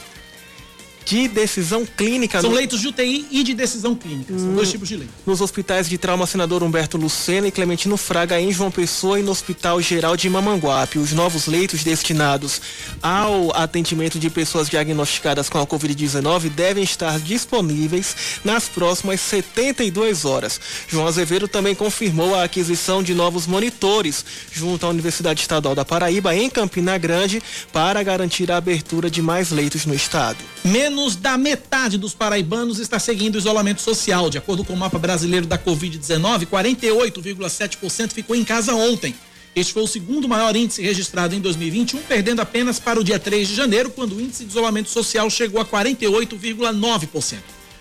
de 1.10 1.26
decisão 1.26 1.84
clínica. 1.84 2.40
São 2.40 2.50
no... 2.50 2.56
leitos 2.56 2.80
de 2.80 2.86
UTI 2.86 3.26
e 3.32 3.42
de 3.42 3.52
decisão 3.52 3.96
clínica. 3.96 4.32
São 4.32 4.50
hum, 4.50 4.54
dois 4.54 4.70
tipos 4.70 4.88
de 4.88 4.96
leitos. 4.96 5.16
Nos 5.26 5.40
hospitais 5.40 5.88
de 5.88 5.98
trauma 5.98 6.24
senador 6.24 6.62
Humberto 6.62 6.96
Lucena 6.96 7.48
e 7.48 7.50
Clementino 7.50 7.96
Fraga 7.96 8.40
em 8.40 8.52
João 8.52 8.70
Pessoa 8.70 9.18
e 9.18 9.22
no 9.22 9.32
Hospital 9.32 9.80
Geral 9.80 10.16
de 10.16 10.30
Mamanguape. 10.30 11.00
Os 11.00 11.12
novos 11.12 11.48
leitos 11.48 11.82
destinados 11.82 12.62
ao 13.02 13.52
atendimento 13.56 14.20
de 14.20 14.30
pessoas 14.30 14.68
diagnosticadas 14.68 15.48
com 15.48 15.58
a 15.58 15.66
Covid-19 15.66 16.48
devem 16.48 16.84
estar 16.84 17.18
disponíveis 17.18 18.14
nas 18.44 18.68
próximas 18.68 19.20
72 19.20 20.24
horas. 20.24 20.60
João 20.86 21.08
Azevedo 21.08 21.48
também 21.48 21.74
confirmou 21.74 22.36
a 22.36 22.44
aquisição 22.44 23.02
de 23.02 23.14
novos 23.14 23.48
monitores 23.48 24.24
junto 24.52 24.86
à 24.86 24.88
Universidade 24.88 25.40
Estadual 25.40 25.74
da 25.74 25.84
Paraíba 25.84 26.36
em 26.36 26.48
Campina 26.48 26.96
Grande 26.98 27.42
para 27.72 28.00
garantir 28.04 28.52
a 28.52 28.58
abertura 28.58 29.10
de 29.10 29.20
mais 29.20 29.50
leitos 29.50 29.84
no 29.86 29.94
estado. 29.94 30.38
Menos 30.64 30.99
menos 31.00 31.16
da 31.16 31.38
metade 31.38 31.96
dos 31.96 32.12
paraibanos 32.12 32.78
está 32.78 32.98
seguindo 32.98 33.38
isolamento 33.38 33.80
social. 33.80 34.28
De 34.28 34.36
acordo 34.36 34.62
com 34.62 34.74
o 34.74 34.76
mapa 34.76 34.98
brasileiro 34.98 35.46
da 35.46 35.58
Covid-19, 35.58 36.46
48,7% 36.46 38.12
ficou 38.12 38.36
em 38.36 38.44
casa 38.44 38.74
ontem. 38.74 39.14
Este 39.56 39.72
foi 39.72 39.82
o 39.82 39.86
segundo 39.86 40.28
maior 40.28 40.54
índice 40.54 40.82
registrado 40.82 41.34
em 41.34 41.40
2021, 41.40 42.02
perdendo 42.02 42.40
apenas 42.40 42.78
para 42.78 43.00
o 43.00 43.04
dia 43.04 43.18
3 43.18 43.48
de 43.48 43.54
janeiro, 43.54 43.90
quando 43.90 44.14
o 44.14 44.20
índice 44.20 44.44
de 44.44 44.50
isolamento 44.50 44.90
social 44.90 45.28
chegou 45.30 45.60
a 45.60 45.64
48,9%. 45.64 47.38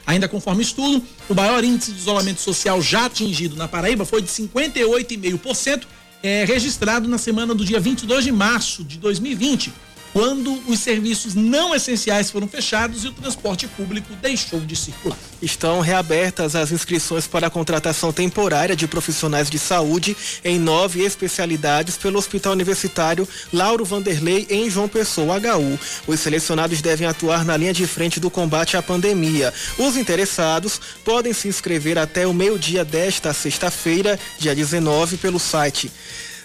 Ainda 0.07 0.27
conforme 0.27 0.63
estudo, 0.63 1.03
o 1.27 1.35
maior 1.35 1.63
índice 1.63 1.91
de 1.91 1.99
isolamento 1.99 2.41
social 2.41 2.81
já 2.81 3.05
atingido 3.05 3.55
na 3.55 3.67
Paraíba 3.67 4.05
foi 4.05 4.21
de 4.21 4.29
58,5%, 4.29 5.83
é, 6.23 6.45
registrado 6.45 7.07
na 7.07 7.17
semana 7.17 7.53
do 7.53 7.63
dia 7.63 7.79
22 7.79 8.23
de 8.23 8.31
março 8.31 8.83
de 8.83 8.97
2020 8.97 9.71
quando 10.13 10.59
os 10.67 10.79
serviços 10.79 11.35
não 11.35 11.73
essenciais 11.75 12.31
foram 12.31 12.47
fechados 12.47 13.03
e 13.03 13.07
o 13.07 13.11
transporte 13.11 13.67
público 13.67 14.13
deixou 14.21 14.59
de 14.59 14.75
circular. 14.75 15.17
Estão 15.41 15.79
reabertas 15.79 16.55
as 16.55 16.71
inscrições 16.71 17.27
para 17.27 17.47
a 17.47 17.49
contratação 17.49 18.11
temporária 18.11 18.75
de 18.75 18.87
profissionais 18.87 19.49
de 19.49 19.57
saúde 19.57 20.15
em 20.43 20.59
nove 20.59 21.01
especialidades 21.01 21.97
pelo 21.97 22.17
Hospital 22.17 22.53
Universitário 22.53 23.27
Lauro 23.53 23.85
Vanderlei 23.85 24.45
em 24.49 24.69
João 24.69 24.87
Pessoa 24.87 25.37
HU. 25.37 25.79
Os 26.07 26.19
selecionados 26.19 26.81
devem 26.81 27.07
atuar 27.07 27.45
na 27.45 27.55
linha 27.55 27.73
de 27.73 27.87
frente 27.87 28.19
do 28.19 28.29
combate 28.29 28.75
à 28.77 28.81
pandemia. 28.81 29.53
Os 29.77 29.95
interessados 29.95 30.79
podem 31.03 31.33
se 31.33 31.47
inscrever 31.47 31.97
até 31.97 32.27
o 32.27 32.33
meio-dia 32.33 32.83
desta 32.83 33.33
sexta-feira, 33.33 34.19
dia 34.37 34.55
19, 34.55 35.17
pelo 35.17 35.39
site 35.39 35.91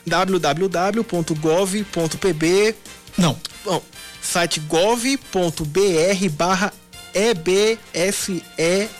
www.gov.pb 0.06 1.04
Não, 3.16 3.38
Bom, 3.64 3.82
site 4.20 4.60
gov.br 4.60 6.28
barra 6.32 6.72
EBSERH. 7.14 8.90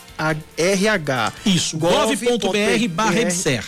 isso, 1.45 1.77
gov.br 1.77 2.87
barra 2.89 3.21
EBSER. 3.21 3.63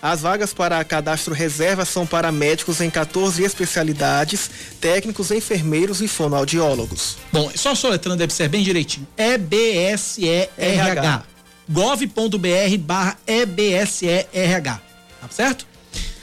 As 0.00 0.20
vagas 0.20 0.54
para 0.54 0.84
cadastro 0.84 1.34
reserva 1.34 1.84
são 1.84 2.06
para 2.06 2.30
médicos 2.30 2.80
em 2.80 2.88
14 2.88 3.42
especialidades, 3.42 4.48
técnicos, 4.80 5.32
enfermeiros 5.32 6.00
e 6.00 6.06
fonoaudiólogos. 6.06 7.16
Bom, 7.32 7.50
só 7.56 7.74
soletrando 7.74 8.22
EBSER 8.22 8.48
bem 8.48 8.62
direitinho. 8.62 9.08
E-B-S-E-R-H. 9.16 11.24
gov.br 11.68 12.78
barra 12.78 13.18
EBSERH. 13.26 14.80
Tá 15.20 15.28
certo? 15.30 15.66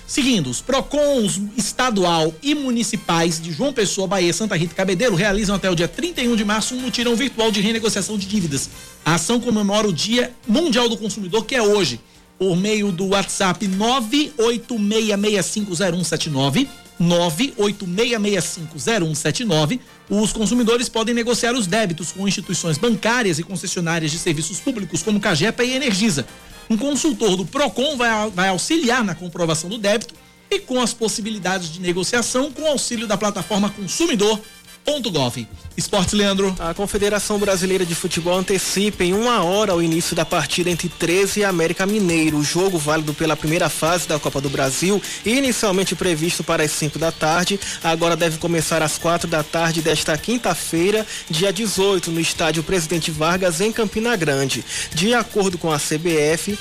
Seguindo, 0.07 0.51
os 0.51 0.61
PROCONs 0.61 1.41
estadual 1.57 2.31
e 2.43 2.53
municipais 2.53 3.41
de 3.41 3.51
João 3.51 3.73
Pessoa, 3.73 4.07
Bahia, 4.07 4.31
Santa 4.31 4.55
Rita 4.55 4.73
e 4.73 4.75
Cabedelo 4.75 5.15
realizam 5.15 5.55
até 5.55 5.67
o 5.69 5.75
dia 5.75 5.87
31 5.87 6.35
de 6.35 6.45
março 6.45 6.75
um 6.75 6.79
mutirão 6.79 7.15
virtual 7.15 7.51
de 7.51 7.59
renegociação 7.59 8.15
de 8.17 8.27
dívidas. 8.27 8.69
A 9.03 9.15
ação 9.15 9.39
comemora 9.39 9.87
o 9.87 9.93
Dia 9.93 10.31
Mundial 10.47 10.87
do 10.87 10.95
Consumidor, 10.95 11.43
que 11.45 11.55
é 11.55 11.61
hoje, 11.61 11.99
por 12.37 12.55
meio 12.55 12.91
do 12.91 13.07
WhatsApp 13.07 13.67
986650179. 13.67 16.67
986650179. 17.01 19.79
Os 20.09 20.31
consumidores 20.31 20.87
podem 20.87 21.13
negociar 21.13 21.53
os 21.53 21.67
débitos 21.67 22.11
com 22.11 22.25
instituições 22.27 22.77
bancárias 22.77 23.39
e 23.39 23.43
concessionárias 23.43 24.11
de 24.11 24.19
serviços 24.19 24.61
públicos 24.61 25.03
como 25.03 25.19
Cagepa 25.19 25.61
e 25.63 25.73
Energisa. 25.73 26.25
Um 26.69 26.77
consultor 26.77 27.35
do 27.35 27.45
Procon 27.45 27.95
vai, 27.95 28.29
vai 28.31 28.49
auxiliar 28.49 29.03
na 29.03 29.13
comprovação 29.13 29.69
do 29.69 29.77
débito 29.77 30.13
e 30.49 30.59
com 30.59 30.81
as 30.81 30.93
possibilidades 30.93 31.71
de 31.71 31.79
negociação 31.79 32.51
com 32.51 32.65
auxílio 32.65 33.07
da 33.07 33.17
plataforma 33.17 33.69
consumidor.gov. 33.69 35.47
Esportes, 35.77 36.13
Leandro. 36.13 36.55
A 36.57 36.73
Confederação 36.73 37.37
Brasileira 37.37 37.85
de 37.85 37.93
Futebol 37.93 38.37
antecipa 38.37 39.03
em 39.03 39.13
uma 39.13 39.43
hora 39.43 39.75
o 39.75 39.83
início 39.83 40.15
da 40.15 40.25
partida 40.25 40.69
entre 40.69 40.87
13 40.87 41.41
e 41.41 41.43
América 41.43 41.85
Mineiro. 41.85 42.37
O 42.37 42.43
jogo 42.43 42.77
válido 42.77 43.13
pela 43.13 43.35
primeira 43.35 43.67
fase 43.67 44.07
da 44.07 44.17
Copa 44.17 44.39
do 44.39 44.49
Brasil, 44.49 45.01
inicialmente 45.25 45.93
previsto 45.93 46.45
para 46.45 46.63
as 46.63 46.71
5 46.71 46.97
da 46.97 47.11
tarde, 47.11 47.59
agora 47.83 48.15
deve 48.15 48.37
começar 48.37 48.81
às 48.81 48.97
4 48.97 49.27
da 49.27 49.43
tarde 49.43 49.81
desta 49.81 50.17
quinta-feira, 50.17 51.05
dia 51.29 51.51
18, 51.51 52.09
no 52.09 52.21
estádio 52.21 52.63
Presidente 52.63 53.11
Vargas, 53.11 53.59
em 53.59 53.71
Campina 53.71 54.15
Grande. 54.15 54.63
De 54.93 55.13
acordo 55.13 55.57
com 55.57 55.71
a 55.73 55.77
CBF, 55.77 56.57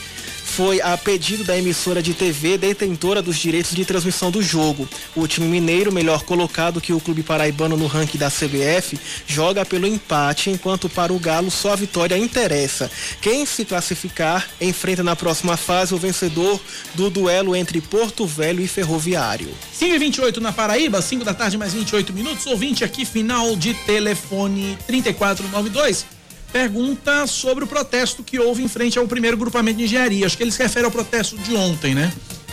foi 0.54 0.80
a 0.80 0.96
pedido 0.96 1.42
da 1.42 1.58
emissora 1.58 2.00
de 2.00 2.14
TV 2.14 2.56
detentora 2.56 3.20
dos 3.20 3.36
direitos 3.36 3.74
de 3.74 3.84
transmissão 3.84 4.30
do 4.30 4.40
jogo. 4.40 4.88
O 5.16 5.26
time 5.26 5.48
mineiro, 5.48 5.92
melhor 5.92 6.22
colocado 6.22 6.80
que 6.80 6.92
o 6.92 7.00
clube 7.00 7.24
paraibano 7.24 7.76
no 7.76 7.88
ranking 7.88 8.18
da 8.18 8.30
CBF, 8.30 8.96
joga 9.26 9.66
pelo 9.66 9.84
empate, 9.84 10.50
enquanto 10.50 10.88
para 10.88 11.12
o 11.12 11.18
Galo 11.18 11.50
só 11.50 11.72
a 11.72 11.76
vitória 11.76 12.16
interessa. 12.16 12.88
Quem 13.20 13.44
se 13.44 13.64
classificar 13.64 14.48
enfrenta 14.60 15.02
na 15.02 15.16
próxima 15.16 15.56
fase 15.56 15.92
o 15.92 15.98
vencedor 15.98 16.60
do 16.94 17.10
duelo 17.10 17.56
entre 17.56 17.80
Porto 17.80 18.24
Velho 18.24 18.62
e 18.62 18.68
Ferroviário. 18.68 19.52
5 19.72 19.92
e 19.92 19.98
28 19.98 20.40
na 20.40 20.52
Paraíba, 20.52 21.02
5 21.02 21.24
da 21.24 21.34
tarde 21.34 21.58
mais 21.58 21.74
28 21.74 22.12
minutos. 22.12 22.46
Ouvinte 22.46 22.84
aqui, 22.84 23.04
final 23.04 23.56
de 23.56 23.74
telefone 23.74 24.78
3492. 24.86 26.13
Pergunta 26.54 27.26
sobre 27.26 27.64
o 27.64 27.66
protesto 27.66 28.22
que 28.22 28.38
houve 28.38 28.62
em 28.62 28.68
frente 28.68 28.96
ao 28.96 29.08
primeiro 29.08 29.36
grupamento 29.36 29.78
de 29.78 29.84
engenharia. 29.86 30.24
Acho 30.24 30.36
que 30.36 30.42
ele 30.44 30.52
se 30.52 30.62
refere 30.62 30.84
ao 30.84 30.90
protesto 30.92 31.36
de 31.36 31.52
ontem, 31.56 31.96
né? 31.96 32.12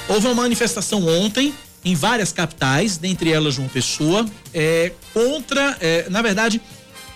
Houve 0.09 0.25
uma 0.25 0.33
manifestação 0.33 1.07
ontem 1.07 1.53
em 1.85 1.93
várias 1.93 2.31
capitais, 2.31 2.97
dentre 2.97 3.31
elas 3.31 3.53
João 3.53 3.67
Pessoa, 3.67 4.25
é, 4.55 4.91
contra, 5.13 5.77
é, 5.79 6.07
na 6.09 6.23
verdade, 6.23 6.59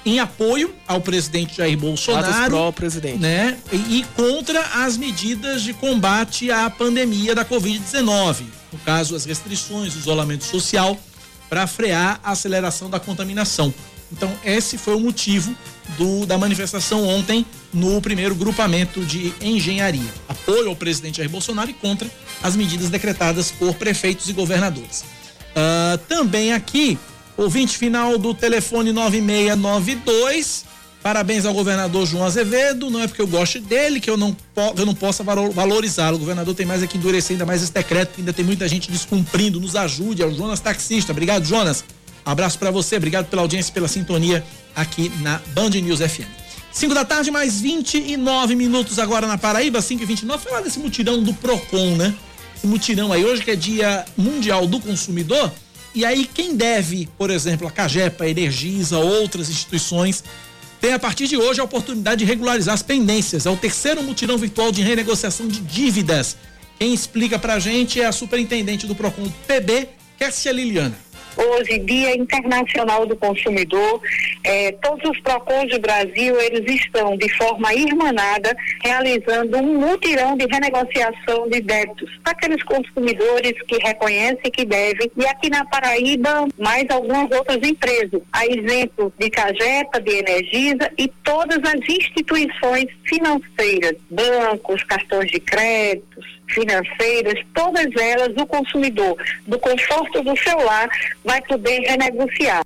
em 0.06 0.20
apoio 0.20 0.76
ao 0.88 1.02
presidente 1.02 1.58
Jair 1.58 1.76
Bolsonaro, 1.76 2.28
Atos 2.28 2.46
pró-presidente. 2.50 3.18
né? 3.18 3.58
E, 3.74 3.78
e 4.02 4.06
contra 4.16 4.62
as 4.86 4.96
medidas 4.96 5.64
de 5.64 5.74
combate 5.74 6.52
à 6.52 6.70
pandemia 6.70 7.34
da 7.34 7.44
Covid-19. 7.44 8.44
No 8.72 8.78
caso, 8.86 9.16
as 9.16 9.26
restrições, 9.26 9.96
o 9.96 9.98
isolamento 9.98 10.44
social, 10.44 10.96
para 11.50 11.66
frear 11.66 12.20
a 12.24 12.34
aceleração 12.34 12.92
da 12.92 13.00
contaminação. 13.00 13.74
Então, 14.12 14.32
esse 14.44 14.78
foi 14.78 14.96
o 14.96 15.00
motivo 15.00 15.56
do, 15.98 16.26
da 16.26 16.38
manifestação 16.38 17.06
ontem 17.08 17.46
no 17.74 18.02
primeiro 18.02 18.36
grupamento 18.36 19.04
de 19.04 19.34
engenharia. 19.42 20.14
Apoio 20.30 20.70
ao 20.70 20.76
presidente 20.76 21.18
Jair 21.18 21.30
Bolsonaro 21.30 21.70
e 21.70 21.74
contra 21.74 22.10
as 22.42 22.56
medidas 22.56 22.90
decretadas 22.90 23.52
por 23.52 23.74
prefeitos 23.76 24.30
e 24.30 24.34
governadores. 24.34 25.04
Ah, 25.56 26.00
também 26.08 26.54
aqui, 26.54 26.98
ouvinte 27.36 27.78
final 27.78 28.18
do 28.18 28.34
telefone 28.34 28.92
9692. 28.92 30.66
Parabéns 31.02 31.46
ao 31.46 31.54
governador 31.54 32.06
João 32.08 32.24
Azevedo. 32.26 32.90
Não 32.90 33.00
é 33.02 33.08
porque 33.08 33.22
eu 33.22 33.28
gosto 33.28 33.60
dele 33.60 34.00
que 34.00 34.10
eu 34.10 34.18
não, 34.18 34.36
eu 34.76 34.86
não 34.88 34.96
possa 34.96 35.24
valo- 35.24 35.52
valorizá-lo. 35.52 36.16
O 36.16 36.20
governador 36.20 36.56
tem 36.56 36.66
mais 36.66 36.82
é 36.82 36.88
que 36.88 36.98
endurecer 36.98 37.36
ainda 37.36 37.46
mais 37.46 37.62
esse 37.62 37.72
decreto, 37.72 38.16
que 38.16 38.22
ainda 38.22 38.34
tem 38.34 38.44
muita 38.44 38.68
gente 38.68 38.90
descumprindo. 38.90 39.60
Nos 39.60 39.76
ajude. 39.76 40.24
É 40.24 40.26
o 40.26 40.34
Jonas 40.34 40.60
Taxista. 40.60 41.12
Obrigado, 41.12 41.46
Jonas. 41.46 41.86
Abraço 42.26 42.58
pra 42.58 42.72
você. 42.72 42.98
Obrigado 42.98 43.28
pela 43.28 43.44
audiência 43.44 43.72
pela 43.72 43.88
sintonia 43.88 44.44
aqui 44.76 45.12
na 45.22 45.40
Band 45.54 45.70
News 45.70 46.00
FM. 46.00 46.28
5 46.72 46.94
da 46.94 47.06
tarde, 47.06 47.32
mais 47.32 47.62
29 47.62 48.56
minutos 48.56 49.00
agora 49.00 49.28
na 49.28 49.38
Paraíba, 49.38 49.82
5 49.82 50.04
e 50.04 50.06
29 50.06 50.44
Falar 50.44 50.62
desse 50.62 50.78
mutirão 50.78 51.24
do 51.24 51.34
PROCON, 51.34 51.96
né? 51.96 52.14
Esse 52.54 52.68
mutirão 52.68 53.14
aí, 53.14 53.24
hoje 53.24 53.44
que 53.44 53.52
é 53.52 53.56
Dia 53.56 54.04
Mundial 54.18 54.68
do 54.68 54.82
Consumidor. 54.82 55.54
E 55.94 56.04
aí, 56.04 56.26
quem 56.26 56.56
deve, 56.56 57.08
por 57.18 57.30
exemplo, 57.30 57.66
a 57.66 57.72
Cagepa, 57.72 58.26
a 58.26 58.30
Energisa, 58.30 58.98
outras 58.98 59.50
instituições, 59.50 60.22
tem 60.82 60.92
a 60.92 61.00
partir 61.00 61.28
de 61.28 61.38
hoje 61.38 61.62
a 61.62 61.64
oportunidade 61.64 62.20
de 62.20 62.26
regularizar 62.26 62.74
as 62.74 62.82
pendências. 62.82 63.46
É 63.46 63.50
o 63.50 63.56
terceiro 63.56 64.04
mutirão 64.04 64.38
virtual 64.38 64.72
de 64.72 64.82
renegociação 64.82 65.48
de 65.48 65.62
dívidas. 65.62 66.36
Quem 66.78 66.94
explica 66.94 67.40
pra 67.40 67.58
gente 67.58 68.02
é 68.02 68.06
a 68.06 68.12
superintendente 68.12 68.86
do 68.86 68.94
PROCON 68.94 69.32
PB, 69.48 69.88
Kessia 70.18 70.52
Liliana. 70.52 71.05
Hoje, 71.38 71.80
Dia 71.80 72.16
Internacional 72.16 73.06
do 73.06 73.16
Consumidor, 73.16 74.02
eh, 74.44 74.72
todos 74.82 75.10
os 75.10 75.20
PROCONs 75.20 75.70
do 75.70 75.80
Brasil, 75.80 76.40
eles 76.40 76.82
estão 76.82 77.18
de 77.18 77.30
forma 77.36 77.74
irmanada 77.74 78.56
realizando 78.84 79.58
um 79.58 79.80
mutirão 79.80 80.38
de 80.38 80.46
renegociação 80.46 81.50
de 81.50 81.62
débitos 81.62 82.10
para 82.24 82.32
aqueles 82.32 82.64
consumidores 82.64 83.54
que 83.68 83.78
reconhecem 83.78 84.52
que 84.52 84.66
devem. 84.66 85.12
E 85.18 85.26
aqui 85.26 85.50
na 85.50 85.66
Paraíba, 85.66 86.48
mais 86.58 86.86
algumas 86.90 87.30
outras 87.32 87.58
empresas, 87.68 88.22
a 88.32 88.46
exemplo 88.46 89.12
de 89.20 89.30
Cagepa, 89.30 90.00
de 90.00 90.12
Energisa 90.12 90.92
e 90.98 91.08
todas 91.24 91.60
as 91.64 91.90
instituições 91.90 92.88
financeiras, 93.04 93.96
bancos, 94.10 94.84
cartões 94.84 95.30
de 95.32 95.40
créditos, 95.40 96.35
financeiras, 96.48 97.44
todas 97.54 97.88
elas, 97.96 98.30
o 98.38 98.46
consumidor, 98.46 99.18
do 99.48 99.60
conforto 99.60 100.24
do 100.24 100.38
seu 100.38 100.58
lar, 100.64 100.88
vai 101.24 101.42
poder 101.42 101.82
renegociar. 101.82 102.64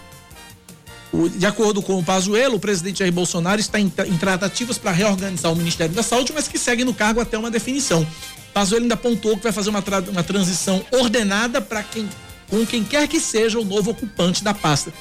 O, 1.12 1.30
de 1.30 1.46
acordo 1.46 1.82
com 1.82 1.98
o 1.98 2.04
Pazuello, 2.04 2.56
o 2.56 2.60
presidente 2.60 3.00
Jair 3.00 3.14
Bolsonaro 3.14 3.60
está 3.62 3.80
em, 3.80 3.92
em 4.08 4.18
tratativas 4.18 4.78
para 4.78 4.92
reorganizar 4.92 5.52
o 5.52 5.56
Ministério 5.56 5.94
da 5.94 6.04
Saúde, 6.04 6.34
mas 6.34 6.48
que 6.48 6.58
segue 6.58 6.84
no 6.84 6.94
cargo 6.94 7.22
até 7.22 7.38
uma 7.38 7.52
definição. 7.52 8.06
Pazuello 8.54 8.86
ainda 8.86 8.96
apontou 8.96 9.38
que 9.38 9.44
vai 9.44 9.52
fazer 9.52 9.70
uma, 9.70 9.82
tra 9.82 10.00
uma 10.00 10.24
transição 10.24 10.84
ordenada 10.92 11.62
para 11.62 11.84
quem 11.84 12.08
com 12.50 12.66
quem 12.66 12.84
quer 12.84 13.08
que 13.08 13.20
seja 13.20 13.60
o 13.60 13.66
novo 13.66 13.92
ocupante 13.92 14.44
da 14.44 14.54
pasta. 14.54 14.94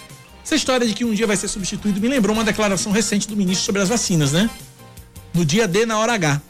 Essa 0.42 0.54
história 0.54 0.86
de 0.86 0.94
que 0.94 1.04
um 1.04 1.14
dia 1.14 1.26
vai 1.26 1.36
ser 1.36 1.48
substituído 1.48 2.00
me 2.00 2.08
lembrou 2.08 2.34
uma 2.34 2.44
declaração 2.44 2.92
recente 2.92 3.26
do 3.28 3.36
ministro 3.36 3.64
sobre 3.64 3.82
as 3.82 3.88
vacinas, 3.88 4.32
né? 4.32 4.48
No 5.34 5.44
dia 5.44 5.66
D, 5.66 5.84
na 5.84 5.98
hora 5.98 6.14
H. 6.14 6.40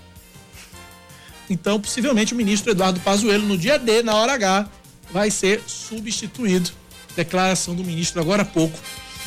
Então, 1.49 1.81
possivelmente, 1.81 2.33
o 2.33 2.37
ministro 2.37 2.71
Eduardo 2.71 3.01
Pazuello, 3.01 3.47
no 3.47 3.57
dia 3.57 3.79
D, 3.79 4.03
na 4.03 4.15
hora 4.15 4.35
H, 4.35 4.69
vai 5.11 5.31
ser 5.31 5.63
substituído. 5.67 6.71
Declaração 7.17 7.75
do 7.75 7.85
ministro 7.85 8.21
agora 8.21 8.43
há 8.43 8.45
pouco, 8.45 8.79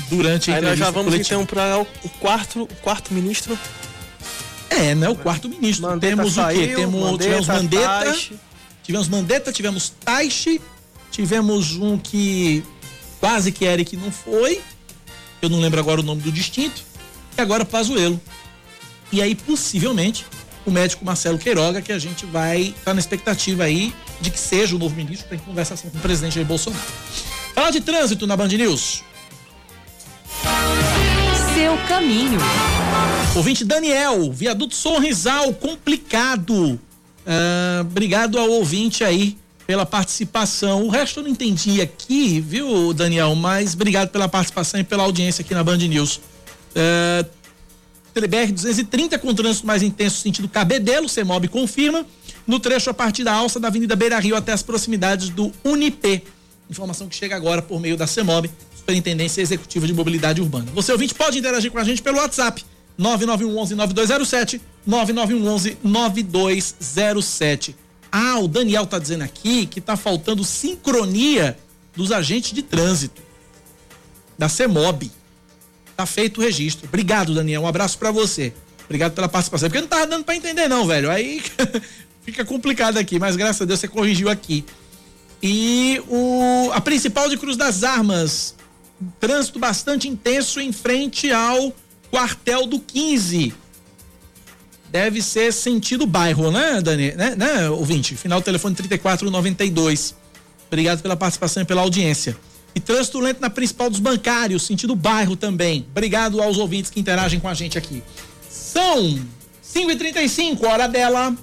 durante 0.10 0.52
a 0.52 0.56
Aí 0.56 0.60
entrevista 0.60 0.70
nós 0.70 0.80
já 0.80 0.92
vamos 0.92 1.14
coletiva. 1.14 1.42
então 1.42 1.46
para 1.46 1.80
o 1.80 2.10
quarto, 2.20 2.64
o 2.64 2.76
quarto 2.82 3.14
ministro. 3.14 3.58
É, 4.70 4.94
né? 4.94 5.08
O 5.10 5.16
quarto 5.16 5.48
ministro. 5.48 5.88
Mandetta 5.88 6.16
Temos 6.16 6.34
o 6.38 6.48
quê? 6.48 6.54
saiu, 6.56 6.76
Temos, 6.76 7.02
Mandetta, 7.02 7.24
tivemos 7.24 7.48
Mandetta, 7.48 7.88
Taishi. 7.88 8.40
tivemos 8.84 9.08
Mandetta, 9.08 9.52
tivemos 9.54 9.90
Taishi, 10.04 10.62
tivemos 11.12 11.76
um 11.78 11.98
que 11.98 12.64
quase 13.22 13.52
que 13.52 13.64
Eric 13.64 13.96
não 13.96 14.12
foi, 14.12 14.62
eu 15.42 15.50
não 15.50 15.60
lembro 15.62 15.80
agora 15.80 16.02
o 16.02 16.04
nome 16.04 16.22
do 16.22 16.32
distinto, 16.32 16.84
e 17.38 17.42
agora 17.42 17.64
Pazuello. 17.64 18.20
E 19.12 19.22
aí, 19.22 19.36
possivelmente, 19.36 20.26
o 20.66 20.72
médico 20.72 21.06
Marcelo 21.06 21.38
Queiroga, 21.38 21.82
que 21.82 21.92
a 21.92 22.00
gente 22.00 22.26
vai 22.26 22.62
estar 22.62 22.86
tá 22.86 22.94
na 22.94 23.00
expectativa 23.00 23.64
aí 23.64 23.94
de 24.20 24.30
que 24.30 24.40
seja 24.40 24.76
o 24.76 24.80
novo 24.80 24.96
ministro 24.96 25.28
para 25.28 25.38
conversação 25.38 25.90
com 25.90 25.98
o 25.98 26.02
presidente 26.02 26.36
Jair 26.36 26.46
Bolsonaro. 26.46 26.84
Falar 27.56 27.72
de 27.72 27.82
trânsito 27.82 28.28
na 28.28 28.36
Band 28.36 28.50
News. 28.50 29.04
Seu 31.54 31.78
caminho. 31.88 32.40
Ouvinte 33.36 33.64
Daniel, 33.64 34.32
viaduto 34.32 34.76
Sorrisal, 34.76 35.54
complicado. 35.54 36.80
Ah, 37.26 37.82
obrigado 37.82 38.38
ao 38.38 38.50
ouvinte 38.50 39.04
aí 39.04 39.38
pela 39.66 39.86
participação. 39.86 40.84
O 40.84 40.90
resto 40.90 41.20
eu 41.20 41.24
não 41.24 41.30
entendi 41.30 41.82
aqui, 41.82 42.40
viu, 42.40 42.94
Daniel? 42.94 43.36
Mas 43.36 43.74
obrigado 43.74 44.10
pela 44.10 44.30
participação 44.30 44.80
e 44.80 44.84
pela 44.84 45.04
audiência 45.04 45.42
aqui 45.42 45.54
na 45.54 45.64
Band 45.64 45.78
News. 45.78 46.22
Ah, 46.76 47.26
TeleBR 48.18 48.52
230 48.52 49.20
com 49.20 49.32
trânsito 49.32 49.68
mais 49.68 49.84
intenso 49.84 50.18
sentido 50.18 50.50
Cabedelo, 50.50 51.08
CEMOB 51.08 51.48
confirma, 51.50 52.04
no 52.48 52.60
trecho 52.60 52.90
a 52.90 52.94
partir 52.94 53.24
da 53.24 53.32
alça 53.32 53.60
da 53.60 53.68
Avenida 53.68 53.96
Beira 53.96 54.18
Rio 54.18 54.36
até 54.36 54.52
as 54.52 54.64
proximidades 54.64 55.30
do 55.30 55.52
Unip. 55.64 56.24
Informação 56.68 57.08
que 57.08 57.16
chega 57.16 57.36
agora 57.36 57.62
por 57.62 57.80
meio 57.80 57.96
da 57.96 58.08
CEMOB, 58.08 58.50
Superintendência 58.76 59.40
Executiva 59.40 59.86
de 59.86 59.94
Mobilidade 59.94 60.42
Urbana. 60.42 60.72
Você 60.74 60.92
ouvinte 60.92 61.14
pode 61.14 61.38
interagir 61.38 61.72
com 61.72 61.78
a 61.78 61.84
gente 61.84 62.02
pelo 62.02 62.18
WhatsApp 62.18 62.66
9911-9207, 63.00 64.62
9911-9207. 64.90 67.76
Ah, 68.12 68.40
o 68.40 68.48
Daniel 68.48 68.88
tá 68.88 68.98
dizendo 68.98 69.26
aqui 69.26 69.68
que 69.68 69.80
tá 69.80 69.96
faltando 69.96 70.44
sincronia 70.44 71.56
dos 71.96 72.12
agentes 72.12 72.52
de 72.52 72.64
trânsito 72.64 73.22
da 74.40 74.50
CEMOB. 74.50 75.12
Tá 75.98 76.06
feito 76.06 76.40
o 76.40 76.44
registro. 76.44 76.88
Obrigado, 76.88 77.34
Daniel. 77.34 77.64
Um 77.64 77.68
abraço 77.68 77.98
para 77.98 78.12
você. 78.12 78.54
Obrigado 78.86 79.14
pela 79.14 79.28
participação. 79.28 79.68
Porque 79.68 79.82
não 79.82 79.88
tava 79.88 80.06
dando 80.06 80.24
para 80.24 80.36
entender 80.36 80.68
não, 80.68 80.86
velho. 80.86 81.10
Aí 81.10 81.42
fica 82.24 82.46
complicado 82.46 82.98
aqui, 82.98 83.18
mas 83.18 83.36
graças 83.36 83.64
a 83.64 83.66
Deus 83.66 83.80
você 83.80 83.88
corrigiu 83.88 84.30
aqui. 84.30 84.64
E 85.42 86.00
o 86.08 86.70
a 86.72 86.80
principal 86.80 87.28
de 87.28 87.36
Cruz 87.36 87.58
das 87.58 87.84
Armas, 87.84 88.56
trânsito 89.20 89.58
bastante 89.58 90.08
intenso 90.08 90.62
em 90.62 90.72
frente 90.72 91.32
ao 91.32 91.74
quartel 92.12 92.68
do 92.68 92.80
15. 92.80 93.56
Deve 94.92 95.22
ser 95.22 95.52
sentido 95.52 96.06
bairro, 96.06 96.52
né, 96.52 96.80
Dani? 96.80 97.12
Né, 97.14 97.36
né 97.36 97.70
ouvinte? 97.72 98.16
Final 98.16 98.40
do 98.40 98.44
telefone 98.44 98.76
3492. 98.76 100.16
Obrigado 100.68 101.02
pela 101.02 101.16
participação 101.16 101.64
e 101.64 101.66
pela 101.66 101.82
audiência. 101.82 102.38
E 102.78 102.80
trânsito 102.80 103.20
lento 103.20 103.42
na 103.42 103.50
principal 103.50 103.90
dos 103.90 104.00
bancários, 104.00 104.62
sentido 104.64 104.96
bairro 104.96 105.36
também. 105.36 105.88
Obrigado 105.90 106.40
aos 106.40 106.60
ouvintes 106.60 106.92
que 106.92 107.00
interagem 107.00 107.40
com 107.40 107.48
a 107.48 107.54
gente 107.56 107.76
aqui. 107.76 108.04
São 108.48 109.20
5h35, 109.66 110.64
hora 110.64 110.88
dela. 110.88 111.36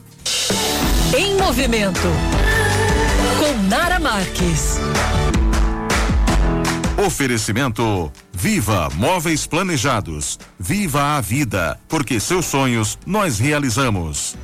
Em 1.19 1.35
movimento. 1.37 1.99
Com 3.41 3.69
Nara 3.69 3.99
Marques. 3.99 4.77
Oferecimento 7.05 8.13
Viva 8.33 8.89
Móveis 8.95 9.45
Planejados. 9.45 10.39
Viva 10.57 11.17
a 11.17 11.21
vida, 11.21 11.81
porque 11.89 12.21
seus 12.21 12.47
sonhos 12.47 12.97
nós 13.05 13.41
realizamos. 13.41 14.37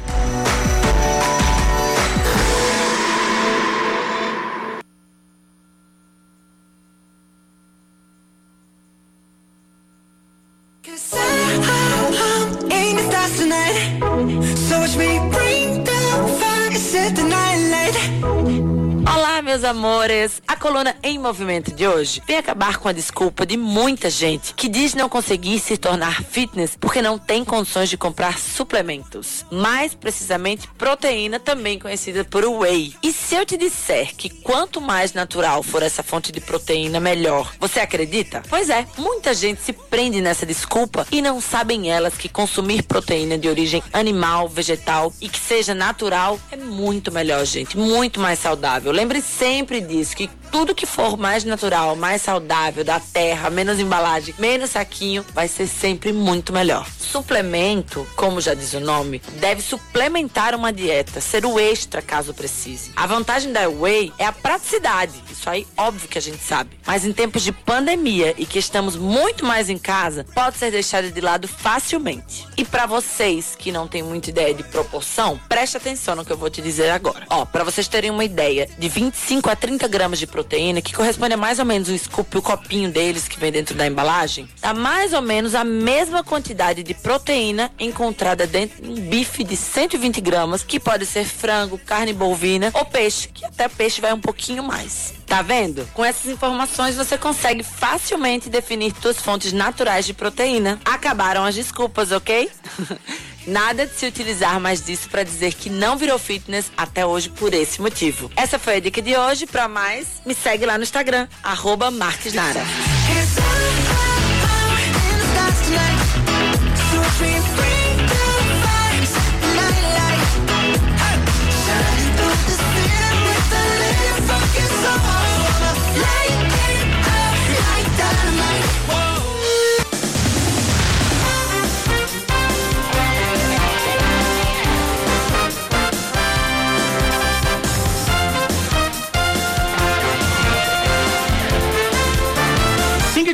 Amores! 19.80 20.42
A 20.46 20.56
coluna 20.56 20.94
Em 21.02 21.18
Movimento 21.18 21.72
de 21.72 21.88
hoje 21.88 22.22
vem 22.26 22.36
acabar 22.36 22.76
com 22.76 22.86
a 22.86 22.92
desculpa 22.92 23.46
de 23.46 23.56
muita 23.56 24.10
gente 24.10 24.52
que 24.52 24.68
diz 24.68 24.92
não 24.92 25.08
conseguir 25.08 25.58
se 25.58 25.78
tornar 25.78 26.22
fitness 26.22 26.76
porque 26.78 27.00
não 27.00 27.18
tem 27.18 27.46
condições 27.46 27.88
de 27.88 27.96
comprar 27.96 28.38
suplementos. 28.38 29.46
Mais 29.50 29.94
precisamente, 29.94 30.68
proteína, 30.76 31.40
também 31.40 31.78
conhecida 31.78 32.26
por 32.26 32.44
whey. 32.44 32.94
E 33.02 33.10
se 33.10 33.34
eu 33.34 33.46
te 33.46 33.56
disser 33.56 34.14
que 34.14 34.28
quanto 34.28 34.82
mais 34.82 35.14
natural 35.14 35.62
for 35.62 35.82
essa 35.82 36.02
fonte 36.02 36.30
de 36.30 36.42
proteína, 36.42 37.00
melhor, 37.00 37.50
você 37.58 37.80
acredita? 37.80 38.42
Pois 38.50 38.68
é, 38.68 38.86
muita 38.98 39.32
gente 39.32 39.62
se 39.62 39.72
prende 39.72 40.20
nessa 40.20 40.44
desculpa 40.44 41.06
e 41.10 41.22
não 41.22 41.40
sabem 41.40 41.90
elas 41.90 42.18
que 42.18 42.28
consumir 42.28 42.82
proteína 42.82 43.38
de 43.38 43.48
origem 43.48 43.82
animal, 43.94 44.46
vegetal 44.46 45.10
e 45.22 45.28
que 45.28 45.38
seja 45.38 45.74
natural 45.74 46.38
é 46.50 46.56
muito 46.56 47.10
melhor, 47.10 47.46
gente. 47.46 47.78
Muito 47.78 48.20
mais 48.20 48.38
saudável. 48.38 48.92
Lembre 48.92 49.22
sempre 49.22 49.69
disso, 49.78 50.16
que 50.16 50.30
tudo 50.50 50.74
que 50.74 50.86
for 50.86 51.18
mais 51.18 51.44
natural, 51.44 51.94
mais 51.94 52.22
saudável, 52.22 52.82
da 52.82 52.98
terra, 52.98 53.50
menos 53.50 53.78
embalagem, 53.78 54.34
menos 54.38 54.70
saquinho, 54.70 55.24
vai 55.34 55.46
ser 55.46 55.66
sempre 55.66 56.12
muito 56.12 56.52
melhor. 56.52 56.88
Suplemento, 56.98 58.06
como 58.16 58.40
já 58.40 58.54
diz 58.54 58.72
o 58.72 58.80
nome, 58.80 59.20
deve 59.38 59.60
suplementar 59.60 60.54
uma 60.54 60.72
dieta, 60.72 61.20
ser 61.20 61.44
o 61.44 61.60
extra 61.60 62.00
caso 62.00 62.32
precise. 62.32 62.90
A 62.96 63.06
vantagem 63.06 63.52
da 63.52 63.68
Whey 63.68 64.12
é 64.18 64.24
a 64.24 64.32
praticidade. 64.32 65.12
Isso 65.30 65.48
aí, 65.48 65.66
óbvio 65.76 66.08
que 66.08 66.18
a 66.18 66.22
gente 66.22 66.42
sabe. 66.42 66.70
Mas 66.86 67.04
em 67.04 67.12
tempos 67.12 67.42
de 67.42 67.52
pandemia 67.52 68.34
e 68.36 68.46
que 68.46 68.58
estamos 68.58 68.96
muito 68.96 69.44
mais 69.44 69.68
em 69.68 69.78
casa, 69.78 70.24
pode 70.34 70.56
ser 70.56 70.70
deixada 70.70 71.10
de 71.10 71.20
lado 71.20 71.46
facilmente. 71.46 72.46
E 72.56 72.64
para 72.64 72.86
vocês 72.86 73.54
que 73.56 73.70
não 73.70 73.86
têm 73.86 74.02
muita 74.02 74.30
ideia 74.30 74.54
de 74.54 74.62
proporção, 74.62 75.38
preste 75.48 75.76
atenção 75.76 76.16
no 76.16 76.24
que 76.24 76.32
eu 76.32 76.36
vou 76.36 76.50
te 76.50 76.62
dizer 76.62 76.90
agora. 76.90 77.26
Ó, 77.28 77.44
para 77.44 77.64
vocês 77.64 77.88
terem 77.88 78.10
uma 78.10 78.24
ideia, 78.24 78.68
de 78.78 78.88
25 78.88 79.50
a 79.50 79.56
30 79.60 79.86
gramas 79.88 80.18
de 80.18 80.26
proteína, 80.26 80.80
que 80.80 80.94
corresponde 80.94 81.34
a 81.34 81.36
mais 81.36 81.58
ou 81.58 81.64
menos 81.64 81.88
um 81.88 81.96
scoop, 81.96 82.38
o 82.38 82.42
copinho 82.42 82.90
deles 82.90 83.28
que 83.28 83.38
vem 83.38 83.52
dentro 83.52 83.74
da 83.74 83.86
embalagem, 83.86 84.48
dá 84.60 84.72
mais 84.72 85.12
ou 85.12 85.20
menos 85.20 85.54
a 85.54 85.62
mesma 85.62 86.24
quantidade 86.24 86.82
de 86.82 86.94
proteína 86.94 87.70
encontrada 87.78 88.46
dentro 88.46 88.82
de 88.82 88.88
um 88.88 88.94
bife 88.94 89.44
de 89.44 89.56
120 89.56 90.20
gramas, 90.20 90.62
que 90.62 90.80
pode 90.80 91.04
ser 91.04 91.24
frango, 91.24 91.78
carne 91.78 92.12
bovina 92.12 92.70
ou 92.72 92.84
peixe, 92.86 93.28
que 93.28 93.44
até 93.44 93.68
peixe 93.68 94.00
vai 94.00 94.12
um 94.12 94.20
pouquinho 94.20 94.62
mais. 94.62 95.14
Tá 95.26 95.42
vendo? 95.42 95.86
Com 95.94 96.04
essas 96.04 96.26
informações 96.30 96.96
você 96.96 97.16
consegue 97.16 97.62
facilmente 97.62 98.48
definir 98.48 98.92
suas 99.00 99.18
fontes 99.18 99.52
naturais 99.52 100.04
de 100.04 100.12
proteína. 100.12 100.80
Acabaram 100.84 101.44
as 101.44 101.54
desculpas, 101.54 102.10
ok? 102.10 102.50
Nada 103.46 103.86
de 103.86 103.94
se 103.94 104.06
utilizar 104.06 104.60
mais 104.60 104.84
disso 104.84 105.08
para 105.08 105.22
dizer 105.22 105.54
que 105.54 105.70
não 105.70 105.96
virou 105.96 106.18
fitness 106.18 106.70
até 106.76 107.04
hoje 107.04 107.28
por 107.30 107.54
esse 107.54 107.80
motivo. 107.80 108.30
Essa 108.36 108.58
foi 108.58 108.76
a 108.76 108.80
dica 108.80 109.00
de 109.00 109.16
hoje. 109.16 109.46
Para 109.46 109.68
mais, 109.68 110.06
me 110.24 110.34
segue 110.34 110.66
lá 110.66 110.76
no 110.76 110.84
Instagram, 110.84 111.28
arroba 111.42 111.90
Marques 111.90 112.34
Nara. 112.34 112.62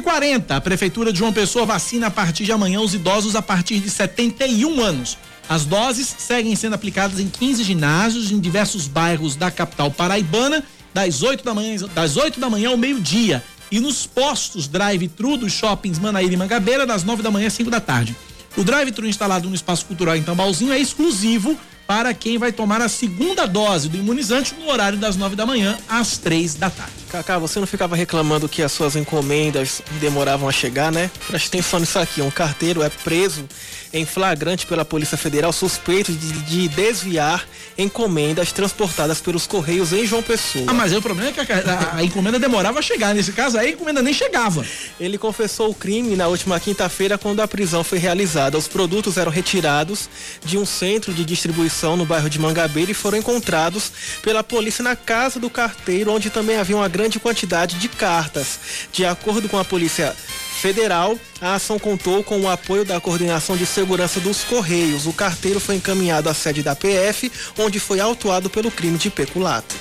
Cinco 0.06 0.18
e 0.18 0.20
quarenta, 0.20 0.56
a 0.56 0.60
Prefeitura 0.60 1.12
de 1.12 1.18
João 1.18 1.32
Pessoa 1.32 1.66
vacina 1.66 2.06
a 2.06 2.10
partir 2.10 2.44
de 2.44 2.52
amanhã 2.52 2.80
os 2.80 2.94
idosos 2.94 3.34
a 3.34 3.42
partir 3.42 3.80
de 3.80 3.90
71 3.90 4.80
anos. 4.80 5.18
As 5.48 5.64
doses 5.64 6.14
seguem 6.16 6.54
sendo 6.54 6.74
aplicadas 6.74 7.18
em 7.18 7.28
15 7.28 7.64
ginásios 7.64 8.30
em 8.30 8.38
diversos 8.38 8.86
bairros 8.86 9.34
da 9.34 9.50
capital 9.50 9.90
paraibana, 9.90 10.62
das 10.94 11.24
8 11.24 11.42
da 11.42 11.52
manhã, 11.52 11.76
das 11.92 12.16
8 12.16 12.38
da 12.38 12.48
manhã 12.48 12.70
ao 12.70 12.76
meio-dia. 12.76 13.42
E 13.68 13.80
nos 13.80 14.06
postos 14.06 14.68
drive-thru 14.68 15.36
dos 15.36 15.52
shoppings 15.52 15.98
Manaíra 15.98 16.34
e 16.34 16.36
Mangabeira, 16.36 16.86
das 16.86 17.02
9 17.02 17.20
da 17.20 17.30
manhã 17.32 17.48
às 17.48 17.54
5 17.54 17.68
da 17.68 17.80
tarde. 17.80 18.14
O 18.56 18.62
drive-thru 18.62 19.08
instalado 19.08 19.48
no 19.48 19.56
Espaço 19.56 19.86
Cultural 19.86 20.16
em 20.16 20.22
Tambalzinho 20.22 20.72
é 20.72 20.78
exclusivo 20.78 21.58
para 21.84 22.14
quem 22.14 22.38
vai 22.38 22.52
tomar 22.52 22.80
a 22.80 22.88
segunda 22.88 23.44
dose 23.44 23.88
do 23.88 23.96
imunizante 23.96 24.54
no 24.54 24.70
horário 24.70 24.98
das 24.98 25.16
9 25.16 25.34
da 25.34 25.44
manhã 25.44 25.76
às 25.88 26.16
3 26.16 26.54
da 26.54 26.70
tarde. 26.70 27.05
Cacá, 27.16 27.38
você 27.38 27.58
não 27.58 27.66
ficava 27.66 27.96
reclamando 27.96 28.46
que 28.46 28.62
as 28.62 28.70
suas 28.72 28.94
encomendas 28.94 29.80
demoravam 30.00 30.46
a 30.46 30.52
chegar, 30.52 30.92
né? 30.92 31.10
Preste 31.26 31.48
atenção 31.48 31.80
nisso 31.80 31.98
aqui. 31.98 32.20
Um 32.20 32.30
carteiro 32.30 32.82
é 32.82 32.90
preso 32.90 33.48
em 33.90 34.04
flagrante 34.04 34.66
pela 34.66 34.84
Polícia 34.84 35.16
Federal 35.16 35.50
suspeito 35.50 36.12
de, 36.12 36.32
de 36.42 36.68
desviar 36.68 37.46
encomendas 37.78 38.52
transportadas 38.52 39.20
pelos 39.20 39.46
Correios 39.46 39.92
em 39.92 40.06
João 40.06 40.22
Pessoa. 40.22 40.64
Ah, 40.68 40.72
mas 40.74 40.92
aí 40.92 40.98
o 40.98 41.02
problema 41.02 41.30
é 41.30 41.32
que 41.32 41.40
a, 41.52 41.56
a- 41.56 41.96
a 41.96 42.02
encomenda 42.04 42.38
demorava 42.38 42.78
a 42.78 42.82
chegar. 42.82 43.14
Nesse 43.14 43.32
caso 43.32 43.58
aí, 43.58 43.68
a 43.68 43.70
encomenda 43.72 44.00
nem 44.02 44.14
chegava. 44.14 44.64
Ele 44.98 45.18
confessou 45.18 45.70
o 45.70 45.74
crime 45.74 46.16
na 46.16 46.26
última 46.28 46.58
quinta-feira, 46.58 47.18
quando 47.18 47.40
a 47.40 47.48
prisão 47.48 47.84
foi 47.84 47.98
realizada. 47.98 48.56
Os 48.56 48.66
produtos 48.68 49.16
eram 49.16 49.30
retirados 49.30 50.08
de 50.44 50.56
um 50.56 50.64
centro 50.64 51.12
de 51.12 51.24
distribuição 51.24 51.96
no 51.96 52.06
bairro 52.06 52.30
de 52.30 52.38
Mangabeira 52.38 52.90
e 52.90 52.94
foram 52.94 53.18
encontrados 53.18 53.92
pela 54.22 54.42
polícia 54.42 54.82
na 54.82 54.96
casa 54.96 55.38
do 55.38 55.50
carteiro, 55.50 56.12
onde 56.12 56.30
também 56.30 56.56
havia 56.56 56.76
uma 56.76 56.88
grande 56.88 57.20
quantidade 57.20 57.76
de 57.76 57.88
cartas. 57.88 58.58
De 58.92 59.04
acordo 59.04 59.48
com 59.48 59.58
a 59.58 59.64
polícia 59.64 60.14
federal, 60.56 61.16
a 61.40 61.54
ação 61.54 61.78
contou 61.78 62.24
com 62.24 62.40
o 62.40 62.48
apoio 62.48 62.84
da 62.84 63.00
Coordenação 63.00 63.56
de 63.56 63.66
Segurança 63.66 64.18
dos 64.20 64.42
Correios. 64.42 65.06
O 65.06 65.12
carteiro 65.12 65.60
foi 65.60 65.76
encaminhado 65.76 66.28
à 66.28 66.34
sede 66.34 66.62
da 66.62 66.74
PF, 66.74 67.30
onde 67.58 67.78
foi 67.78 68.00
autuado 68.00 68.50
pelo 68.50 68.70
crime 68.70 68.98
de 68.98 69.10
peculato. 69.10 69.76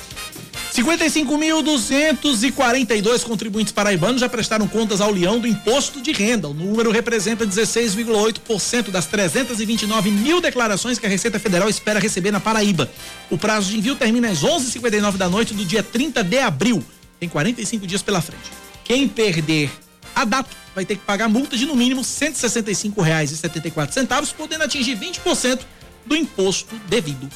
55.242 0.76 3.24
contribuintes 3.24 3.72
paraibanos 3.72 4.20
já 4.20 4.28
prestaram 4.28 4.68
contas 4.68 5.00
ao 5.00 5.10
Leão 5.10 5.40
do 5.40 5.48
imposto 5.48 6.02
de 6.02 6.12
renda. 6.12 6.50
O 6.50 6.54
número 6.54 6.92
representa 6.92 7.48
16,8% 7.48 8.92
das 8.92 9.06
329 9.06 10.12
mil 10.12 10.42
declarações 10.42 11.00
que 11.00 11.06
a 11.06 11.10
Receita 11.10 11.40
Federal 11.40 11.70
espera 11.70 11.98
receber 11.98 12.32
na 12.32 12.42
Paraíba. 12.42 12.92
O 13.30 13.38
prazo 13.38 13.72
de 13.72 13.78
envio 13.78 13.96
termina 13.96 14.30
às 14.30 14.42
11h59 14.42 15.14
da 15.14 15.30
noite 15.30 15.54
do 15.54 15.64
dia 15.64 15.82
30 15.82 16.22
de 16.22 16.40
abril. 16.40 16.84
Tem 17.22 17.30
45 17.30 17.88
dias 17.88 18.02
pela 18.02 18.22
frente. 18.22 18.52
Quem 18.84 19.08
perder 19.08 19.72
a 20.16 20.26
data 20.26 20.50
vai 20.74 20.86
ter 20.86 20.96
que 20.96 21.04
pagar 21.04 21.28
multa 21.28 21.58
de 21.58 21.66
no 21.66 21.76
mínimo 21.76 22.00
R$ 22.02 22.08
165,74, 22.08 24.34
podendo 24.34 24.64
atingir 24.64 24.98
20% 24.98 25.60
do 26.06 26.16
imposto 26.16 26.74
devido. 26.88 27.30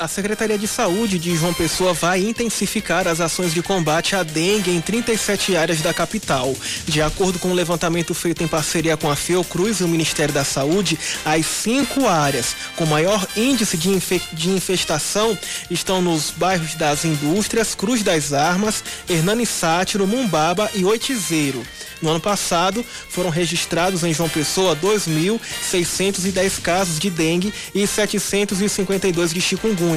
A 0.00 0.08
Secretaria 0.08 0.56
de 0.56 0.66
Saúde 0.66 1.18
de 1.18 1.36
João 1.36 1.52
Pessoa 1.52 1.92
vai 1.92 2.20
intensificar 2.20 3.06
as 3.06 3.20
ações 3.20 3.52
de 3.52 3.62
combate 3.62 4.16
à 4.16 4.22
dengue 4.22 4.70
em 4.70 4.80
37 4.80 5.54
áreas 5.54 5.82
da 5.82 5.92
capital. 5.92 6.56
De 6.86 7.02
acordo 7.02 7.38
com 7.38 7.48
o 7.48 7.50
um 7.50 7.54
levantamento 7.54 8.14
feito 8.14 8.42
em 8.42 8.48
parceria 8.48 8.96
com 8.96 9.10
a 9.10 9.14
Fiocruz 9.14 9.80
e 9.80 9.84
o 9.84 9.88
Ministério 9.88 10.32
da 10.32 10.42
Saúde, 10.42 10.98
as 11.22 11.44
cinco 11.44 12.08
áreas 12.08 12.56
com 12.76 12.86
maior 12.86 13.26
índice 13.36 13.76
de, 13.76 13.90
de 14.32 14.48
infestação 14.48 15.36
estão 15.70 16.00
nos 16.00 16.30
bairros 16.30 16.74
das 16.76 17.04
Indústrias, 17.04 17.74
Cruz 17.74 18.02
das 18.02 18.32
Armas, 18.32 18.82
Hernani 19.06 19.44
Sátiro, 19.44 20.06
Mumbaba 20.06 20.70
e 20.74 20.82
Oitizeiro. 20.82 21.62
No 22.00 22.08
ano 22.08 22.20
passado, 22.20 22.82
foram 23.10 23.28
registrados 23.28 24.02
em 24.02 24.14
João 24.14 24.30
Pessoa 24.30 24.74
2.610 24.74 26.62
casos 26.62 26.98
de 26.98 27.10
dengue 27.10 27.52
e 27.74 27.86
752 27.86 29.34
de 29.34 29.40
chikungunya. 29.42 29.89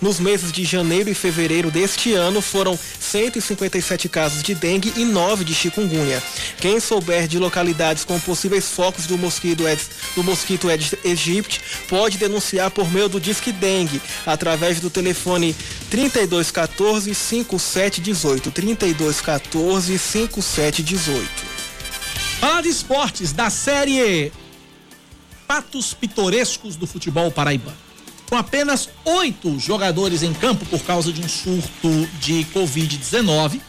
Nos 0.00 0.20
meses 0.20 0.52
de 0.52 0.64
janeiro 0.64 1.10
e 1.10 1.14
fevereiro 1.14 1.70
deste 1.70 2.12
ano, 2.14 2.40
foram 2.40 2.78
157 3.00 4.08
casos 4.08 4.42
de 4.42 4.54
dengue 4.54 4.92
e 4.96 5.04
9 5.04 5.44
de 5.44 5.54
chikungunya. 5.54 6.22
Quem 6.58 6.78
souber 6.78 7.26
de 7.26 7.38
localidades 7.38 8.04
com 8.04 8.18
possíveis 8.20 8.68
focos 8.68 9.06
do 9.06 9.18
mosquito, 9.18 9.64
do 10.14 10.22
mosquito 10.22 10.68
Aedes 10.68 10.94
aegypti 11.04 11.60
pode 11.88 12.18
denunciar 12.18 12.70
por 12.70 12.90
meio 12.90 13.08
do 13.08 13.20
Disque 13.20 13.52
Dengue, 13.52 14.00
através 14.26 14.80
do 14.80 14.90
telefone 14.90 15.54
3214 15.90 17.14
5718. 17.14 18.50
3214 18.50 19.98
5718. 19.98 21.28
Falar 22.40 22.62
de 22.62 22.68
esportes 22.68 23.32
da 23.32 23.50
série 23.50 24.32
Fatos 25.46 25.92
Pitorescos 25.92 26.76
do 26.76 26.86
Futebol 26.86 27.30
Paraibano. 27.30 27.91
Com 28.32 28.38
apenas 28.38 28.88
oito 29.04 29.58
jogadores 29.58 30.22
em 30.22 30.32
campo 30.32 30.64
por 30.64 30.80
causa 30.84 31.12
de 31.12 31.20
um 31.20 31.28
surto 31.28 32.08
de 32.18 32.46
Covid-19, 32.54 33.60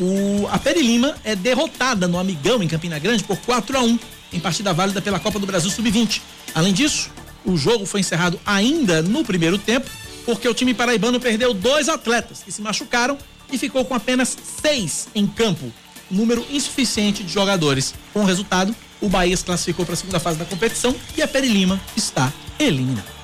o, 0.00 0.48
a 0.50 0.58
Peri 0.58 0.82
Lima 0.82 1.16
é 1.22 1.36
derrotada 1.36 2.08
no 2.08 2.18
Amigão, 2.18 2.60
em 2.60 2.66
Campina 2.66 2.98
Grande, 2.98 3.22
por 3.22 3.36
4 3.36 3.78
a 3.78 3.82
1 3.82 3.98
em 4.32 4.40
partida 4.40 4.72
válida 4.72 5.00
pela 5.00 5.20
Copa 5.20 5.38
do 5.38 5.46
Brasil 5.46 5.70
Sub-20. 5.70 6.22
Além 6.56 6.72
disso, 6.72 7.08
o 7.44 7.56
jogo 7.56 7.86
foi 7.86 8.00
encerrado 8.00 8.40
ainda 8.44 9.00
no 9.00 9.24
primeiro 9.24 9.56
tempo, 9.58 9.88
porque 10.26 10.48
o 10.48 10.54
time 10.54 10.74
paraibano 10.74 11.20
perdeu 11.20 11.54
dois 11.54 11.88
atletas 11.88 12.42
que 12.42 12.50
se 12.50 12.60
machucaram 12.60 13.16
e 13.52 13.56
ficou 13.56 13.84
com 13.84 13.94
apenas 13.94 14.36
seis 14.60 15.06
em 15.14 15.24
campo, 15.24 15.72
número 16.10 16.44
insuficiente 16.50 17.22
de 17.22 17.32
jogadores. 17.32 17.94
Com 18.12 18.22
o 18.22 18.26
resultado, 18.26 18.74
o 19.00 19.08
Bahia 19.08 19.36
se 19.36 19.44
classificou 19.44 19.86
para 19.86 19.94
a 19.94 19.96
segunda 19.96 20.18
fase 20.18 20.36
da 20.36 20.44
competição 20.44 20.96
e 21.16 21.22
a 21.22 21.28
Peri 21.28 21.46
Lima 21.46 21.80
está 21.96 22.32
eliminada. 22.58 23.19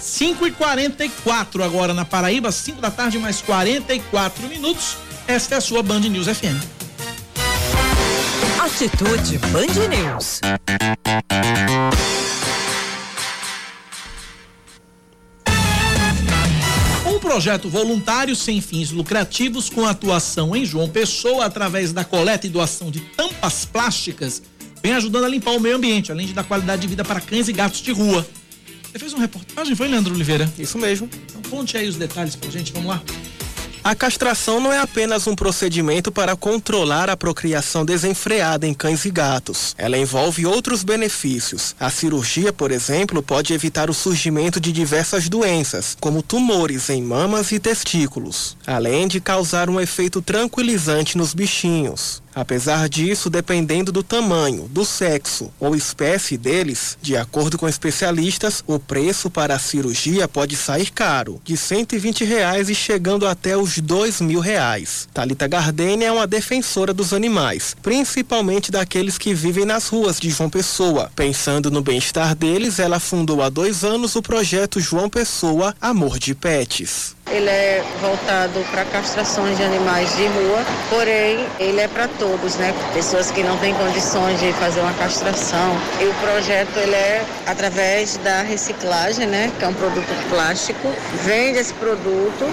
5 0.00 0.46
e 0.46 0.50
44 0.50 1.62
agora 1.62 1.92
na 1.92 2.04
Paraíba, 2.04 2.50
5 2.50 2.80
da 2.80 2.90
tarde, 2.90 3.18
mais 3.18 3.42
44 3.42 4.48
minutos. 4.48 4.96
Esta 5.26 5.56
é 5.56 5.58
a 5.58 5.60
sua 5.60 5.82
Band 5.82 6.00
News 6.00 6.26
FM. 6.26 6.58
Atitude 8.58 9.38
Band 9.48 9.88
News. 9.88 10.40
Um 17.06 17.18
projeto 17.18 17.68
voluntário 17.68 18.34
sem 18.34 18.60
fins 18.62 18.90
lucrativos 18.90 19.68
com 19.68 19.86
atuação 19.86 20.56
em 20.56 20.64
João 20.64 20.88
Pessoa 20.88 21.44
através 21.44 21.92
da 21.92 22.04
coleta 22.04 22.46
e 22.46 22.50
doação 22.50 22.90
de 22.90 23.00
tampas 23.00 23.66
plásticas 23.66 24.42
vem 24.82 24.94
ajudando 24.94 25.24
a 25.24 25.28
limpar 25.28 25.50
o 25.50 25.60
meio 25.60 25.76
ambiente, 25.76 26.10
além 26.10 26.26
de 26.26 26.32
dar 26.32 26.44
qualidade 26.44 26.80
de 26.80 26.88
vida 26.88 27.04
para 27.04 27.20
cães 27.20 27.48
e 27.48 27.52
gatos 27.52 27.82
de 27.82 27.92
rua. 27.92 28.26
Você 28.90 28.98
fez 28.98 29.12
uma 29.12 29.22
reportagem, 29.22 29.76
foi, 29.76 29.86
Leandro 29.86 30.12
Oliveira? 30.12 30.52
Isso 30.58 30.76
mesmo. 30.76 31.08
Então 31.28 31.42
conte 31.48 31.76
aí 31.76 31.88
os 31.88 31.96
detalhes 31.96 32.34
pra 32.34 32.50
gente, 32.50 32.72
vamos 32.72 32.88
lá. 32.88 33.02
A 33.82 33.94
castração 33.94 34.60
não 34.60 34.70
é 34.70 34.78
apenas 34.78 35.26
um 35.26 35.34
procedimento 35.34 36.12
para 36.12 36.36
controlar 36.36 37.08
a 37.08 37.16
procriação 37.16 37.82
desenfreada 37.82 38.66
em 38.66 38.74
cães 38.74 39.06
e 39.06 39.10
gatos. 39.10 39.74
Ela 39.78 39.96
envolve 39.96 40.44
outros 40.44 40.84
benefícios. 40.84 41.74
A 41.80 41.88
cirurgia, 41.88 42.52
por 42.52 42.70
exemplo, 42.72 43.22
pode 43.22 43.54
evitar 43.54 43.88
o 43.88 43.94
surgimento 43.94 44.60
de 44.60 44.70
diversas 44.70 45.30
doenças, 45.30 45.96
como 45.98 46.22
tumores 46.22 46.90
em 46.90 47.00
mamas 47.00 47.52
e 47.52 47.58
testículos, 47.58 48.54
além 48.66 49.08
de 49.08 49.18
causar 49.18 49.70
um 49.70 49.80
efeito 49.80 50.20
tranquilizante 50.20 51.16
nos 51.16 51.32
bichinhos. 51.32 52.22
Apesar 52.40 52.88
disso, 52.88 53.28
dependendo 53.28 53.92
do 53.92 54.02
tamanho, 54.02 54.66
do 54.66 54.82
sexo 54.82 55.52
ou 55.60 55.76
espécie 55.76 56.38
deles, 56.38 56.96
de 57.02 57.14
acordo 57.14 57.58
com 57.58 57.68
especialistas, 57.68 58.64
o 58.66 58.78
preço 58.78 59.28
para 59.28 59.54
a 59.54 59.58
cirurgia 59.58 60.26
pode 60.26 60.56
sair 60.56 60.90
caro, 60.90 61.38
de 61.44 61.54
120 61.54 62.24
reais 62.24 62.70
e 62.70 62.74
chegando 62.74 63.26
até 63.26 63.58
os 63.58 63.78
2 63.78 64.22
mil 64.22 64.40
reais. 64.40 65.06
Talita 65.12 65.46
Gardenia 65.46 66.08
é 66.08 66.12
uma 66.12 66.26
defensora 66.26 66.94
dos 66.94 67.12
animais, 67.12 67.76
principalmente 67.82 68.72
daqueles 68.72 69.18
que 69.18 69.34
vivem 69.34 69.66
nas 69.66 69.88
ruas 69.88 70.18
de 70.18 70.30
João 70.30 70.48
Pessoa. 70.48 71.12
Pensando 71.14 71.70
no 71.70 71.82
bem-estar 71.82 72.34
deles, 72.34 72.78
ela 72.78 72.98
fundou 72.98 73.42
há 73.42 73.50
dois 73.50 73.84
anos 73.84 74.16
o 74.16 74.22
projeto 74.22 74.80
João 74.80 75.10
Pessoa 75.10 75.74
Amor 75.78 76.18
de 76.18 76.34
Pets. 76.34 77.14
Ele 77.30 77.48
é 77.48 77.84
voltado 78.00 78.60
para 78.70 78.84
castrações 78.86 79.56
de 79.56 79.62
animais 79.62 80.14
de 80.16 80.26
rua, 80.26 80.64
porém 80.88 81.46
ele 81.60 81.80
é 81.80 81.86
para 81.86 82.08
todos, 82.18 82.56
né? 82.56 82.74
Pessoas 82.92 83.30
que 83.30 83.42
não 83.42 83.56
têm 83.58 83.72
condições 83.74 84.40
de 84.40 84.52
fazer 84.54 84.80
uma 84.80 84.92
castração. 84.94 85.76
E 86.00 86.04
o 86.06 86.14
projeto 86.14 86.76
ele 86.76 86.94
é 86.94 87.24
através 87.46 88.16
da 88.18 88.42
reciclagem, 88.42 89.26
né? 89.26 89.52
Que 89.58 89.64
é 89.64 89.68
um 89.68 89.74
produto 89.74 90.28
plástico. 90.28 90.92
Vende 91.22 91.58
esse 91.58 91.74
produto 91.74 92.46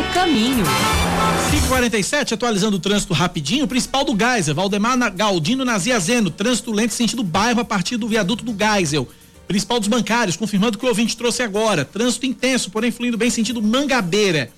Seu 0.00 0.14
caminho. 0.14 0.64
547, 1.50 2.32
atualizando 2.32 2.78
o 2.78 2.80
trânsito 2.80 3.12
rapidinho. 3.12 3.68
Principal 3.68 4.02
do 4.02 4.16
Geisel, 4.16 4.54
Valdemar 4.54 4.96
Galdino 5.14 5.62
Naziazeno. 5.62 6.30
Trânsito 6.30 6.72
lento 6.72 6.94
sentido 6.94 7.22
bairro 7.22 7.60
a 7.60 7.64
partir 7.66 7.98
do 7.98 8.08
viaduto 8.08 8.42
do 8.42 8.56
Geisel. 8.56 9.06
Principal 9.46 9.78
dos 9.78 9.88
bancários, 9.88 10.38
confirmando 10.38 10.78
que 10.78 10.86
o 10.86 10.88
ouvinte 10.88 11.14
trouxe 11.16 11.42
agora. 11.42 11.84
Trânsito 11.84 12.24
intenso, 12.24 12.70
porém 12.70 12.90
fluindo 12.90 13.18
bem 13.18 13.28
sentido 13.28 13.60
Mangabeira. 13.60 14.50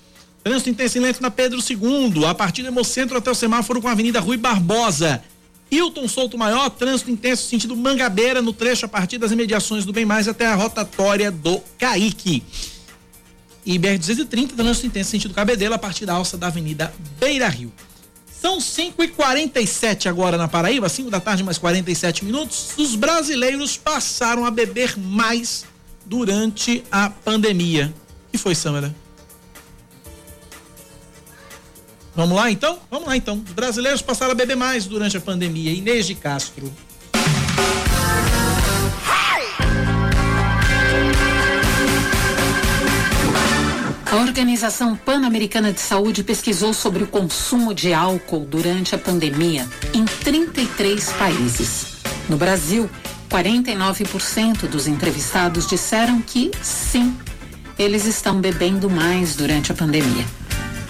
Trânsito 0.45 0.69
intenso 0.69 0.97
e 0.97 1.01
lento 1.01 1.21
na 1.21 1.29
Pedro 1.29 1.59
II, 1.59 2.25
a 2.25 2.33
partir 2.33 2.61
do 2.61 2.69
Hemocentro 2.69 3.17
até 3.17 3.29
o 3.29 3.35
semáforo 3.35 3.81
com 3.81 3.89
a 3.89 3.91
Avenida 3.91 4.21
Rui 4.21 4.37
Barbosa. 4.37 5.21
Hilton 5.69 6.07
Souto 6.07 6.37
Maior, 6.37 6.69
trânsito 6.69 7.11
intenso 7.11 7.49
sentido 7.49 7.75
Mangabeira, 7.75 8.41
no 8.41 8.53
trecho 8.53 8.85
a 8.85 8.89
partir 8.89 9.17
das 9.17 9.31
imediações 9.31 9.83
do 9.83 9.91
Bem 9.91 10.05
Mais 10.05 10.27
até 10.27 10.45
a 10.45 10.55
rotatória 10.55 11.29
do 11.31 11.59
Caique. 11.77 12.43
E 13.65 13.79
BR-230, 13.79 14.55
trânsito 14.55 14.87
intenso 14.87 15.11
sentido 15.11 15.33
Cabedelo, 15.33 15.73
a 15.73 15.77
partir 15.77 16.05
da 16.05 16.13
alça 16.13 16.37
da 16.37 16.47
Avenida 16.47 16.93
Beira 17.19 17.47
Rio. 17.47 17.71
São 18.41 18.59
5 18.59 19.01
e 19.01 19.07
47 19.07 20.09
agora 20.09 20.37
na 20.37 20.49
Paraíba, 20.49 20.89
5 20.89 21.09
da 21.09 21.21
tarde, 21.21 21.43
mais 21.43 21.57
47 21.57 22.25
minutos. 22.25 22.73
Os 22.77 22.93
brasileiros 22.93 23.77
passaram 23.77 24.45
a 24.45 24.51
beber 24.51 24.97
mais 24.97 25.63
durante 26.05 26.83
a 26.91 27.09
pandemia. 27.09 27.93
que 28.31 28.37
foi, 28.37 28.53
Samara? 28.53 28.93
Vamos 32.15 32.35
lá 32.35 32.51
então? 32.51 32.79
Vamos 32.91 33.07
lá 33.07 33.15
então. 33.15 33.41
Os 33.47 33.53
brasileiros 33.53 34.01
passaram 34.01 34.33
a 34.33 34.35
beber 34.35 34.57
mais 34.57 34.85
durante 34.85 35.15
a 35.15 35.21
pandemia. 35.21 35.71
Inês 35.71 36.05
de 36.05 36.13
Castro. 36.13 36.71
A 44.13 44.17
Organização 44.17 44.95
Pan-Americana 44.95 45.73
de 45.73 45.79
Saúde 45.79 46.23
pesquisou 46.23 46.71
sobre 46.71 47.03
o 47.03 47.07
consumo 47.07 47.73
de 47.73 47.95
álcool 47.95 48.45
durante 48.45 48.93
a 48.93 48.97
pandemia 48.99 49.67
em 49.91 50.05
33 50.05 51.11
países. 51.13 51.97
No 52.29 52.37
Brasil, 52.37 52.87
49% 53.27 54.67
dos 54.67 54.85
entrevistados 54.85 55.65
disseram 55.65 56.21
que 56.21 56.51
sim, 56.61 57.17
eles 57.75 58.05
estão 58.05 58.39
bebendo 58.39 58.87
mais 58.87 59.35
durante 59.35 59.71
a 59.71 59.75
pandemia. 59.75 60.25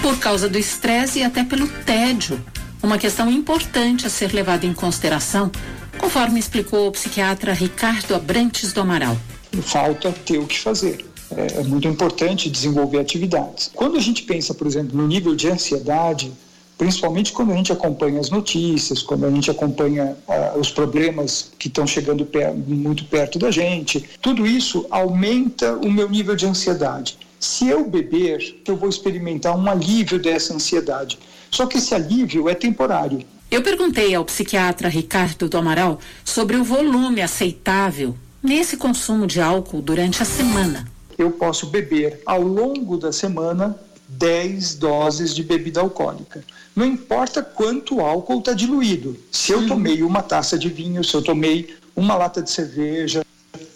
Por 0.02 0.20
causa 0.20 0.50
do 0.50 0.58
estresse 0.58 1.20
e 1.20 1.24
até 1.24 1.46
pelo 1.46 1.70
tédio, 1.86 2.44
uma 2.82 2.98
questão 2.98 3.32
importante 3.32 4.06
a 4.06 4.10
ser 4.10 4.34
levada 4.34 4.66
em 4.66 4.74
consideração, 4.74 5.50
conforme 5.98 6.42
explicou 6.42 6.90
o 6.90 6.92
psiquiatra 6.92 7.54
Ricardo 7.54 8.16
Abrantes 8.16 8.74
do 8.74 8.82
Amaral. 8.82 9.18
Falta 9.62 10.12
ter 10.12 10.40
o 10.40 10.46
que 10.46 10.60
fazer 10.60 11.13
é 11.38 11.64
muito 11.64 11.88
importante 11.88 12.50
desenvolver 12.50 13.00
atividades. 13.00 13.72
Quando 13.74 13.98
a 13.98 14.00
gente 14.00 14.24
pensa, 14.24 14.54
por 14.54 14.68
exemplo, 14.68 14.98
no 14.98 15.08
nível 15.08 15.36
de 15.36 15.48
ansiedade, 15.48 16.32
principalmente 16.78 17.32
quando 17.32 17.52
a 17.52 17.56
gente 17.56 17.72
acompanha 17.72 18.20
as 18.20 18.30
notícias, 18.30 19.02
quando 19.02 19.26
a 19.26 19.32
gente 19.32 19.50
acompanha 19.50 20.16
ah, 20.28 20.54
os 20.58 20.72
problemas 20.72 21.52
que 21.58 21.68
estão 21.68 21.86
chegando 21.86 22.26
per 22.26 22.54
muito 22.54 23.06
perto 23.06 23.40
da 23.40 23.52
gente. 23.52 24.04
Tudo 24.22 24.46
isso 24.46 24.86
aumenta 24.90 25.76
o 25.78 25.92
meu 25.92 26.10
nível 26.10 26.36
de 26.36 26.46
ansiedade. 26.46 27.18
Se 27.40 27.68
eu 27.68 27.90
beber, 27.90 28.62
eu 28.66 28.76
vou 28.76 28.90
experimentar 28.90 29.58
um 29.58 29.70
alívio 29.70 30.20
dessa 30.20 30.54
ansiedade. 30.54 31.20
Só 31.52 31.66
que 31.66 31.78
esse 31.78 31.94
alívio 31.94 32.50
é 32.50 32.56
temporário. 32.56 33.24
Eu 33.52 33.62
perguntei 33.62 34.16
ao 34.16 34.26
psiquiatra 34.26 34.90
Ricardo 34.90 35.48
do 35.48 35.58
Amaral 35.58 36.00
sobre 36.26 36.58
o 36.58 36.64
volume 36.64 37.22
aceitável 37.22 38.16
nesse 38.42 38.78
consumo 38.78 39.28
de 39.28 39.40
álcool 39.40 39.82
durante 39.82 40.22
a 40.22 40.26
semana. 40.26 40.93
Eu 41.18 41.32
posso 41.32 41.68
beber 41.68 42.22
ao 42.26 42.42
longo 42.42 42.98
da 42.98 43.12
semana 43.12 43.78
10 44.08 44.76
doses 44.76 45.34
de 45.34 45.44
bebida 45.44 45.82
alcoólica. 45.82 46.44
Não 46.76 46.86
importa 46.86 47.42
quanto 47.42 48.00
álcool 48.00 48.40
está 48.40 48.54
diluído. 48.54 49.18
Se 49.32 49.52
eu 49.52 49.68
tomei 49.68 50.04
uma 50.04 50.22
taça 50.22 50.58
de 50.58 50.70
vinho, 50.70 51.04
se 51.04 51.14
eu 51.14 51.22
tomei 51.22 51.76
uma 51.96 52.16
lata 52.16 52.42
de 52.42 52.50
cerveja, 52.50 53.24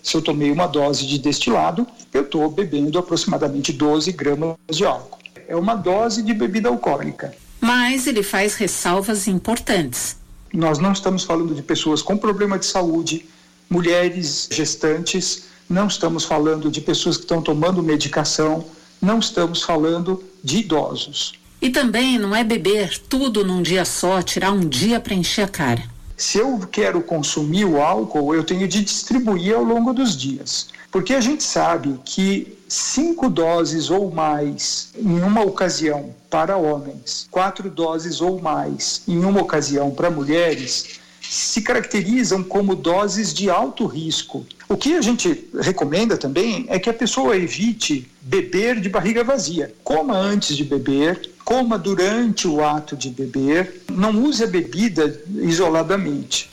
se 0.02 0.16
eu 0.16 0.22
tomei 0.22 0.52
uma 0.52 0.68
dose 0.68 1.06
de 1.06 1.20
destilado, 1.20 1.88
eu 2.14 2.22
estou 2.22 2.50
bebendo 2.50 2.98
aproximadamente 2.98 3.74
12 3.74 4.12
gramas 4.12 4.56
de 4.70 4.86
álcool. 4.86 5.20
É 5.48 5.56
uma 5.56 5.76
dose 5.76 6.22
de 6.22 6.34
bebida 6.34 6.70
alcoólica. 6.70 7.34
Mas 7.60 8.08
ele 8.08 8.24
faz 8.24 8.56
ressalvas 8.56 9.28
importantes. 9.28 10.18
Nós 10.54 10.80
não 10.80 10.92
estamos 10.92 11.24
falando 11.24 11.54
de 11.54 11.62
pessoas 11.62 12.02
com 12.02 12.18
problema 12.18 12.58
de 12.58 12.66
saúde, 12.66 13.26
mulheres 13.70 14.48
gestantes, 14.52 15.44
não 15.70 15.88
estamos 15.88 16.24
falando 16.24 16.72
de 16.72 16.82
pessoas 16.82 17.18
que 17.18 17.24
estão 17.24 17.42
tomando 17.42 17.84
medicação, 17.84 18.66
não 19.02 19.20
estamos 19.20 19.62
falando 19.62 20.24
de 20.44 20.60
idosos. 20.60 21.34
E 21.62 21.70
também 21.70 22.20
não 22.20 22.36
é 22.36 22.44
beber 22.44 22.98
tudo 23.10 23.44
num 23.44 23.62
dia 23.62 23.84
só, 23.84 24.22
tirar 24.22 24.52
um 24.52 24.68
dia 24.68 25.00
para 25.00 25.14
encher 25.14 25.44
a 25.44 25.48
cara. 25.48 25.84
Se 26.16 26.38
eu 26.38 26.60
quero 26.72 27.02
consumir 27.02 27.66
o 27.66 27.82
álcool, 27.82 28.34
eu 28.34 28.44
tenho 28.44 28.68
de 28.68 28.84
distribuir 28.84 29.56
ao 29.56 29.64
longo 29.64 29.94
dos 29.94 30.18
dias. 30.18 30.70
Porque 30.92 31.14
a 31.14 31.22
gente 31.22 31.44
sabe 31.44 32.00
que 32.06 32.58
cinco 32.68 33.30
doses 33.30 33.90
ou 33.90 34.12
mais 34.12 34.90
em 34.98 35.20
uma 35.20 35.42
ocasião 35.42 36.14
para 36.30 36.58
homens, 36.58 37.28
quatro 37.30 37.70
doses 37.70 38.20
ou 38.22 38.42
mais 38.42 39.02
em 39.08 39.24
uma 39.24 39.42
ocasião 39.42 39.92
para 39.92 40.10
mulheres, 40.10 41.00
se 41.30 41.62
caracterizam 41.62 42.44
como 42.44 42.76
doses 42.76 43.34
de 43.34 43.50
alto 43.50 43.86
risco. 43.86 44.46
O 44.70 44.76
que 44.76 44.96
a 44.96 45.02
gente 45.02 45.50
recomenda 45.60 46.18
também 46.18 46.66
é 46.68 46.78
que 46.78 46.90
a 46.90 46.94
pessoa 46.94 47.38
evite 47.38 48.10
beber 48.22 48.80
de 48.80 48.90
barriga 48.90 49.24
vazia. 49.24 49.74
Coma 49.84 50.16
antes 50.18 50.56
de 50.56 50.64
beber, 50.64 51.30
coma 51.46 51.78
durante 51.78 52.48
o 52.48 52.64
ato 52.64 52.96
de 52.96 53.10
beber, 53.10 53.84
não 53.92 54.24
use 54.24 54.44
a 54.44 54.48
bebida 54.48 55.22
isoladamente. 55.36 56.50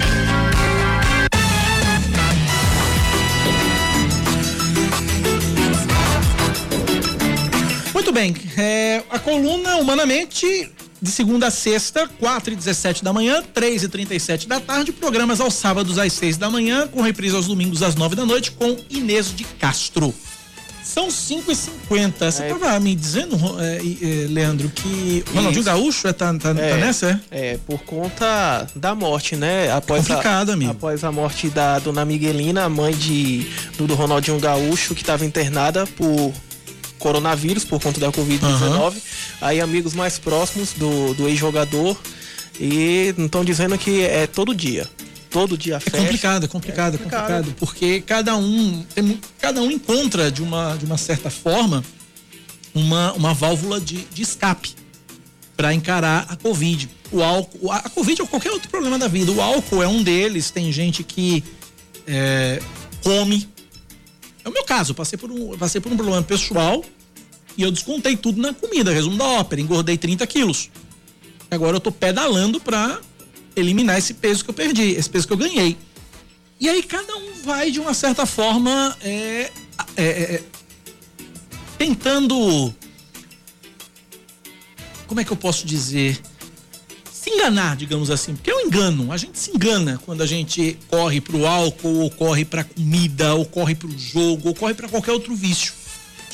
Muito 7.92 8.12
bem, 8.12 8.36
é, 8.56 9.02
a 9.10 9.18
coluna 9.18 9.76
Humanamente 9.76 10.70
de 11.04 11.10
segunda 11.10 11.48
a 11.48 11.50
sexta, 11.50 12.08
4 12.18 12.54
e 12.54 12.56
17 12.56 13.04
da 13.04 13.12
manhã, 13.12 13.42
3 13.52 13.82
e 13.82 13.88
37 13.90 14.48
da 14.48 14.58
tarde, 14.58 14.90
programas 14.90 15.38
aos 15.38 15.52
sábados 15.52 15.98
às 15.98 16.10
6 16.14 16.38
da 16.38 16.48
manhã, 16.48 16.88
com 16.88 17.02
reprise 17.02 17.36
aos 17.36 17.46
domingos 17.46 17.82
às 17.82 17.94
9 17.94 18.16
da 18.16 18.24
noite, 18.24 18.52
com 18.52 18.74
Inês 18.88 19.36
de 19.36 19.44
Castro. 19.44 20.14
São 20.82 21.10
5 21.10 21.52
e 21.52 21.54
50 21.54 22.30
Você 22.30 22.44
estava 22.44 22.76
é. 22.76 22.80
me 22.80 22.94
dizendo, 22.94 23.36
é, 23.60 23.76
é, 23.76 24.28
Leandro, 24.28 24.70
que 24.70 25.22
o 25.30 25.34
Ronaldinho. 25.34 25.64
Gaúcho 25.64 26.08
é, 26.08 26.12
tá, 26.14 26.32
tá, 26.32 26.54
tá 26.54 26.60
é, 26.60 26.70
tá, 26.70 26.76
nessa, 26.78 27.20
é? 27.30 27.52
É, 27.52 27.58
por 27.66 27.82
conta 27.82 28.66
da 28.74 28.94
morte, 28.94 29.36
né? 29.36 29.70
Após 29.72 30.06
Complicado, 30.06 30.50
a, 30.50 30.52
amigo. 30.54 30.70
Após 30.70 31.04
a 31.04 31.12
morte 31.12 31.50
da 31.50 31.78
dona 31.80 32.02
Miguelina, 32.06 32.66
mãe 32.70 32.94
de, 32.94 33.46
do, 33.76 33.86
do 33.86 33.94
Ronaldinho 33.94 34.40
Gaúcho, 34.40 34.94
que 34.94 35.02
estava 35.02 35.26
internada 35.26 35.86
por 35.86 36.32
coronavírus 37.04 37.66
por 37.66 37.78
conta 37.82 38.00
da 38.00 38.10
Covid-19. 38.10 38.94
Uhum. 38.94 39.00
Aí 39.42 39.60
amigos 39.60 39.92
mais 39.92 40.18
próximos 40.18 40.72
do, 40.72 41.12
do 41.12 41.28
ex-jogador 41.28 41.98
e 42.58 43.14
estão 43.18 43.44
dizendo 43.44 43.76
que 43.76 44.00
é 44.00 44.26
todo 44.26 44.54
dia. 44.54 44.88
Todo 45.28 45.58
dia. 45.58 45.78
É 45.84 45.90
complicado, 45.90 46.44
é 46.44 46.46
complicado, 46.46 46.46
é 46.46 46.48
complicado, 46.48 46.94
é 46.94 46.98
complicado 46.98 47.54
porque 47.58 48.00
cada 48.00 48.34
um, 48.36 48.86
cada 49.38 49.60
um 49.60 49.70
encontra 49.70 50.30
de 50.30 50.42
uma, 50.42 50.76
de 50.76 50.86
uma 50.86 50.96
certa 50.96 51.28
forma 51.28 51.84
uma, 52.74 53.12
uma 53.12 53.34
válvula 53.34 53.78
de, 53.78 54.06
de 54.14 54.22
escape 54.22 54.74
para 55.54 55.74
encarar 55.74 56.24
a 56.30 56.36
Covid. 56.36 56.88
O 57.12 57.22
álcool, 57.22 57.70
a 57.70 57.90
Covid 57.90 58.22
ou 58.22 58.28
qualquer 58.28 58.50
outro 58.50 58.70
problema 58.70 58.98
da 58.98 59.08
vida. 59.08 59.30
O 59.30 59.42
álcool 59.42 59.82
é 59.82 59.86
um 59.86 60.02
deles. 60.02 60.50
Tem 60.50 60.72
gente 60.72 61.04
que 61.04 61.44
é, 62.06 62.62
come. 63.02 63.46
É 64.44 64.48
o 64.48 64.52
meu 64.52 64.64
caso. 64.64 64.94
Passei 64.94 65.18
por 65.18 65.30
um, 65.30 65.56
passei 65.56 65.80
por 65.80 65.90
um 65.90 65.96
problema 65.96 66.22
pessoal 66.22 66.84
e 67.56 67.62
eu 67.62 67.70
descontei 67.70 68.16
tudo 68.16 68.40
na 68.40 68.52
comida, 68.52 68.92
resumo 68.92 69.16
da 69.16 69.24
ópera, 69.24 69.60
engordei 69.60 69.96
30 69.96 70.26
quilos. 70.26 70.70
Agora 71.50 71.76
eu 71.76 71.80
tô 71.80 71.92
pedalando 71.92 72.60
pra 72.60 73.00
eliminar 73.54 73.98
esse 73.98 74.14
peso 74.14 74.44
que 74.44 74.50
eu 74.50 74.54
perdi, 74.54 74.90
esse 74.90 75.08
peso 75.08 75.26
que 75.26 75.32
eu 75.32 75.36
ganhei. 75.36 75.76
E 76.58 76.68
aí 76.68 76.82
cada 76.82 77.16
um 77.16 77.32
vai 77.44 77.70
de 77.70 77.80
uma 77.80 77.94
certa 77.94 78.26
forma 78.26 78.96
é, 79.00 79.50
é, 79.96 80.04
é, 80.04 80.42
tentando. 81.78 82.74
Como 85.06 85.20
é 85.20 85.24
que 85.24 85.30
eu 85.30 85.36
posso 85.36 85.66
dizer? 85.66 86.20
Se 87.12 87.30
enganar, 87.30 87.76
digamos 87.76 88.10
assim, 88.10 88.34
porque 88.34 88.50
é 88.50 88.53
engano. 88.76 89.12
A 89.12 89.16
gente 89.16 89.38
se 89.38 89.50
engana 89.50 90.00
quando 90.04 90.22
a 90.22 90.26
gente 90.26 90.78
corre 90.88 91.20
pro 91.20 91.46
álcool, 91.46 92.00
ou 92.00 92.10
corre 92.10 92.44
pra 92.44 92.64
comida, 92.64 93.34
ou 93.34 93.44
corre 93.44 93.74
pro 93.74 93.90
jogo, 93.98 94.48
ou 94.48 94.54
corre 94.54 94.74
para 94.74 94.88
qualquer 94.88 95.12
outro 95.12 95.34
vício 95.34 95.84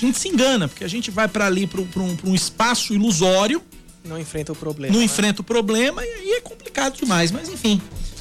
a 0.02 0.06
gente 0.06 0.18
se 0.18 0.28
engana, 0.28 0.68
porque 0.68 0.84
a 0.84 0.88
gente 0.88 1.10
vai 1.10 1.28
para 1.28 1.46
ali, 1.46 1.66
para 1.66 1.80
um, 1.80 2.16
um, 2.24 2.34
espaço 2.34 2.94
ilusório. 2.94 3.62
Não 4.04 4.18
enfrenta 4.18 4.52
o 4.52 4.56
problema. 4.56 4.92
Não 4.92 5.00
né? 5.00 5.04
enfrenta 5.04 5.42
o 5.42 5.44
problema 5.44 6.04
e 6.04 6.08
aí 6.08 6.30
é 6.32 6.40
complicado 6.40 6.96
demais, 6.96 7.30
mas 7.30 7.48
enfim. 7.48 7.80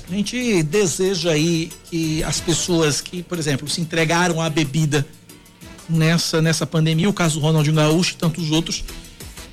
A 0.10 0.14
gente 0.14 0.64
deseja 0.64 1.32
aí 1.32 1.72
que 1.90 2.24
as 2.24 2.42
pessoas 2.42 3.00
que, 3.00 3.22
por 3.22 3.38
exemplo, 3.38 3.68
se 3.70 3.80
entregaram 3.80 4.42
à 4.42 4.50
bebida 4.50 5.06
nessa, 5.88 6.42
nessa 6.42 6.66
pandemia, 6.66 7.08
o 7.08 7.14
caso 7.14 7.40
do 7.40 7.46
Ronaldinho 7.46 7.76
Gaúcho 7.76 8.14
e 8.14 8.18
tantos 8.18 8.50
outros, 8.52 8.84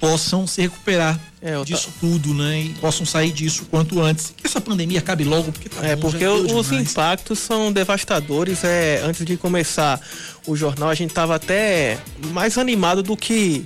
possam 0.01 0.47
se 0.47 0.62
recuperar 0.62 1.18
é, 1.40 1.62
disso 1.64 1.86
tá... 1.88 1.92
tudo, 2.01 2.34
né? 2.34 2.61
E 2.61 2.68
possam 2.80 3.07
sair 3.07 3.32
disso 3.32 3.66
quanto 3.70 4.01
antes. 4.01 4.32
Que 4.36 4.47
essa 4.47 4.61
pandemia 4.61 4.99
acabe 4.99 5.24
logo, 5.24 5.53
porque 5.53 5.68
tá 5.68 5.86
É, 5.86 5.94
bom, 5.97 6.11
porque 6.11 6.26
os 6.26 6.68
demais. 6.68 6.90
impactos 6.90 7.38
são 7.38 7.72
devastadores. 7.72 8.64
É, 8.64 9.01
antes 9.05 9.24
de 9.24 9.36
começar 9.36 10.01
o 10.47 10.57
jornal, 10.57 10.88
a 10.88 10.94
gente 10.94 11.12
tava 11.14 11.34
até 11.34 11.99
mais 12.32 12.59
animado 12.59 13.03
do 13.03 13.16
que 13.16 13.64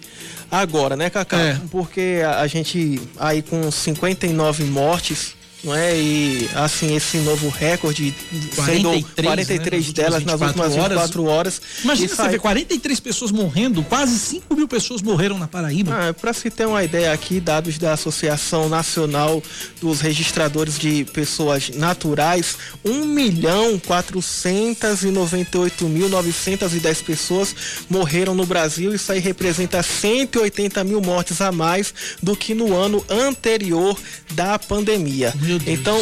agora, 0.51 0.97
né, 0.97 1.09
Cacá? 1.11 1.39
É. 1.39 1.61
Porque 1.71 2.23
a, 2.25 2.41
a 2.41 2.47
gente 2.47 3.01
aí 3.19 3.43
com 3.43 3.71
59 3.71 4.65
mortes 4.65 5.40
não 5.63 5.75
é? 5.75 5.99
E 5.99 6.49
assim, 6.55 6.95
esse 6.95 7.19
novo 7.19 7.49
recorde, 7.49 8.15
43, 8.57 9.25
43 9.25 9.87
né, 9.87 9.93
delas 9.93 10.25
nas 10.25 10.41
últimas 10.41 10.75
24 10.75 11.25
horas. 11.25 11.37
horas. 11.37 11.63
Imagina 11.85 12.09
você 12.09 12.29
ver 12.29 12.41
43 12.41 13.01
pessoas 13.01 13.31
morrendo, 13.31 13.83
quase 13.83 14.19
5 14.19 14.57
mil 14.57 14.67
pessoas 14.67 15.03
morreram 15.03 15.39
na 15.39 15.47
Paraíba. 15.47 15.93
Ah, 15.93 16.15
Para 16.15 16.33
se 16.33 16.51
ter 16.51 16.67
uma 16.67 16.83
ideia 16.83 17.13
aqui, 17.13 17.41
dados 17.41 17.79
da 17.79 17.93
Associação 17.93 18.69
Nacional 18.69 19.43
dos 19.81 20.01
Registradores 20.01 20.79
de 20.79 21.05
Pessoas 21.05 21.71
Naturais, 21.71 22.57
1 22.85 23.05
milhão 23.05 23.79
498 23.79 25.89
mil 25.89 26.09
910 26.09 27.03
pessoas 27.03 27.55
morreram 27.89 28.35
no 28.35 28.47
Brasil. 28.47 28.95
Isso 28.95 29.13
aí 29.13 29.21
representa 29.21 29.83
180 29.83 30.83
mil 30.85 31.01
mortes 31.01 31.41
a 31.41 31.53
mais 31.53 31.93
do 32.23 32.37
que 32.37 32.55
no 32.55 32.77
ano 32.77 33.05
anterior 33.09 33.99
da 34.33 34.59
pandemia. 34.59 35.33
Então, 35.67 35.99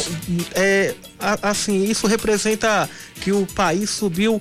é, 0.55 0.95
assim, 1.43 1.85
isso 1.85 2.07
representa 2.07 2.89
que 3.21 3.33
o 3.33 3.47
país 3.47 3.91
subiu 3.91 4.41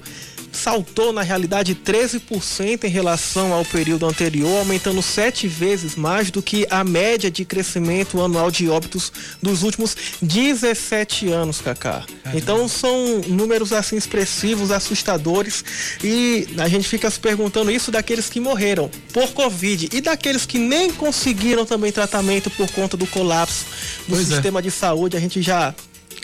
saltou 0.58 1.14
na 1.14 1.22
realidade 1.22 1.76
13% 1.76 2.84
em 2.84 2.90
relação 2.90 3.54
ao 3.54 3.64
período 3.64 4.06
anterior, 4.06 4.60
aumentando 4.60 5.02
sete 5.02 5.48
vezes 5.48 5.96
mais 5.96 6.32
do 6.32 6.42
que 6.42 6.66
a 6.70 6.84
média 6.84 7.30
de 7.30 7.46
crescimento 7.46 8.22
anual 8.22 8.50
de 8.50 8.68
óbitos 8.68 9.12
dos 9.42 9.64
últimos 9.64 9.96
17 10.22 11.30
anos, 11.30 11.62
Cacá. 11.62 12.04
Então 12.34 12.68
são 12.68 13.20
números 13.28 13.72
assim 13.72 13.96
expressivos, 13.96 14.72
assustadores 14.72 15.64
e 16.04 16.48
a 16.58 16.68
gente 16.68 16.88
fica 16.88 17.10
se 17.10 17.20
perguntando 17.20 17.72
isso 17.72 17.92
daqueles 17.92 18.30
que 18.30 18.40
morreram 18.40 18.90
por 19.14 19.32
Covid 19.34 19.90
e 19.94 20.02
daqueles 20.02 20.46
que 20.46 20.58
nem 20.58 20.92
conseguiram 20.92 21.66
também 21.66 21.92
tratamento 21.92 22.50
por 22.50 22.70
conta 22.72 22.98
do 22.98 23.06
colapso 23.08 23.66
do 24.08 24.16
pois 24.16 24.32
é. 24.32 24.34
sistema 24.34 24.60
é. 24.60 24.62
de 24.64 24.72
saúde. 24.72 25.16
A 25.16 25.20
gente 25.20 25.42
já 25.42 25.74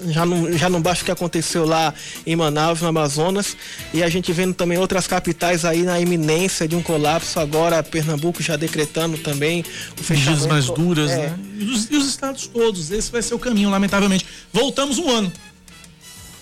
Já 0.07 0.25
não, 0.25 0.51
já 0.57 0.69
não 0.69 0.81
basta 0.81 1.03
o 1.03 1.05
que 1.05 1.11
aconteceu 1.11 1.65
lá 1.65 1.93
em 2.25 2.35
Manaus, 2.35 2.81
no 2.81 2.87
Amazonas, 2.87 3.55
e 3.93 4.01
a 4.01 4.09
gente 4.09 4.31
vendo 4.33 4.53
também 4.53 4.77
outras 4.77 5.07
capitais 5.07 5.65
aí 5.65 5.83
na 5.83 5.99
iminência 5.99 6.67
de 6.67 6.75
um 6.75 6.81
colapso, 6.81 7.39
agora 7.39 7.83
Pernambuco 7.83 8.41
já 8.41 8.55
decretando 8.55 9.17
também 9.17 9.63
o 9.99 10.03
fechamento. 10.03 10.41
Medidas 10.41 10.47
mais 10.47 10.65
duras, 10.65 11.11
é. 11.11 11.17
né? 11.17 11.39
E 11.59 11.65
os, 11.65 11.91
e 11.91 11.95
os 11.95 12.07
estados 12.07 12.47
todos, 12.47 12.91
esse 12.91 13.11
vai 13.11 13.21
ser 13.21 13.35
o 13.35 13.39
caminho, 13.39 13.69
lamentavelmente. 13.69 14.25
Voltamos 14.51 14.97
um 14.97 15.09
ano. 15.09 15.31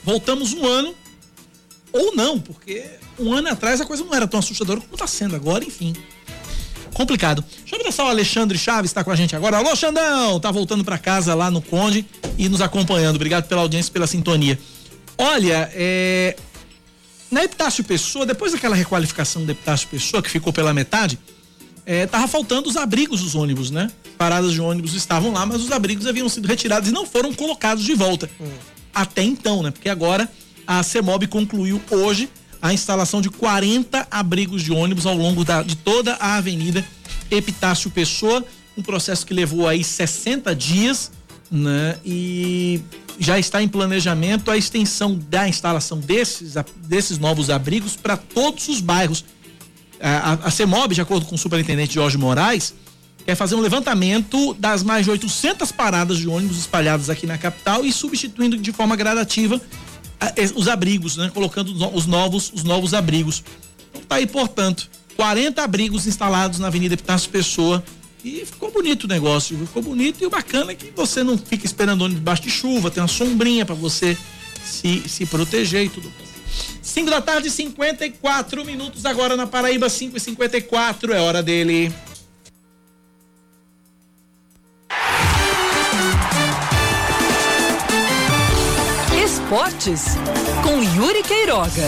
Voltamos 0.04 0.54
um 0.54 0.66
ano, 0.66 0.96
ou 1.92 2.16
não, 2.16 2.40
porque 2.40 2.86
um 3.20 3.34
ano 3.34 3.50
atrás 3.50 3.82
a 3.82 3.86
coisa 3.86 4.04
não 4.04 4.14
era 4.14 4.28
tão 4.28 4.40
assustadora 4.40 4.80
como 4.80 4.94
está 4.94 5.06
sendo 5.06 5.36
agora, 5.36 5.64
enfim. 5.64 5.94
Complicado. 6.94 7.44
Deixa 7.60 7.76
eu 7.76 7.80
abraçar 7.80 8.06
o 8.06 8.10
Alexandre 8.10 8.58
Chaves, 8.58 8.92
está 8.92 9.04
com 9.04 9.12
a 9.12 9.16
gente 9.16 9.36
agora. 9.36 9.58
Alô, 9.58 9.76
Xandão! 9.76 10.40
Tá 10.40 10.52
voltando 10.52 10.84
para 10.84 10.98
casa 10.98 11.34
lá 11.34 11.50
no 11.50 11.62
Conde 11.62 12.06
e 12.38 12.50
nos 12.50 12.62
acompanhando. 12.62 13.16
Obrigado 13.16 13.48
pela 13.48 13.62
audiência 13.62 13.90
e 13.90 13.94
pela 13.94 14.08
sintonia. 14.08 14.60
Olha, 15.18 15.70
é, 15.74 16.36
na 17.30 17.44
Epitácio 17.44 17.84
Pessoa, 17.84 18.26
depois 18.26 18.52
daquela 18.52 18.76
requalificação 18.76 19.46
da 19.46 19.54
Epitácio 19.54 19.88
Pessoa, 19.88 20.22
que 20.22 20.30
ficou 20.30 20.52
pela 20.52 20.74
metade, 20.74 21.18
é, 21.86 22.06
tava 22.06 22.28
faltando 22.28 22.70
os 22.70 22.76
abrigos 22.76 23.22
dos 23.22 23.36
ônibus, 23.36 23.72
né? 23.72 23.90
Paradas 24.18 24.52
de 24.52 24.62
ônibus 24.62 24.94
estavam 24.94 25.32
lá, 25.32 25.46
mas 25.46 25.62
os 25.62 25.72
abrigos 25.72 26.06
haviam 26.06 26.28
sido 26.28 26.48
retirados 26.48 26.90
e 26.90 26.92
não 26.92 27.06
foram 27.06 27.34
colocados 27.34 27.84
de 27.84 27.94
volta. 27.96 28.30
Até 28.94 29.24
então, 29.24 29.64
né? 29.64 29.72
Porque 29.72 29.90
agora 29.90 30.30
a 30.68 30.84
CEMOB 30.84 31.28
concluiu 31.28 31.82
hoje 31.90 32.30
a 32.62 32.74
instalação 32.74 33.22
de 33.22 33.30
40 33.30 34.08
abrigos 34.12 34.62
de 34.62 34.72
ônibus 34.72 35.06
ao 35.06 35.16
longo 35.16 35.44
da, 35.44 35.64
de 35.64 35.76
toda 35.76 36.14
a 36.16 36.36
avenida 36.36 36.86
Epitácio 37.30 37.90
Pessoa, 37.90 38.46
um 38.78 38.84
processo 38.84 39.26
que 39.26 39.34
levou 39.34 39.68
aí 39.68 39.84
60 39.84 40.56
dias, 40.56 41.12
né? 41.50 41.98
E 42.06 42.82
já 43.20 43.40
está 43.40 43.62
em 43.62 43.68
planejamento 43.68 44.52
a 44.52 44.58
extensão 44.58 45.20
da 45.30 45.48
instalação 45.48 46.00
desses, 46.00 46.56
desses 46.78 47.18
novos 47.18 47.50
abrigos 47.50 47.96
para 47.96 48.16
todos 48.16 48.68
os 48.68 48.80
bairros. 48.80 49.26
A, 50.00 50.32
a, 50.32 50.34
a 50.34 50.52
CEMOB, 50.52 50.96
de 50.96 51.02
acordo 51.02 51.26
com 51.26 51.36
o 51.36 51.38
superintendente 51.38 51.96
Jorge 51.96 52.18
Moraes, 52.18 52.74
quer 53.26 53.36
fazer 53.36 53.56
um 53.56 53.62
levantamento 53.62 54.54
das 54.56 54.84
mais 54.84 55.06
de 55.06 55.12
800 55.12 55.72
paradas 55.72 56.18
de 56.18 56.28
ônibus 56.28 56.58
espalhadas 56.58 57.10
aqui 57.10 57.28
na 57.28 57.38
capital 57.38 57.86
e 57.86 57.92
substituindo 57.92 58.58
de 58.58 58.72
forma 58.72 58.96
gradativa 58.96 59.62
os 60.56 60.68
abrigos, 60.68 61.18
né? 61.18 61.32
Colocando 61.34 61.72
os 61.96 62.06
novos, 62.06 62.52
os 62.54 62.64
novos 62.64 62.94
abrigos. 62.94 63.44
Então 63.90 64.02
tá 64.08 64.16
aí, 64.16 64.28
portanto, 64.28 64.90
40 65.16 65.62
abrigos 65.62 66.08
instalados 66.08 66.60
na 66.60 66.68
Avenida 66.68 66.94
Epitácio 66.94 67.30
Pessoa 67.30 67.84
e 68.24 68.46
ficou 68.46 68.72
bonito 68.72 69.06
o 69.06 69.08
negócio, 69.08 69.58
ficou 69.58 69.82
bonito 69.82 70.22
e 70.24 70.26
o 70.26 70.30
bacana 70.30 70.72
é 70.72 70.76
que 70.76 70.92
você 70.96 71.24
não 71.24 71.38
fica 71.38 71.66
esperando 71.66 72.08
debaixo 72.08 72.44
de 72.44 72.52
chuva, 72.52 72.92
tem 72.92 73.02
uma 73.02 73.08
sombrinha 73.08 73.66
para 73.66 73.76
você 73.76 74.18
se, 74.64 75.04
se 75.08 75.26
proteger 75.26 75.86
e 75.86 75.90
tudo 75.90 76.12
mais. 76.12 76.32
5 76.82 77.10
da 77.10 77.22
tarde, 77.22 77.50
54 77.50 78.66
minutos 78.66 79.06
agora 79.06 79.36
na 79.36 79.48
Paraíba, 79.48 79.90
5 79.90 80.18
e 80.18 80.20
54 80.20 81.14
é 81.14 81.20
hora 81.20 81.42
dele. 81.42 81.94
Esportes 89.52 90.16
com 90.64 90.82
Yuri 90.82 91.24
Queiroga. 91.24 91.84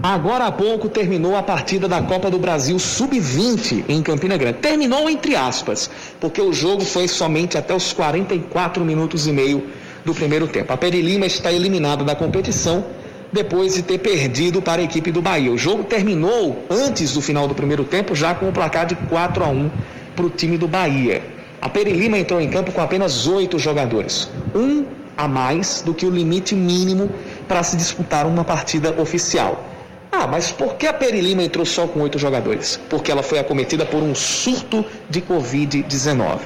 Agora 0.00 0.46
há 0.46 0.52
pouco 0.52 0.88
terminou 0.88 1.34
a 1.34 1.42
partida 1.42 1.88
da 1.88 2.00
Copa 2.00 2.30
do 2.30 2.38
Brasil 2.38 2.78
Sub-20 2.78 3.86
em 3.88 4.00
Campina 4.04 4.36
Grande. 4.36 4.58
Terminou 4.58 5.10
entre 5.10 5.34
aspas, 5.34 5.90
porque 6.20 6.40
o 6.40 6.52
jogo 6.52 6.84
foi 6.84 7.08
somente 7.08 7.58
até 7.58 7.74
os 7.74 7.92
44 7.92 8.84
minutos 8.84 9.26
e 9.26 9.32
meio 9.32 9.66
do 10.04 10.14
primeiro 10.14 10.46
tempo. 10.46 10.72
A 10.72 10.76
Peri 10.76 11.02
Lima 11.02 11.26
está 11.26 11.52
eliminada 11.52 12.04
da 12.04 12.14
competição 12.14 12.84
depois 13.32 13.74
de 13.74 13.82
ter 13.82 13.98
perdido 13.98 14.62
para 14.62 14.80
a 14.80 14.84
equipe 14.84 15.10
do 15.10 15.20
Bahia. 15.20 15.50
O 15.50 15.58
jogo 15.58 15.82
terminou 15.82 16.64
antes 16.70 17.14
do 17.14 17.20
final 17.20 17.48
do 17.48 17.54
primeiro 17.56 17.82
tempo, 17.82 18.14
já 18.14 18.32
com 18.32 18.48
o 18.48 18.52
placar 18.52 18.86
de 18.86 18.94
4 18.94 19.42
a 19.42 19.48
1 19.48 19.70
para 20.14 20.26
o 20.26 20.30
time 20.30 20.56
do 20.56 20.68
Bahia. 20.68 21.33
A 21.64 21.68
Peri 21.70 21.94
Lima 21.94 22.18
entrou 22.18 22.42
em 22.42 22.50
campo 22.50 22.70
com 22.72 22.82
apenas 22.82 23.26
oito 23.26 23.58
jogadores, 23.58 24.28
um 24.54 24.84
a 25.16 25.26
mais 25.26 25.80
do 25.80 25.94
que 25.94 26.04
o 26.04 26.10
limite 26.10 26.54
mínimo 26.54 27.08
para 27.48 27.62
se 27.62 27.74
disputar 27.74 28.26
uma 28.26 28.44
partida 28.44 28.94
oficial. 29.00 29.64
Ah, 30.12 30.26
mas 30.26 30.52
por 30.52 30.74
que 30.74 30.86
a 30.86 30.92
Peri 30.92 31.22
Lima 31.22 31.42
entrou 31.42 31.64
só 31.64 31.86
com 31.86 32.00
oito 32.00 32.18
jogadores? 32.18 32.78
Porque 32.90 33.10
ela 33.10 33.22
foi 33.22 33.38
acometida 33.38 33.86
por 33.86 34.02
um 34.02 34.14
surto 34.14 34.84
de 35.08 35.22
Covid-19. 35.22 36.40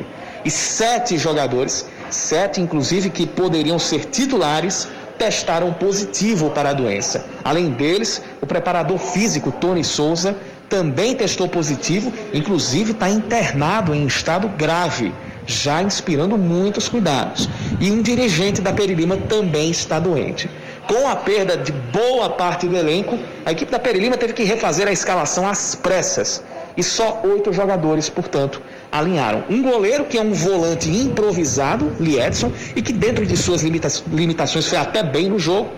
E 0.44 0.50
sete 0.52 1.18
jogadores, 1.18 1.84
sete 2.08 2.60
inclusive 2.60 3.10
que 3.10 3.26
poderiam 3.26 3.76
ser 3.76 4.04
titulares, 4.04 4.86
testaram 5.18 5.72
positivo 5.72 6.50
para 6.50 6.70
a 6.70 6.72
doença. 6.72 7.26
Além 7.42 7.70
deles, 7.70 8.22
o 8.40 8.46
preparador 8.46 8.98
físico 8.98 9.50
Tony 9.50 9.82
Souza 9.82 10.36
também 10.68 11.14
testou 11.14 11.48
positivo, 11.48 12.12
inclusive 12.32 12.92
está 12.92 13.08
internado 13.08 13.94
em 13.94 14.06
estado 14.06 14.48
grave, 14.48 15.12
já 15.46 15.82
inspirando 15.82 16.36
muitos 16.36 16.88
cuidados. 16.88 17.48
E 17.80 17.90
um 17.90 18.02
dirigente 18.02 18.60
da 18.60 18.72
Perilima 18.72 19.16
também 19.16 19.70
está 19.70 19.98
doente. 19.98 20.48
Com 20.86 21.06
a 21.06 21.16
perda 21.16 21.56
de 21.56 21.70
boa 21.70 22.30
parte 22.30 22.66
do 22.66 22.76
elenco, 22.76 23.18
a 23.44 23.52
equipe 23.52 23.70
da 23.70 23.78
Perilima 23.78 24.16
teve 24.16 24.32
que 24.32 24.42
refazer 24.42 24.88
a 24.88 24.92
escalação 24.92 25.46
às 25.46 25.74
pressas. 25.74 26.42
E 26.76 26.82
só 26.82 27.20
oito 27.24 27.52
jogadores, 27.52 28.08
portanto, 28.08 28.62
alinharam. 28.90 29.44
Um 29.50 29.62
goleiro 29.62 30.04
que 30.04 30.16
é 30.16 30.22
um 30.22 30.32
volante 30.32 30.88
improvisado, 30.88 31.92
Liedson, 32.00 32.52
e 32.74 32.80
que 32.80 32.92
dentro 32.92 33.26
de 33.26 33.36
suas 33.36 33.62
limita 33.62 33.88
limitações 34.10 34.66
foi 34.66 34.78
até 34.78 35.02
bem 35.02 35.28
no 35.28 35.38
jogo. 35.38 35.70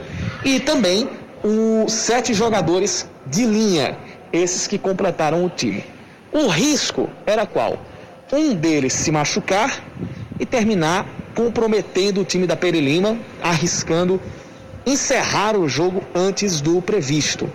E 0.45 0.61
também 0.61 1.09
os 1.43 1.93
sete 1.93 2.35
jogadores 2.35 3.09
de 3.27 3.45
linha, 3.45 3.97
esses 4.33 4.67
que 4.67 4.79
completaram 4.79 5.45
o 5.45 5.51
time. 5.51 5.85
O 6.33 6.47
risco 6.49 7.09
era 7.27 7.47
qual? 7.47 7.79
Um 8.33 8.55
deles 8.55 8.93
se 8.93 9.11
machucar 9.11 9.83
e 10.39 10.47
terminar 10.47 11.07
comprometendo 11.35 12.21
o 12.21 12.25
time 12.25 12.47
da 12.47 12.57
Perilima, 12.57 13.19
arriscando 13.43 14.21
encerrar 14.87 15.57
o 15.57 15.69
jogo 15.69 16.03
antes 16.15 16.61
do 16.61 16.81
previsto. 16.81 17.51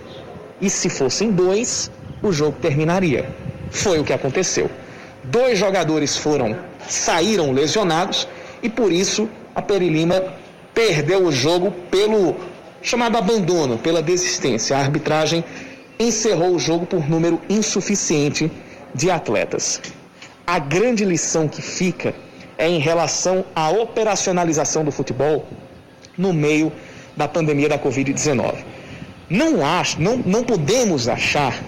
E 0.60 0.70
se 0.70 0.88
fossem 0.88 1.30
dois, 1.30 1.90
o 2.22 2.32
jogo 2.32 2.58
terminaria. 2.60 3.28
Foi 3.70 3.98
o 3.98 4.04
que 4.04 4.12
aconteceu. 4.12 4.70
Dois 5.24 5.58
jogadores 5.58 6.16
foram 6.16 6.56
saíram 6.88 7.52
lesionados 7.52 8.28
e 8.62 8.68
por 8.68 8.92
isso 8.92 9.28
a 9.54 9.60
Perilima 9.60 10.22
perdeu 10.72 11.24
o 11.24 11.32
jogo 11.32 11.72
pelo 11.90 12.36
chamado 12.82 13.16
abandono, 13.18 13.78
pela 13.78 14.02
desistência. 14.02 14.76
A 14.76 14.80
arbitragem 14.80 15.44
encerrou 15.98 16.54
o 16.54 16.58
jogo 16.58 16.86
por 16.86 17.08
número 17.08 17.40
insuficiente 17.48 18.50
de 18.94 19.10
atletas. 19.10 19.80
A 20.46 20.58
grande 20.58 21.04
lição 21.04 21.48
que 21.48 21.60
fica 21.60 22.14
é 22.58 22.68
em 22.68 22.78
relação 22.78 23.44
à 23.54 23.70
operacionalização 23.70 24.84
do 24.84 24.92
futebol 24.92 25.46
no 26.16 26.32
meio 26.32 26.72
da 27.16 27.26
pandemia 27.28 27.68
da 27.68 27.78
Covid-19. 27.78 28.54
Não, 29.28 29.64
acho, 29.64 30.00
não, 30.00 30.16
não 30.18 30.44
podemos 30.44 31.08
achar 31.08 31.60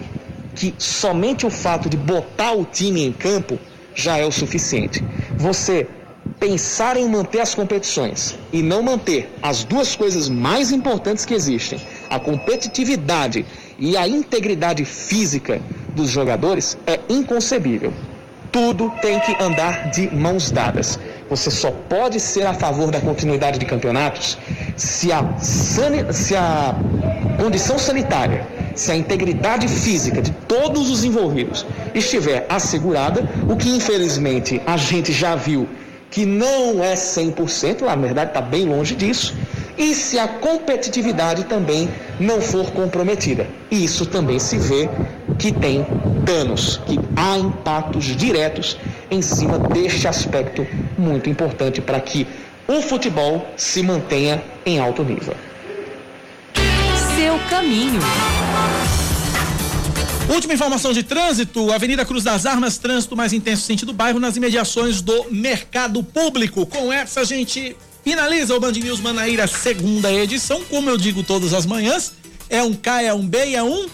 que 0.55 0.75
somente 0.79 1.47
o 1.47 1.51
fato 1.51 1.89
de 1.89 1.97
botar 1.97 2.53
o 2.53 2.65
time 2.65 3.05
em 3.05 3.13
campo 3.13 3.59
já 3.95 4.17
é 4.17 4.25
o 4.25 4.31
suficiente. 4.31 5.05
Você 5.37 5.87
pensar 6.39 6.97
em 6.97 7.09
manter 7.09 7.41
as 7.41 7.55
competições 7.55 8.39
e 8.53 8.63
não 8.63 8.83
manter 8.83 9.33
as 9.43 9.65
duas 9.65 9.97
coisas 9.97 10.29
mais 10.29 10.71
importantes 10.71 11.25
que 11.25 11.35
existem, 11.35 11.81
a 12.09 12.19
competitividade 12.19 13.45
e 13.79 13.97
a 13.97 14.07
integridade 14.07 14.85
física 14.85 15.61
dos 15.95 16.11
jogadores, 16.11 16.79
é 16.87 17.01
inconcebível. 17.09 17.93
Tudo 18.51 18.91
tem 19.03 19.21
que 19.21 19.37
andar 19.43 19.91
de 19.91 20.15
mãos 20.15 20.51
dadas. 20.51 20.99
Você 21.29 21.51
só 21.51 21.71
pode 21.71 22.19
ser 22.19 22.47
a 22.47 22.55
favor 22.55 22.91
da 22.91 23.01
continuidade 23.01 23.59
de 23.59 23.67
campeonatos 23.67 24.39
se 24.77 25.13
a, 25.13 25.39
se 25.39 26.35
a 26.35 26.75
condição 27.37 27.79
sanitária, 27.79 28.47
se 28.75 28.91
a 28.91 28.97
integridade 28.97 29.69
física 29.69 30.23
de 30.23 30.31
todos 30.49 30.89
os 30.89 31.05
envolvidos 31.05 31.67
estiver 31.95 32.47
assegurada, 32.49 33.29
o 33.49 33.57
que 33.57 33.69
infelizmente 33.69 34.63
a 34.67 34.77
gente 34.79 35.13
já 35.13 35.35
viu 35.35 35.69
que 36.11 36.25
não 36.25 36.83
é 36.83 36.95
100%, 36.95 37.83
na 37.83 37.97
verdade 37.97 38.31
está 38.31 38.41
bem 38.41 38.67
longe 38.67 38.95
disso, 38.95 39.35
e 39.77 39.95
se 39.95 40.19
a 40.19 40.27
competitividade 40.27 41.45
também 41.45 41.89
não 42.19 42.41
for 42.41 42.71
comprometida. 42.73 43.47
E 43.71 43.85
isso 43.85 44.05
também 44.07 44.39
se 44.39 44.59
vê 44.59 44.89
que 45.39 45.53
tem 45.53 45.87
danos, 46.25 46.81
que 46.87 46.99
há 47.15 47.39
impactos 47.39 48.05
diretos 48.17 48.77
em 49.11 49.23
cima 49.23 49.59
deste 49.59 50.09
aspecto 50.09 50.67
muito 50.97 51.31
importante 51.31 51.81
para 51.81 52.01
que 52.01 52.27
o 52.67 52.83
futebol 52.83 53.47
se 53.57 53.83
mantenha 53.83 54.43
em 54.67 54.79
alto 54.79 55.05
nível. 55.05 55.35
Seu 57.17 57.39
caminho. 57.49 58.01
Última 60.29 60.53
informação 60.53 60.93
de 60.93 61.03
trânsito, 61.03 61.73
Avenida 61.73 62.05
Cruz 62.05 62.23
das 62.23 62.45
Armas, 62.45 62.77
trânsito 62.77 63.17
mais 63.17 63.33
intenso 63.33 63.63
sentido 63.63 63.95
bairro 63.95 64.21
nas 64.21 64.37
imediações 64.37 65.01
do 65.01 65.27
mercado 65.31 66.03
público. 66.05 66.67
Com 66.67 66.93
essa 66.93 67.21
a 67.21 67.25
gente 67.25 67.75
finaliza 68.05 68.55
o 68.55 68.61
Band 68.61 68.73
News 68.73 69.01
Manaíra 69.01 69.47
segunda 69.47 70.13
edição, 70.13 70.63
como 70.67 70.91
eu 70.91 70.99
digo 70.99 71.23
todas 71.23 71.55
as 71.55 71.65
manhãs, 71.65 72.13
é 72.51 72.63
um 72.63 72.75
K, 72.75 73.03
é 73.03 73.15
um 73.15 73.27
B, 73.27 73.55
é 73.55 73.63
um 73.63 73.89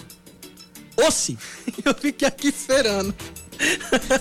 Ossi. 0.97 1.37
Eu 1.83 1.93
fiquei 1.93 2.27
aqui 2.27 2.47
esperando. 2.47 3.13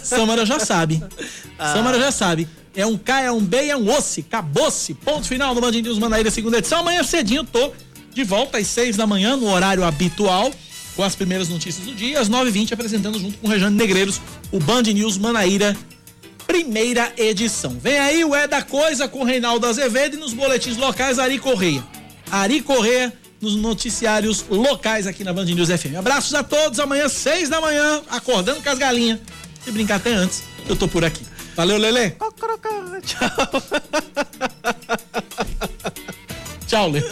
Samara 0.02 0.46
já 0.46 0.58
sabe. 0.58 1.02
Ah. 1.56 1.72
Samara 1.72 2.00
já 2.00 2.10
sabe. 2.10 2.48
É 2.74 2.84
um 2.84 2.98
K, 2.98 3.20
é 3.20 3.30
um 3.30 3.38
B, 3.38 3.68
é 3.68 3.76
um 3.76 3.88
Ossi. 3.88 4.24
Acabou-se. 4.26 4.92
Ponto 4.92 5.24
final 5.24 5.54
do 5.54 5.60
Band 5.60 5.70
News 5.70 6.00
Manaíra 6.00 6.32
segunda 6.32 6.58
edição. 6.58 6.80
Amanhã 6.80 7.04
cedinho 7.04 7.44
tô 7.44 7.70
de 8.12 8.24
volta 8.24 8.58
às 8.58 8.66
seis 8.66 8.96
da 8.96 9.06
manhã, 9.06 9.36
no 9.36 9.48
horário 9.48 9.84
habitual 9.84 10.52
com 10.97 11.03
as 11.03 11.14
primeiras 11.14 11.49
notícias 11.49 11.86
do 11.86 11.95
dia, 11.95 12.20
às 12.20 12.28
9h20, 12.28 12.72
apresentando 12.72 13.18
junto 13.18 13.38
com 13.38 13.47
o 13.47 13.51
Rejane 13.51 13.76
Negreiros 13.76 14.20
o 14.53 14.61
Band 14.61 14.82
News 14.82 15.18
Manaíra, 15.18 15.76
primeira 16.47 17.12
edição. 17.16 17.76
Vem 17.80 17.99
aí 17.99 18.24
o 18.24 18.34
É 18.34 18.47
da 18.47 18.62
Coisa 18.62 19.09
com 19.09 19.24
Reinaldo 19.24 19.66
Azevedo 19.66 20.16
e 20.16 20.18
nos 20.18 20.32
boletins 20.32 20.76
locais, 20.76 21.18
Ari 21.18 21.38
Correia. 21.38 21.82
Ari 22.30 22.61
Correia 22.61 23.12
nos 23.40 23.57
noticiários 23.57 24.45
locais 24.49 25.07
aqui 25.07 25.24
na 25.24 25.32
Band 25.32 25.45
News 25.45 25.68
FM. 25.68 25.97
Abraços 25.99 26.34
a 26.34 26.42
todos, 26.42 26.78
amanhã, 26.80 27.09
seis 27.09 27.49
da 27.49 27.61
manhã, 27.61 28.03
acordando 28.09 28.62
com 28.62 28.70
as 28.70 28.78
galinhas. 28.78 29.20
Se 29.64 29.70
brincar 29.70 29.97
até 29.97 30.14
antes, 30.14 30.42
eu 30.68 30.76
tô 30.76 30.86
por 30.86 31.05
aqui. 31.05 31.24
Valeu, 31.57 31.78
Lele. 31.78 32.16
Tchau. 33.03 33.62
Tchau, 36.66 36.90
Lele. 36.90 37.07